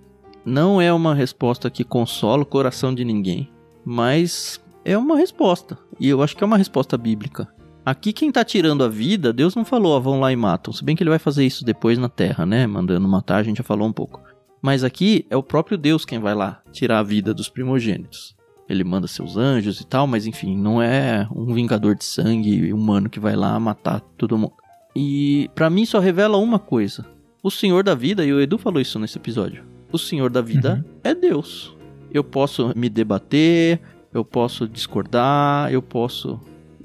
não 0.45 0.79
é 0.79 0.93
uma 0.93 1.13
resposta 1.13 1.69
que 1.69 1.83
consola 1.83 2.43
o 2.43 2.45
coração 2.45 2.93
de 2.95 3.03
ninguém, 3.03 3.49
mas 3.83 4.61
é 4.87 4.97
uma 4.97 5.17
resposta. 5.17 5.77
E 5.99 6.07
eu 6.07 6.23
acho 6.23 6.35
que 6.35 6.43
é 6.43 6.47
uma 6.47 6.57
resposta 6.57 6.97
bíblica. 6.97 7.47
Aqui 7.85 8.13
quem 8.13 8.31
tá 8.31 8.43
tirando 8.43 8.85
a 8.85 8.87
vida, 8.87 9.33
Deus 9.33 9.53
não 9.53 9.65
falou, 9.65 9.97
ó, 9.97 9.99
vão 9.99 10.19
lá 10.21 10.31
e 10.31 10.35
matam. 10.35 10.73
Se 10.73 10.83
bem 10.83 10.95
que 10.95 11.03
ele 11.03 11.09
vai 11.09 11.19
fazer 11.19 11.45
isso 11.45 11.65
depois 11.65 11.97
na 11.97 12.07
terra, 12.07 12.45
né? 12.45 12.65
Mandando 12.65 13.05
matar, 13.07 13.37
a 13.37 13.43
gente 13.43 13.57
já 13.57 13.63
falou 13.63 13.87
um 13.87 13.91
pouco. 13.91 14.21
Mas 14.61 14.85
aqui 14.85 15.25
é 15.29 15.35
o 15.35 15.43
próprio 15.43 15.77
Deus 15.77 16.05
quem 16.05 16.19
vai 16.19 16.33
lá 16.33 16.61
tirar 16.71 16.99
a 16.99 17.03
vida 17.03 17.33
dos 17.33 17.49
primogênitos. 17.49 18.35
Ele 18.69 18.83
manda 18.83 19.07
seus 19.07 19.35
anjos 19.35 19.81
e 19.81 19.85
tal, 19.85 20.07
mas 20.07 20.25
enfim, 20.25 20.57
não 20.57 20.81
é 20.81 21.27
um 21.33 21.53
vingador 21.53 21.95
de 21.95 22.05
sangue 22.05 22.71
humano 22.71 23.09
que 23.09 23.19
vai 23.19 23.35
lá 23.35 23.59
matar 23.59 23.99
todo 24.17 24.37
mundo. 24.37 24.53
E 24.95 25.49
pra 25.53 25.69
mim 25.69 25.85
só 25.85 25.99
revela 25.99 26.37
uma 26.37 26.59
coisa. 26.59 27.05
O 27.43 27.51
Senhor 27.51 27.83
da 27.83 27.93
vida, 27.93 28.25
e 28.25 28.33
o 28.33 28.41
Edu 28.41 28.57
falou 28.57 28.81
isso 28.81 28.97
nesse 28.99 29.17
episódio. 29.17 29.63
O 29.91 29.97
Senhor 29.97 30.29
da 30.29 30.41
vida 30.41 30.85
é 31.03 31.13
Deus. 31.13 31.75
Eu 32.11 32.23
posso 32.23 32.73
me 32.75 32.89
debater, 32.89 33.79
eu 34.17 34.25
posso 34.25 34.67
discordar, 34.67 35.71
eu 35.71 35.81
posso 35.81 36.39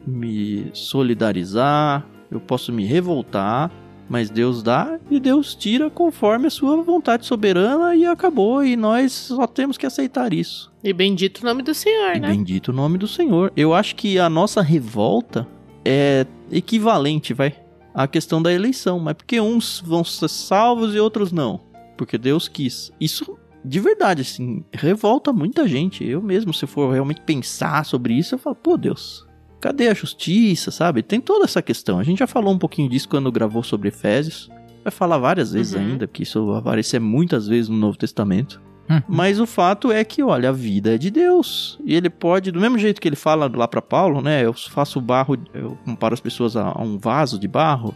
me 0.06 0.66
solidarizar, 0.74 2.06
eu 2.30 2.40
posso 2.40 2.72
me 2.72 2.84
revoltar, 2.84 3.70
mas 4.08 4.28
Deus 4.28 4.62
dá 4.62 4.98
e 5.10 5.18
Deus 5.18 5.54
tira 5.54 5.88
conforme 5.88 6.46
a 6.46 6.50
sua 6.50 6.82
vontade 6.82 7.24
soberana 7.24 7.96
e 7.96 8.04
acabou. 8.04 8.62
E 8.62 8.76
nós 8.76 9.12
só 9.12 9.46
temos 9.46 9.78
que 9.78 9.86
aceitar 9.86 10.34
isso. 10.34 10.70
E 10.84 10.92
bendito 10.92 11.38
o 11.38 11.44
nome 11.46 11.62
do 11.62 11.74
Senhor, 11.74 12.16
E 12.16 12.20
né? 12.20 12.28
bendito 12.28 12.68
o 12.68 12.72
nome 12.72 12.98
do 12.98 13.08
Senhor. 13.08 13.50
Eu 13.56 13.72
acho 13.72 13.96
que 13.96 14.18
a 14.18 14.28
nossa 14.28 14.60
revolta 14.60 15.46
é 15.84 16.26
equivalente, 16.50 17.32
vai, 17.32 17.54
à 17.94 18.06
questão 18.06 18.42
da 18.42 18.52
eleição. 18.52 18.98
Mas 18.98 19.14
porque 19.14 19.40
uns 19.40 19.82
vão 19.84 20.04
ser 20.04 20.28
salvos 20.28 20.94
e 20.94 20.98
outros 20.98 21.32
não? 21.32 21.60
Porque 21.96 22.18
Deus 22.18 22.48
quis. 22.48 22.92
Isso, 23.00 23.38
de 23.64 23.80
verdade, 23.80 24.22
assim, 24.22 24.64
revolta 24.72 25.32
muita 25.32 25.66
gente. 25.68 26.04
Eu 26.04 26.20
mesmo, 26.22 26.52
se 26.52 26.66
for 26.66 26.92
realmente 26.92 27.20
pensar 27.22 27.84
sobre 27.84 28.14
isso, 28.14 28.34
eu 28.34 28.38
falo, 28.38 28.56
pô, 28.56 28.76
Deus, 28.76 29.26
cadê 29.60 29.88
a 29.88 29.94
justiça, 29.94 30.70
sabe? 30.70 31.02
Tem 31.02 31.20
toda 31.20 31.44
essa 31.44 31.62
questão. 31.62 31.98
A 31.98 32.02
gente 32.02 32.18
já 32.18 32.26
falou 32.26 32.52
um 32.52 32.58
pouquinho 32.58 32.88
disso 32.88 33.08
quando 33.08 33.30
gravou 33.30 33.62
sobre 33.62 33.88
Efésios. 33.88 34.50
Vai 34.84 34.90
falar 34.90 35.18
várias 35.18 35.52
vezes 35.52 35.74
Uhum. 35.74 35.80
ainda, 35.80 36.08
porque 36.08 36.24
isso 36.24 36.44
vai 36.46 36.58
aparecer 36.58 37.00
muitas 37.00 37.46
vezes 37.46 37.68
no 37.68 37.76
Novo 37.76 37.96
Testamento. 37.96 38.60
Hum. 38.90 39.00
Mas 39.08 39.38
o 39.38 39.46
fato 39.46 39.92
é 39.92 40.02
que, 40.02 40.24
olha, 40.24 40.48
a 40.48 40.52
vida 40.52 40.96
é 40.96 40.98
de 40.98 41.08
Deus. 41.08 41.78
E 41.84 41.94
ele 41.94 42.10
pode, 42.10 42.50
do 42.50 42.60
mesmo 42.60 42.76
jeito 42.76 43.00
que 43.00 43.08
ele 43.08 43.14
fala 43.14 43.48
lá 43.54 43.68
pra 43.68 43.80
Paulo, 43.80 44.20
né? 44.20 44.44
Eu 44.44 44.52
faço 44.52 45.00
barro, 45.00 45.38
eu 45.54 45.78
comparo 45.84 46.12
as 46.14 46.20
pessoas 46.20 46.56
a, 46.56 46.64
a 46.74 46.82
um 46.82 46.98
vaso 46.98 47.38
de 47.38 47.46
barro. 47.46 47.94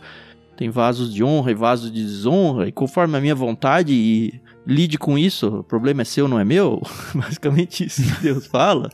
Tem 0.57 0.71
vasos 0.71 1.13
de 1.13 1.23
honra 1.23 1.51
e 1.51 1.55
vasos 1.55 1.93
de 1.93 2.03
desonra. 2.03 2.69
E 2.69 2.73
conforme 2.73 3.17
a 3.17 3.21
minha 3.21 3.35
vontade 3.35 3.93
e 3.93 4.41
lide 4.67 4.99
com 4.99 5.19
isso, 5.19 5.59
o 5.59 5.63
problema 5.63 6.03
é 6.03 6.05
seu, 6.05 6.27
não 6.27 6.41
é 6.41 6.45
meu. 6.45 6.83
Basicamente 7.15 7.85
isso 7.85 8.03
que 8.03 8.23
Deus 8.23 8.47
fala. 8.49 8.91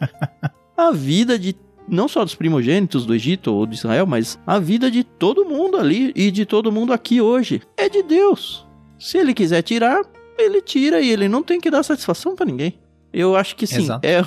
A 0.76 0.90
vida 0.90 1.38
de 1.38 1.54
não 1.88 2.08
só 2.08 2.24
dos 2.24 2.34
primogênitos 2.34 3.04
do 3.04 3.14
Egito 3.14 3.52
ou 3.52 3.66
de 3.66 3.74
Israel, 3.74 4.06
mas 4.06 4.38
a 4.46 4.58
vida 4.58 4.90
de 4.90 5.04
todo 5.04 5.44
mundo 5.44 5.76
ali 5.76 6.12
e 6.14 6.30
de 6.30 6.44
todo 6.46 6.72
mundo 6.72 6.92
aqui 6.92 7.20
hoje 7.20 7.62
é 7.76 7.88
de 7.88 8.02
Deus. 8.02 8.66
Se 8.98 9.18
ele 9.18 9.34
quiser 9.34 9.62
tirar, 9.62 10.02
ele 10.38 10.62
tira 10.62 11.00
e 11.00 11.10
ele 11.10 11.28
não 11.28 11.42
tem 11.42 11.60
que 11.60 11.70
dar 11.70 11.82
satisfação 11.82 12.34
pra 12.34 12.46
ninguém. 12.46 12.78
Eu 13.12 13.36
acho 13.36 13.56
que 13.56 13.66
sim, 13.66 13.82
Exato. 13.82 14.06
é, 14.06 14.20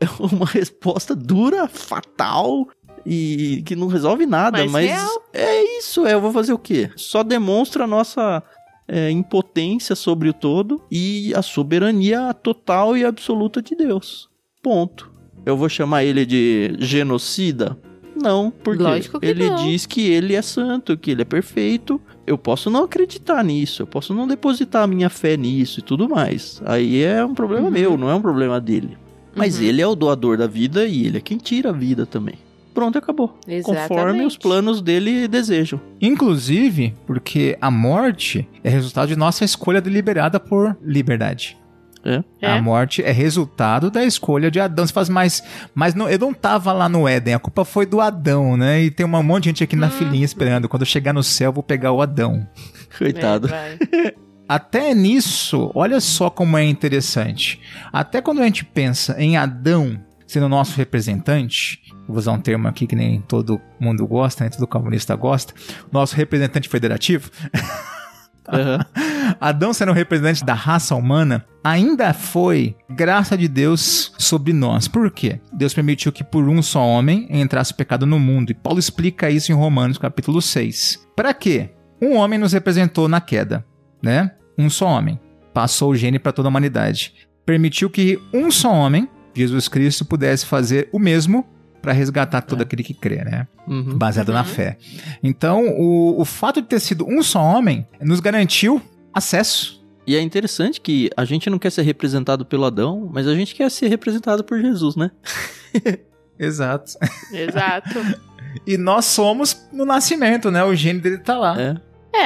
é 0.00 0.08
uma 0.20 0.46
resposta 0.46 1.14
dura, 1.14 1.66
fatal 1.66 2.68
e 3.06 3.62
que 3.64 3.74
não 3.76 3.86
resolve 3.86 4.26
nada, 4.26 4.58
Mas 4.58 4.70
mas, 4.70 4.90
é 5.32 5.78
isso, 5.78 6.06
é, 6.06 6.14
eu 6.14 6.20
vou 6.20 6.32
fazer 6.32 6.52
o 6.52 6.58
quê? 6.58 6.90
Só 6.96 7.22
demonstra 7.22 7.84
a 7.84 7.86
nossa 7.86 8.42
é, 8.86 9.10
impotência 9.10 9.94
sobre 9.94 10.28
o 10.28 10.32
todo 10.32 10.80
e 10.90 11.32
a 11.34 11.42
soberania 11.42 12.32
total 12.34 12.96
e 12.96 13.04
absoluta 13.04 13.60
de 13.62 13.74
Deus. 13.74 14.28
Ponto. 14.62 15.10
Eu 15.46 15.56
vou 15.56 15.68
chamar 15.68 16.04
ele 16.04 16.26
de 16.26 16.74
genocida? 16.78 17.78
Não, 18.20 18.50
porque 18.50 18.82
ele 19.22 19.48
não. 19.48 19.56
diz 19.64 19.86
que 19.86 20.08
ele 20.10 20.34
é 20.34 20.42
santo, 20.42 20.96
que 20.98 21.12
ele 21.12 21.22
é 21.22 21.24
perfeito. 21.24 22.00
Eu 22.26 22.36
posso 22.36 22.68
não 22.68 22.82
acreditar 22.84 23.44
nisso, 23.44 23.82
eu 23.82 23.86
posso 23.86 24.12
não 24.12 24.26
depositar 24.26 24.82
a 24.82 24.86
minha 24.88 25.08
fé 25.08 25.36
nisso 25.36 25.78
e 25.78 25.82
tudo 25.82 26.08
mais. 26.08 26.60
Aí 26.64 27.00
é 27.02 27.24
um 27.24 27.32
problema 27.32 27.66
Uhum. 27.66 27.70
meu, 27.70 27.96
não 27.96 28.10
é 28.10 28.14
um 28.14 28.20
problema 28.20 28.60
dele. 28.60 28.98
Mas 29.36 29.58
Uhum. 29.58 29.64
ele 29.66 29.80
é 29.80 29.86
o 29.86 29.94
doador 29.94 30.36
da 30.36 30.48
vida 30.48 30.84
e 30.84 31.06
ele 31.06 31.18
é 31.18 31.20
quem 31.20 31.38
tira 31.38 31.70
a 31.70 31.72
vida 31.72 32.04
também. 32.04 32.34
Pronto, 32.78 32.96
acabou. 32.96 33.28
Conforme 33.28 33.56
Exatamente. 33.56 34.26
os 34.26 34.36
planos 34.36 34.80
dele 34.80 35.26
desejam. 35.26 35.80
Inclusive, 36.00 36.94
porque 37.08 37.58
a 37.60 37.72
morte 37.72 38.48
é 38.62 38.68
resultado 38.68 39.08
de 39.08 39.16
nossa 39.16 39.44
escolha 39.44 39.80
deliberada 39.80 40.38
por 40.38 40.76
liberdade. 40.80 41.56
É. 42.04 42.22
É. 42.40 42.52
A 42.52 42.62
morte 42.62 43.02
é 43.02 43.10
resultado 43.10 43.90
da 43.90 44.04
escolha 44.04 44.48
de 44.48 44.60
Adão. 44.60 44.86
Você 44.86 44.92
faz 44.92 45.08
mais. 45.08 45.42
Mas 45.74 45.92
não, 45.92 46.08
eu 46.08 46.20
não 46.20 46.32
tava 46.32 46.72
lá 46.72 46.88
no 46.88 47.08
Éden, 47.08 47.34
a 47.34 47.38
culpa 47.40 47.64
foi 47.64 47.84
do 47.84 48.00
Adão, 48.00 48.56
né? 48.56 48.80
E 48.84 48.92
tem 48.92 49.04
um 49.04 49.22
monte 49.24 49.42
de 49.42 49.48
gente 49.48 49.64
aqui 49.64 49.74
na 49.74 49.88
Hum. 49.88 49.90
filinha 49.90 50.24
esperando. 50.24 50.68
Quando 50.68 50.82
eu 50.82 50.86
chegar 50.86 51.12
no 51.12 51.24
céu, 51.24 51.48
eu 51.48 51.52
vou 51.54 51.64
pegar 51.64 51.90
o 51.90 52.00
Adão. 52.00 52.46
Coitado. 52.96 53.48
É. 53.52 54.14
Até 54.48 54.94
nisso, 54.94 55.72
olha 55.74 56.00
só 56.00 56.30
como 56.30 56.56
é 56.56 56.64
interessante. 56.64 57.60
Até 57.92 58.22
quando 58.22 58.40
a 58.40 58.44
gente 58.44 58.64
pensa 58.64 59.16
em 59.20 59.36
Adão 59.36 59.98
sendo 60.28 60.48
nosso 60.48 60.76
representante, 60.76 61.80
vou 62.06 62.18
usar 62.18 62.32
um 62.32 62.40
termo 62.40 62.68
aqui 62.68 62.86
que 62.86 62.94
nem 62.94 63.20
todo 63.22 63.60
mundo 63.80 64.06
gosta, 64.06 64.44
nem 64.44 64.50
todo 64.50 64.66
comunista 64.66 65.16
gosta, 65.16 65.54
nosso 65.90 66.14
representante 66.14 66.68
federativo, 66.68 67.30
Aham. 68.48 68.84
Adão 69.40 69.74
sendo 69.74 69.92
representante 69.92 70.44
da 70.44 70.54
raça 70.54 70.94
humana, 70.94 71.44
ainda 71.62 72.14
foi 72.14 72.74
graça 72.88 73.36
de 73.36 73.46
Deus 73.46 74.12
sobre 74.16 74.52
nós. 74.52 74.88
Por 74.88 75.10
quê? 75.10 75.40
Deus 75.52 75.74
permitiu 75.74 76.10
que 76.10 76.24
por 76.24 76.48
um 76.48 76.62
só 76.62 76.84
homem 76.84 77.26
entrasse 77.30 77.72
o 77.72 77.76
pecado 77.76 78.06
no 78.06 78.18
mundo. 78.18 78.50
E 78.50 78.54
Paulo 78.54 78.78
explica 78.78 79.30
isso 79.30 79.52
em 79.52 79.54
Romanos 79.54 79.98
capítulo 79.98 80.40
6. 80.40 81.06
Para 81.14 81.34
quê? 81.34 81.70
Um 82.00 82.16
homem 82.16 82.38
nos 82.38 82.52
representou 82.52 83.08
na 83.08 83.20
queda, 83.20 83.64
né? 84.02 84.32
Um 84.56 84.70
só 84.70 84.86
homem. 84.86 85.20
Passou 85.52 85.90
o 85.90 85.96
gene 85.96 86.18
para 86.18 86.32
toda 86.32 86.48
a 86.48 86.50
humanidade. 86.50 87.12
Permitiu 87.44 87.90
que 87.90 88.18
um 88.32 88.50
só 88.50 88.72
homem, 88.72 89.08
Jesus 89.34 89.68
Cristo, 89.68 90.04
pudesse 90.04 90.46
fazer 90.46 90.88
o 90.92 90.98
mesmo 90.98 91.46
para 91.80 91.92
resgatar 91.92 92.42
todo 92.42 92.60
aquele 92.62 92.82
que 92.82 92.92
crê, 92.92 93.24
né? 93.24 93.46
Uhum. 93.66 93.96
baseado 93.96 94.32
na 94.32 94.40
Uhum. 94.40 94.44
fé. 94.46 94.76
Então, 95.22 95.68
o, 95.78 96.20
o 96.20 96.24
fato 96.24 96.60
de 96.60 96.66
ter 96.68 96.80
sido 96.80 97.06
um 97.06 97.22
só 97.22 97.40
homem 97.40 97.86
nos 98.00 98.18
garantiu 98.20 98.82
acesso. 99.14 99.78
E 100.06 100.16
é 100.16 100.20
interessante 100.20 100.80
que 100.80 101.10
a 101.16 101.24
gente 101.24 101.48
não 101.50 101.58
quer 101.58 101.70
ser 101.70 101.82
representado 101.82 102.44
pelo 102.44 102.64
Adão, 102.64 103.08
mas 103.12 103.28
a 103.28 103.34
gente 103.34 103.54
quer 103.54 103.70
ser 103.70 103.88
representado 103.88 104.42
por 104.42 104.58
Jesus, 104.60 104.96
né? 104.96 105.10
Exato. 106.38 106.92
Exato. 107.32 107.98
E 108.66 108.76
nós 108.78 109.04
somos 109.04 109.68
no 109.72 109.84
nascimento, 109.84 110.50
né? 110.50 110.64
O 110.64 110.74
gene 110.74 111.00
dele 111.00 111.18
tá 111.18 111.36
lá. 111.38 111.56
É. 111.60 111.76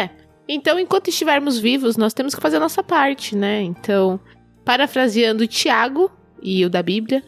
É. 0.02 0.10
Então, 0.48 0.78
enquanto 0.78 1.08
estivermos 1.08 1.58
vivos, 1.58 1.96
nós 1.96 2.14
temos 2.14 2.34
que 2.34 2.40
fazer 2.40 2.56
a 2.56 2.60
nossa 2.60 2.82
parte, 2.82 3.34
né? 3.36 3.62
Então, 3.62 4.20
parafraseando 4.64 5.46
Tiago 5.46 6.10
e 6.42 6.64
o 6.64 6.70
da 6.70 6.82
Bíblia, 6.82 7.22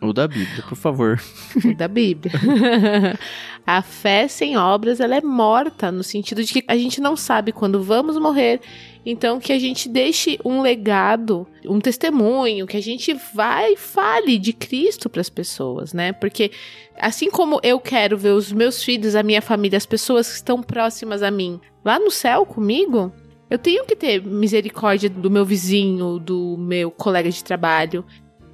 O 0.00 0.12
da 0.12 0.26
Bíblia, 0.26 0.64
por 0.68 0.76
favor. 0.76 1.20
o 1.64 1.74
da 1.74 1.86
Bíblia. 1.86 2.32
a 3.66 3.80
fé 3.82 4.26
sem 4.26 4.56
obras, 4.56 4.98
ela 4.98 5.16
é 5.16 5.20
morta, 5.20 5.92
no 5.92 6.02
sentido 6.02 6.42
de 6.42 6.52
que 6.52 6.64
a 6.66 6.76
gente 6.76 7.00
não 7.00 7.16
sabe 7.16 7.52
quando 7.52 7.82
vamos 7.82 8.18
morrer. 8.18 8.60
Então, 9.04 9.40
que 9.40 9.52
a 9.52 9.58
gente 9.58 9.88
deixe 9.88 10.38
um 10.44 10.60
legado, 10.60 11.46
um 11.66 11.80
testemunho, 11.80 12.66
que 12.66 12.76
a 12.76 12.82
gente 12.82 13.14
vai 13.34 13.72
e 13.72 13.76
fale 13.76 14.38
de 14.38 14.52
Cristo 14.52 15.08
para 15.08 15.20
as 15.20 15.28
pessoas, 15.28 15.92
né? 15.92 16.12
Porque 16.12 16.50
assim 16.98 17.30
como 17.30 17.60
eu 17.62 17.80
quero 17.80 18.16
ver 18.16 18.32
os 18.32 18.52
meus 18.52 18.82
filhos, 18.82 19.14
a 19.14 19.22
minha 19.22 19.42
família, 19.42 19.76
as 19.76 19.86
pessoas 19.86 20.28
que 20.28 20.36
estão 20.36 20.62
próximas 20.62 21.22
a 21.22 21.30
mim 21.30 21.60
lá 21.84 21.98
no 21.98 22.10
céu 22.10 22.46
comigo, 22.46 23.12
eu 23.52 23.58
tenho 23.58 23.84
que 23.84 23.94
ter 23.94 24.24
misericórdia 24.24 25.10
do 25.10 25.30
meu 25.30 25.44
vizinho, 25.44 26.18
do 26.18 26.56
meu 26.58 26.90
colega 26.90 27.30
de 27.30 27.44
trabalho. 27.44 28.02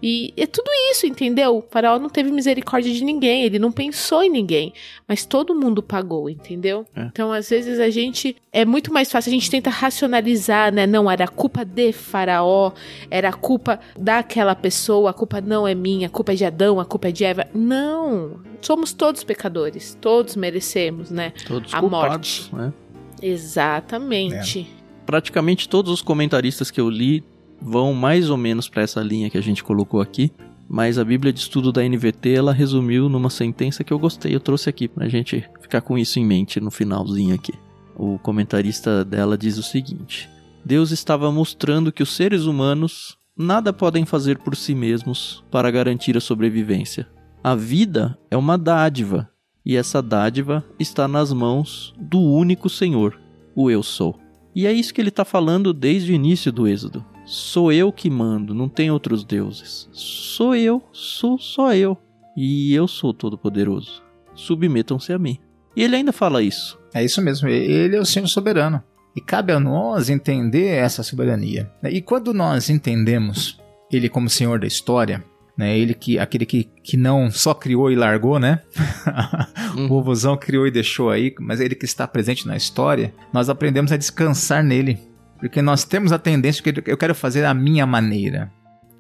E 0.03 0.33
é 0.37 0.47
tudo 0.47 0.71
isso, 0.91 1.07
entendeu? 1.07 1.59
O 1.59 1.65
faraó 1.69 1.99
não 1.99 2.09
teve 2.09 2.31
misericórdia 2.31 2.93
de 2.93 3.05
ninguém, 3.05 3.43
ele 3.43 3.59
não 3.59 3.73
pensou 3.73 4.23
em 4.23 4.31
ninguém, 4.31 4.73
mas 5.09 5.25
todo 5.25 5.55
mundo 5.55 5.83
pagou, 5.83 6.31
entendeu? 6.31 6.87
É. 6.95 7.03
Então, 7.03 7.33
às 7.33 7.51
vezes 7.51 7.81
a 7.81 7.91
gente 7.91 8.37
é 8.53 8.65
muito 8.65 8.93
mais 8.93 9.11
fácil, 9.11 9.31
a 9.31 9.33
gente 9.33 9.51
tenta 9.51 9.71
racionalizar, 9.71 10.73
né? 10.73 10.87
Não, 10.87 11.11
era 11.11 11.27
culpa 11.27 11.65
de 11.65 11.93
faraó, 11.93 12.73
era 13.11 13.33
culpa 13.33 13.81
daquela 13.99 14.55
pessoa, 14.55 15.11
a 15.11 15.13
culpa 15.13 15.41
não 15.41 15.67
é 15.67 15.75
minha, 15.75 16.07
a 16.07 16.11
culpa 16.11 16.33
é 16.33 16.37
de 16.37 16.45
Adão, 16.45 16.79
a 16.79 16.85
culpa 16.85 17.09
é 17.09 17.13
de 17.13 17.25
Eva. 17.25 17.47
Não, 17.53 18.41
somos 18.61 18.93
todos 18.93 19.25
pecadores, 19.25 19.99
todos 20.01 20.37
merecemos, 20.37 21.11
né? 21.11 21.33
Todos 21.47 21.75
A 21.75 21.81
culpados, 21.81 22.51
né? 22.53 22.73
Exatamente. 23.21 24.71
Praticamente 25.05 25.69
todos 25.69 25.93
os 25.93 26.03
comentaristas 26.03 26.71
que 26.71 26.81
eu 26.81 26.89
li 26.89 27.25
vão 27.61 27.95
mais 27.95 28.31
ou 28.31 28.37
menos 28.37 28.69
para 28.69 28.83
essa 28.83 29.01
linha 29.01 29.31
que 29.31 29.39
a 29.39 29.43
gente 29.43 29.65
colocou 29.65 30.01
aqui, 30.01 30.33
mas 30.69 30.99
a 30.99 31.05
Bíblia 31.05 31.33
de 31.33 31.41
Estudo 31.41 31.73
da 31.73 31.83
NVT 31.83 32.31
ela 32.31 32.53
resumiu 32.53 33.09
numa 33.09 33.31
sentença 33.31 33.83
que 33.83 33.93
eu 33.93 33.99
gostei, 33.99 34.35
eu 34.35 34.41
trouxe 34.41 34.69
aqui 34.69 34.87
pra 34.87 35.09
gente 35.09 35.49
ficar 35.61 35.81
com 35.81 35.97
isso 35.97 36.19
em 36.19 36.27
mente 36.27 36.61
no 36.61 36.71
finalzinho 36.71 37.35
aqui. 37.35 37.55
O 37.97 38.19
comentarista 38.19 39.05
dela 39.05 39.37
diz 39.37 39.57
o 39.57 39.63
seguinte: 39.63 40.29
Deus 40.65 40.91
estava 40.91 41.33
mostrando 41.33 41.91
que 41.91 42.03
os 42.03 42.15
seres 42.15 42.45
humanos 42.45 43.17
nada 43.37 43.73
podem 43.73 44.05
fazer 44.05 44.39
por 44.39 44.55
si 44.55 44.75
mesmos 44.75 45.43
para 45.51 45.71
garantir 45.71 46.17
a 46.17 46.21
sobrevivência. 46.21 47.09
A 47.43 47.55
vida 47.55 48.19
é 48.31 48.37
uma 48.37 48.59
dádiva, 48.59 49.31
e 49.65 49.77
essa 49.77 50.03
dádiva 50.03 50.65
está 50.79 51.09
nas 51.09 51.33
mãos 51.33 51.95
do 51.99 52.21
único 52.21 52.69
Senhor, 52.69 53.19
o 53.55 53.71
Eu 53.71 53.83
Sou. 53.83 54.19
E 54.55 54.67
é 54.67 54.73
isso 54.73 54.93
que 54.93 55.01
ele 55.01 55.09
está 55.09 55.25
falando 55.25 55.73
desde 55.73 56.13
o 56.13 56.15
início 56.15 56.51
do 56.51 56.67
Êxodo. 56.67 57.05
Sou 57.31 57.71
eu 57.71 57.93
que 57.93 58.09
mando, 58.09 58.55
não 58.55 58.71
tem 58.71 58.91
outros 58.91 59.23
deuses. 59.23 59.87
Sou 59.93 60.57
eu, 60.57 60.83
sou 60.93 61.39
só 61.39 61.75
eu. 61.75 61.95
E 62.35 62.73
eu 62.73 62.89
sou 62.89 63.13
todo-poderoso. 63.13 64.03
Submetam-se 64.35 65.13
a 65.13 65.19
mim. 65.19 65.39
E 65.77 65.83
ele 65.83 65.97
ainda 65.97 66.11
fala 66.11 66.43
isso. 66.43 66.79
É 66.95 67.05
isso 67.05 67.21
mesmo, 67.21 67.47
ele 67.47 67.95
é 67.95 68.01
o 68.01 68.07
Senhor 68.07 68.27
soberano. 68.29 68.83
E 69.15 69.21
cabe 69.21 69.53
a 69.53 69.61
nós 69.61 70.09
entender 70.09 70.69
essa 70.69 71.03
soberania. 71.03 71.71
E 71.83 72.01
quando 72.01 72.33
nós 72.33 72.71
entendemos 72.71 73.61
ele 73.93 74.09
como 74.09 74.31
Senhor 74.31 74.59
da 74.59 74.67
história, 74.67 75.23
né, 75.57 75.77
ele 75.77 75.93
que 75.93 76.19
aquele 76.19 76.47
que, 76.47 76.65
que 76.83 76.97
não 76.97 77.31
só 77.31 77.53
criou 77.53 77.91
e 77.91 77.97
largou, 77.97 78.39
né? 78.39 78.63
o 79.77 79.81
Uhum. 79.81 79.89
povozão 79.89 80.35
criou 80.35 80.67
e 80.67 80.71
deixou 80.71 81.11
aí, 81.11 81.35
mas 81.41 81.61
ele 81.61 81.75
que 81.75 81.85
está 81.85 82.09
presente 82.09 82.47
na 82.47 82.57
história, 82.57 83.13
nós 83.35 83.51
aprendemos 83.51 83.93
a 83.93 83.99
descansar 83.99 84.65
nele. 84.65 84.99
Porque 85.39 85.63
nós 85.63 85.85
temos 85.85 86.13
a 86.13 86.19
tendência 86.19 86.63
que 86.63 86.91
eu 86.91 86.97
quero 86.97 87.15
fazer 87.15 87.45
a 87.45 87.55
minha 87.55 87.87
maneira. 87.87 88.51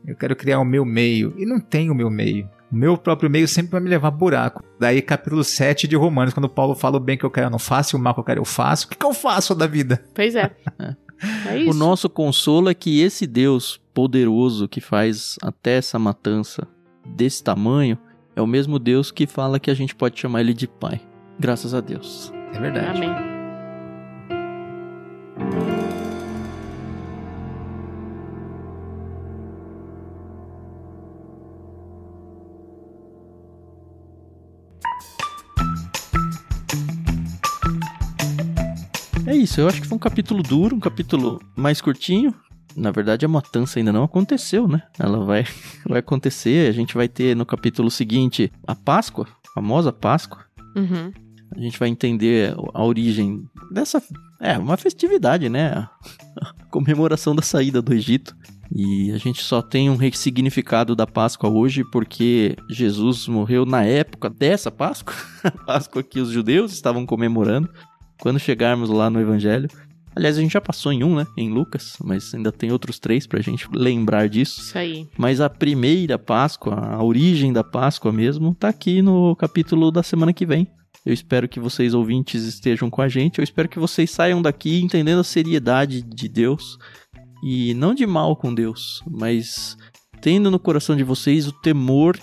Eu 0.06 0.16
quero 0.16 0.36
criar 0.36 0.60
o 0.60 0.64
meu 0.64 0.84
meio. 0.84 1.34
E 1.36 1.44
não 1.44 1.60
tem 1.60 1.90
o 1.90 1.94
meu 1.94 2.08
meio. 2.08 2.48
O 2.70 2.76
meu 2.76 2.96
próprio 2.96 3.30
meio 3.30 3.48
sempre 3.48 3.72
vai 3.72 3.80
me 3.80 3.88
levar 3.88 4.08
a 4.08 4.12
buraco. 4.12 4.62
Daí, 4.78 5.00
capítulo 5.02 5.42
7 5.42 5.88
de 5.88 5.96
Romanos, 5.96 6.34
quando 6.34 6.48
Paulo 6.48 6.74
fala 6.74 6.98
o 6.98 7.00
bem 7.00 7.16
que 7.16 7.24
eu 7.24 7.30
quero 7.30 7.46
eu 7.46 7.50
não 7.50 7.58
faço, 7.58 7.96
e 7.96 7.98
o 7.98 8.02
mal 8.02 8.14
que 8.14 8.20
eu 8.20 8.24
quero 8.24 8.40
eu 8.40 8.44
faço. 8.44 8.86
O 8.86 8.88
que, 8.90 8.96
que 8.96 9.06
eu 9.06 9.14
faço 9.14 9.54
da 9.54 9.66
vida? 9.66 10.02
Pois 10.14 10.34
é. 10.34 10.50
É. 11.20 11.68
O 11.68 11.74
nosso 11.74 12.08
consolo 12.08 12.70
é 12.70 12.74
que 12.74 13.00
esse 13.00 13.26
Deus 13.26 13.80
poderoso 13.92 14.68
que 14.68 14.80
faz 14.80 15.36
até 15.42 15.76
essa 15.76 15.98
matança 15.98 16.64
desse 17.04 17.42
tamanho 17.42 17.98
é 18.36 18.40
o 18.40 18.46
mesmo 18.46 18.78
Deus 18.78 19.10
que 19.10 19.26
fala 19.26 19.58
que 19.58 19.68
a 19.68 19.74
gente 19.74 19.96
pode 19.96 20.20
chamar 20.20 20.42
ele 20.42 20.54
de 20.54 20.68
Pai. 20.68 21.00
Graças 21.38 21.74
a 21.74 21.80
Deus. 21.80 22.32
É 22.54 22.60
verdade. 22.60 23.04
Amém. 23.04 23.37
Isso, 39.48 39.62
eu 39.62 39.68
acho 39.68 39.80
que 39.80 39.86
foi 39.86 39.96
um 39.96 40.00
capítulo 40.00 40.42
duro, 40.42 40.76
um 40.76 40.80
capítulo 40.80 41.40
mais 41.56 41.80
curtinho. 41.80 42.34
Na 42.76 42.90
verdade, 42.90 43.24
a 43.24 43.28
matança 43.28 43.78
ainda 43.78 43.90
não 43.90 44.04
aconteceu, 44.04 44.68
né? 44.68 44.82
Ela 44.98 45.24
vai, 45.24 45.46
vai 45.88 46.00
acontecer. 46.00 46.68
A 46.68 46.72
gente 46.72 46.94
vai 46.94 47.08
ter 47.08 47.34
no 47.34 47.46
capítulo 47.46 47.90
seguinte 47.90 48.52
a 48.66 48.74
Páscoa, 48.74 49.26
a 49.48 49.52
famosa 49.54 49.90
Páscoa. 49.90 50.44
Uhum. 50.76 51.10
A 51.56 51.58
gente 51.58 51.78
vai 51.78 51.88
entender 51.88 52.54
a 52.74 52.84
origem 52.84 53.48
dessa. 53.72 54.02
É, 54.38 54.58
uma 54.58 54.76
festividade, 54.76 55.48
né? 55.48 55.70
A 55.70 55.88
comemoração 56.70 57.34
da 57.34 57.42
saída 57.42 57.80
do 57.80 57.94
Egito. 57.94 58.36
E 58.70 59.10
a 59.12 59.16
gente 59.16 59.42
só 59.42 59.62
tem 59.62 59.88
um 59.88 59.96
ressignificado 59.96 60.94
da 60.94 61.06
Páscoa 61.06 61.48
hoje 61.48 61.82
porque 61.90 62.54
Jesus 62.68 63.26
morreu 63.26 63.64
na 63.64 63.82
época 63.82 64.28
dessa 64.28 64.70
Páscoa, 64.70 65.14
a 65.42 65.50
Páscoa 65.50 66.02
que 66.02 66.20
os 66.20 66.28
judeus 66.28 66.70
estavam 66.72 67.06
comemorando. 67.06 67.70
Quando 68.20 68.38
chegarmos 68.38 68.90
lá 68.90 69.08
no 69.08 69.20
Evangelho. 69.20 69.68
Aliás, 70.14 70.36
a 70.36 70.40
gente 70.40 70.52
já 70.52 70.60
passou 70.60 70.92
em 70.92 71.04
um, 71.04 71.14
né? 71.14 71.26
Em 71.36 71.48
Lucas, 71.48 71.96
mas 72.02 72.34
ainda 72.34 72.50
tem 72.50 72.72
outros 72.72 72.98
três 72.98 73.26
pra 73.26 73.40
gente 73.40 73.68
lembrar 73.72 74.28
disso. 74.28 74.60
Isso 74.60 74.76
aí. 74.76 75.08
Mas 75.16 75.40
a 75.40 75.48
primeira 75.48 76.18
Páscoa, 76.18 76.74
a 76.74 77.02
origem 77.02 77.52
da 77.52 77.62
Páscoa 77.62 78.12
mesmo, 78.12 78.54
tá 78.54 78.68
aqui 78.68 79.00
no 79.00 79.36
capítulo 79.36 79.92
da 79.92 80.02
semana 80.02 80.32
que 80.32 80.44
vem. 80.44 80.66
Eu 81.06 81.12
espero 81.12 81.48
que 81.48 81.60
vocês 81.60 81.94
ouvintes 81.94 82.42
estejam 82.42 82.90
com 82.90 83.00
a 83.00 83.08
gente. 83.08 83.38
Eu 83.38 83.44
espero 83.44 83.68
que 83.68 83.78
vocês 83.78 84.10
saiam 84.10 84.42
daqui 84.42 84.80
entendendo 84.80 85.20
a 85.20 85.24
seriedade 85.24 86.02
de 86.02 86.28
Deus 86.28 86.76
e 87.42 87.72
não 87.74 87.94
de 87.94 88.06
mal 88.06 88.34
com 88.36 88.52
Deus, 88.52 89.02
mas 89.08 89.76
tendo 90.20 90.50
no 90.50 90.58
coração 90.58 90.96
de 90.96 91.04
vocês 91.04 91.46
o 91.46 91.52
temor 91.52 92.18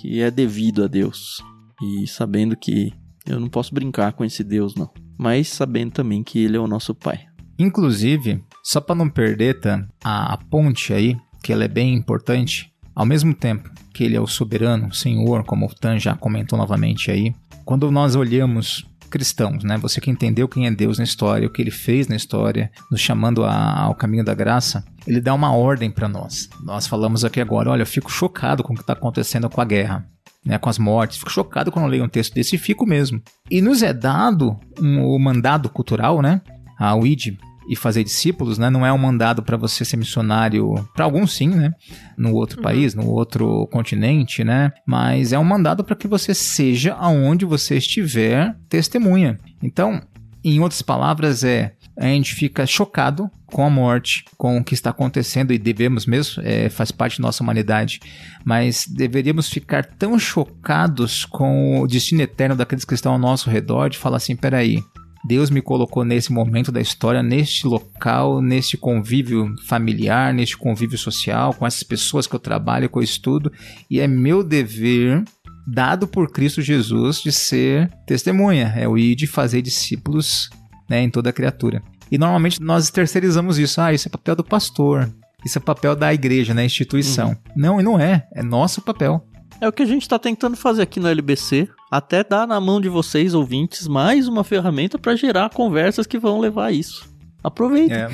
que 0.00 0.20
é 0.20 0.30
devido 0.30 0.84
a 0.84 0.86
Deus 0.86 1.42
e 1.82 2.06
sabendo 2.06 2.56
que 2.56 2.92
eu 3.26 3.40
não 3.40 3.48
posso 3.48 3.74
brincar 3.74 4.12
com 4.12 4.24
esse 4.24 4.44
Deus 4.44 4.74
não, 4.74 4.90
mas 5.20 5.48
sabendo 5.48 5.90
também 5.92 6.22
que 6.22 6.38
ele 6.38 6.56
é 6.56 6.60
o 6.60 6.66
nosso 6.66 6.94
Pai. 6.94 7.20
Inclusive, 7.58 8.42
só 8.64 8.80
para 8.80 8.94
não 8.94 9.10
perder 9.10 9.60
tá, 9.60 9.86
a, 10.02 10.38
ponte 10.38 10.94
aí, 10.94 11.14
que 11.42 11.52
ela 11.52 11.62
é 11.64 11.68
bem 11.68 11.94
importante, 11.94 12.72
ao 12.94 13.04
mesmo 13.04 13.34
tempo 13.34 13.70
que 13.92 14.02
ele 14.02 14.16
é 14.16 14.20
o 14.20 14.26
soberano, 14.26 14.88
o 14.88 14.94
Senhor, 14.94 15.44
como 15.44 15.66
o 15.66 15.74
Tan 15.74 15.98
já 15.98 16.16
comentou 16.16 16.58
novamente 16.58 17.10
aí, 17.10 17.34
quando 17.66 17.90
nós 17.90 18.16
olhamos 18.16 18.86
cristãos, 19.10 19.62
né? 19.62 19.76
Você 19.78 20.00
que 20.00 20.10
entendeu 20.10 20.48
quem 20.48 20.66
é 20.66 20.70
Deus 20.70 20.96
na 20.96 21.04
história, 21.04 21.46
o 21.46 21.50
que 21.50 21.60
ele 21.60 21.70
fez 21.70 22.08
na 22.08 22.16
história, 22.16 22.70
nos 22.90 23.00
chamando 23.00 23.44
a- 23.44 23.80
ao 23.82 23.94
caminho 23.94 24.24
da 24.24 24.34
graça, 24.34 24.84
ele 25.06 25.20
dá 25.20 25.34
uma 25.34 25.52
ordem 25.52 25.90
para 25.90 26.08
nós. 26.08 26.48
Nós 26.62 26.86
falamos 26.86 27.24
aqui 27.24 27.40
agora, 27.40 27.70
olha, 27.70 27.82
eu 27.82 27.86
fico 27.86 28.10
chocado 28.10 28.62
com 28.62 28.72
o 28.72 28.76
que 28.76 28.82
está 28.82 28.94
acontecendo 28.94 29.50
com 29.50 29.60
a 29.60 29.64
guerra. 29.64 30.06
Né, 30.44 30.56
com 30.56 30.70
as 30.70 30.78
mortes, 30.78 31.18
fico 31.18 31.30
chocado 31.30 31.70
quando 31.70 31.84
eu 31.84 31.90
leio 31.90 32.04
um 32.04 32.08
texto 32.08 32.32
desse 32.32 32.56
e 32.56 32.58
fico 32.58 32.86
mesmo. 32.86 33.20
E 33.50 33.60
nos 33.60 33.82
é 33.82 33.92
dado 33.92 34.58
um- 34.80 35.04
o 35.04 35.18
mandado 35.18 35.68
cultural, 35.68 36.22
né? 36.22 36.40
A 36.78 36.94
UID 36.96 37.36
e 37.68 37.76
fazer 37.76 38.02
discípulos, 38.02 38.56
né? 38.56 38.70
Não 38.70 38.84
é 38.86 38.90
um 38.92 38.96
mandado 38.96 39.42
para 39.42 39.58
você 39.58 39.84
ser 39.84 39.98
missionário, 39.98 40.74
para 40.94 41.04
alguns 41.04 41.34
sim, 41.34 41.48
né? 41.48 41.70
No 42.16 42.32
outro 42.34 42.62
país, 42.62 42.94
no 42.94 43.06
outro 43.06 43.66
continente, 43.70 44.42
né? 44.42 44.72
Mas 44.86 45.32
é 45.34 45.38
um 45.38 45.44
mandado 45.44 45.84
para 45.84 45.94
que 45.94 46.08
você 46.08 46.32
seja 46.34 46.94
aonde 46.94 47.44
você 47.44 47.76
estiver 47.76 48.56
testemunha. 48.68 49.38
Então, 49.62 50.00
em 50.42 50.58
outras 50.58 50.80
palavras, 50.80 51.44
é 51.44 51.74
a 52.00 52.06
gente 52.06 52.34
fica 52.34 52.66
chocado 52.66 53.30
com 53.44 53.62
a 53.62 53.68
morte, 53.68 54.24
com 54.38 54.56
o 54.56 54.64
que 54.64 54.72
está 54.72 54.88
acontecendo 54.88 55.52
e 55.52 55.58
devemos 55.58 56.06
mesmo, 56.06 56.42
é, 56.42 56.70
faz 56.70 56.90
parte 56.90 57.20
da 57.20 57.26
nossa 57.26 57.42
humanidade, 57.42 58.00
mas 58.42 58.86
deveríamos 58.88 59.50
ficar 59.50 59.84
tão 59.84 60.18
chocados 60.18 61.26
com 61.26 61.80
o 61.80 61.86
destino 61.86 62.22
eterno 62.22 62.56
daqueles 62.56 62.86
que 62.86 62.94
estão 62.94 63.12
ao 63.12 63.18
nosso 63.18 63.50
redor 63.50 63.90
de 63.90 63.98
falar 63.98 64.16
assim, 64.16 64.34
peraí, 64.34 64.78
Deus 65.22 65.50
me 65.50 65.60
colocou 65.60 66.02
nesse 66.02 66.32
momento 66.32 66.72
da 66.72 66.80
história, 66.80 67.22
neste 67.22 67.66
local, 67.66 68.40
neste 68.40 68.78
convívio 68.78 69.54
familiar, 69.66 70.32
neste 70.32 70.56
convívio 70.56 70.96
social, 70.96 71.52
com 71.52 71.66
essas 71.66 71.82
pessoas 71.82 72.26
que 72.26 72.34
eu 72.34 72.40
trabalho, 72.40 72.88
que 72.88 72.96
eu 72.96 73.02
estudo, 73.02 73.52
e 73.90 74.00
é 74.00 74.08
meu 74.08 74.42
dever, 74.42 75.22
dado 75.66 76.08
por 76.08 76.32
Cristo 76.32 76.62
Jesus, 76.62 77.20
de 77.20 77.30
ser 77.30 77.90
testemunha, 78.06 78.72
é 78.74 78.88
o 78.88 78.96
ir 78.96 79.14
de 79.14 79.26
fazer 79.26 79.60
discípulos 79.60 80.48
né, 80.90 81.00
em 81.00 81.08
toda 81.08 81.30
a 81.30 81.32
criatura. 81.32 81.80
E 82.10 82.18
normalmente 82.18 82.60
nós 82.60 82.90
terceirizamos 82.90 83.56
isso, 83.56 83.80
ah, 83.80 83.94
isso 83.94 84.08
é 84.08 84.10
papel 84.10 84.34
do 84.34 84.42
pastor, 84.42 85.08
isso 85.44 85.56
é 85.56 85.60
papel 85.60 85.94
da 85.94 86.12
igreja, 86.12 86.52
né, 86.52 86.64
instituição. 86.64 87.36
Não, 87.54 87.80
e 87.80 87.84
não 87.84 87.98
é, 87.98 88.26
é 88.34 88.42
nosso 88.42 88.82
papel. 88.82 89.24
É 89.60 89.68
o 89.68 89.72
que 89.72 89.82
a 89.82 89.86
gente 89.86 90.02
está 90.02 90.18
tentando 90.18 90.56
fazer 90.56 90.82
aqui 90.82 90.98
no 90.98 91.06
LBC, 91.06 91.68
até 91.90 92.24
dar 92.24 92.46
na 92.46 92.60
mão 92.60 92.80
de 92.80 92.88
vocês, 92.88 93.34
ouvintes, 93.34 93.86
mais 93.86 94.26
uma 94.26 94.42
ferramenta 94.42 94.98
para 94.98 95.14
gerar 95.14 95.50
conversas 95.50 96.06
que 96.06 96.18
vão 96.18 96.40
levar 96.40 96.66
a 96.66 96.72
isso. 96.72 97.08
Aproveita, 97.44 97.94
É. 97.94 98.08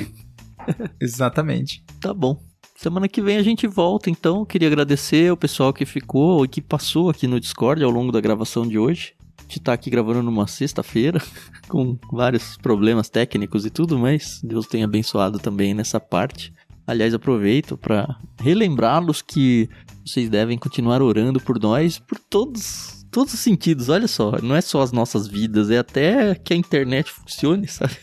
Exatamente. 1.01 1.83
tá 1.99 2.13
bom. 2.13 2.39
Semana 2.75 3.07
que 3.07 3.23
vem 3.23 3.37
a 3.37 3.43
gente 3.43 3.65
volta, 3.65 4.07
então. 4.07 4.39
Eu 4.39 4.45
queria 4.45 4.67
agradecer 4.67 5.31
o 5.31 5.37
pessoal 5.37 5.73
que 5.73 5.83
ficou 5.83 6.45
e 6.45 6.47
que 6.47 6.61
passou 6.61 7.09
aqui 7.09 7.25
no 7.25 7.39
Discord 7.39 7.83
ao 7.83 7.89
longo 7.89 8.11
da 8.11 8.21
gravação 8.21 8.67
de 8.67 8.77
hoje. 8.77 9.13
Gente 9.47 9.61
tá 9.61 9.71
aqui 9.71 9.89
gravando 9.89 10.21
numa 10.21 10.45
sexta-feira, 10.45 11.21
com 11.69 11.97
vários 12.11 12.57
problemas 12.57 13.09
técnicos 13.09 13.65
e 13.65 13.69
tudo, 13.69 13.97
mas 13.97 14.41
Deus 14.43 14.67
tem 14.67 14.83
abençoado 14.83 15.39
também 15.39 15.73
nessa 15.73 16.01
parte. 16.01 16.53
Aliás, 16.85 17.13
aproveito 17.13 17.77
para 17.77 18.17
relembrá-los 18.39 19.21
que 19.21 19.69
vocês 20.05 20.29
devem 20.29 20.57
continuar 20.57 21.01
orando 21.01 21.39
por 21.39 21.59
nós, 21.59 21.97
por 21.97 22.19
todos, 22.19 23.05
todos 23.09 23.33
os 23.33 23.39
sentidos. 23.39 23.87
Olha 23.87 24.07
só, 24.07 24.37
não 24.41 24.55
é 24.55 24.61
só 24.61 24.81
as 24.81 24.91
nossas 24.91 25.27
vidas, 25.27 25.69
é 25.69 25.77
até 25.77 26.35
que 26.35 26.53
a 26.53 26.57
internet 26.57 27.09
funcione, 27.09 27.67
sabe? 27.69 27.95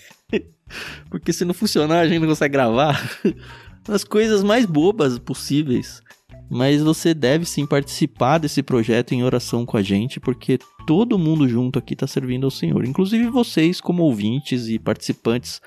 Porque 1.10 1.32
se 1.32 1.44
não 1.44 1.52
funcionar, 1.52 2.00
a 2.00 2.08
gente 2.08 2.20
não 2.20 2.28
consegue 2.28 2.52
gravar. 2.52 3.00
As 3.86 4.02
coisas 4.02 4.42
mais 4.42 4.64
bobas 4.64 5.18
possíveis. 5.18 6.02
Mas 6.50 6.82
você 6.82 7.14
deve 7.14 7.44
sim 7.44 7.66
participar 7.66 8.38
desse 8.38 8.62
projeto 8.62 9.12
em 9.12 9.24
oração 9.24 9.64
com 9.64 9.76
a 9.76 9.82
gente, 9.82 10.20
porque 10.20 10.58
todo 10.86 11.18
mundo 11.18 11.48
junto 11.48 11.78
aqui 11.78 11.94
está 11.94 12.06
servindo 12.06 12.44
ao 12.44 12.50
Senhor. 12.50 12.84
Inclusive 12.84 13.28
vocês, 13.28 13.80
como 13.80 14.02
ouvintes 14.02 14.68
e 14.68 14.78
participantes 14.78 15.60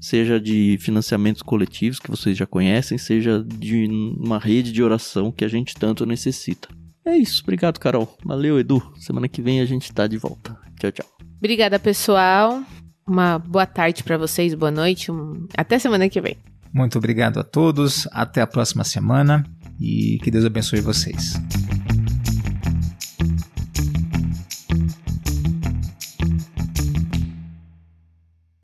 seja 0.00 0.38
de 0.38 0.76
financiamentos 0.80 1.40
coletivos 1.40 1.98
que 1.98 2.10
vocês 2.10 2.36
já 2.36 2.46
conhecem, 2.46 2.98
seja 2.98 3.42
de 3.42 3.86
uma 4.18 4.38
rede 4.38 4.70
de 4.70 4.82
oração 4.82 5.32
que 5.32 5.44
a 5.44 5.48
gente 5.48 5.74
tanto 5.74 6.04
necessita. 6.04 6.68
É 7.06 7.16
isso, 7.16 7.42
obrigado, 7.42 7.78
Carol. 7.78 8.14
Valeu, 8.22 8.58
Edu. 8.58 8.82
Semana 8.98 9.28
que 9.28 9.40
vem 9.40 9.60
a 9.60 9.64
gente 9.64 9.92
tá 9.92 10.06
de 10.06 10.18
volta. 10.18 10.58
Tchau, 10.78 10.92
tchau. 10.92 11.06
Obrigada, 11.38 11.78
pessoal. 11.78 12.62
Uma 13.06 13.38
boa 13.38 13.66
tarde 13.66 14.04
para 14.04 14.18
vocês, 14.18 14.54
boa 14.54 14.70
noite. 14.70 15.10
Um... 15.10 15.46
Até 15.56 15.78
semana 15.78 16.08
que 16.08 16.20
vem. 16.20 16.36
Muito 16.72 16.98
obrigado 16.98 17.38
a 17.38 17.44
todos. 17.44 18.06
Até 18.12 18.42
a 18.42 18.46
próxima 18.46 18.84
semana 18.84 19.44
e 19.84 20.18
que 20.18 20.30
Deus 20.30 20.46
abençoe 20.46 20.80
vocês. 20.80 21.34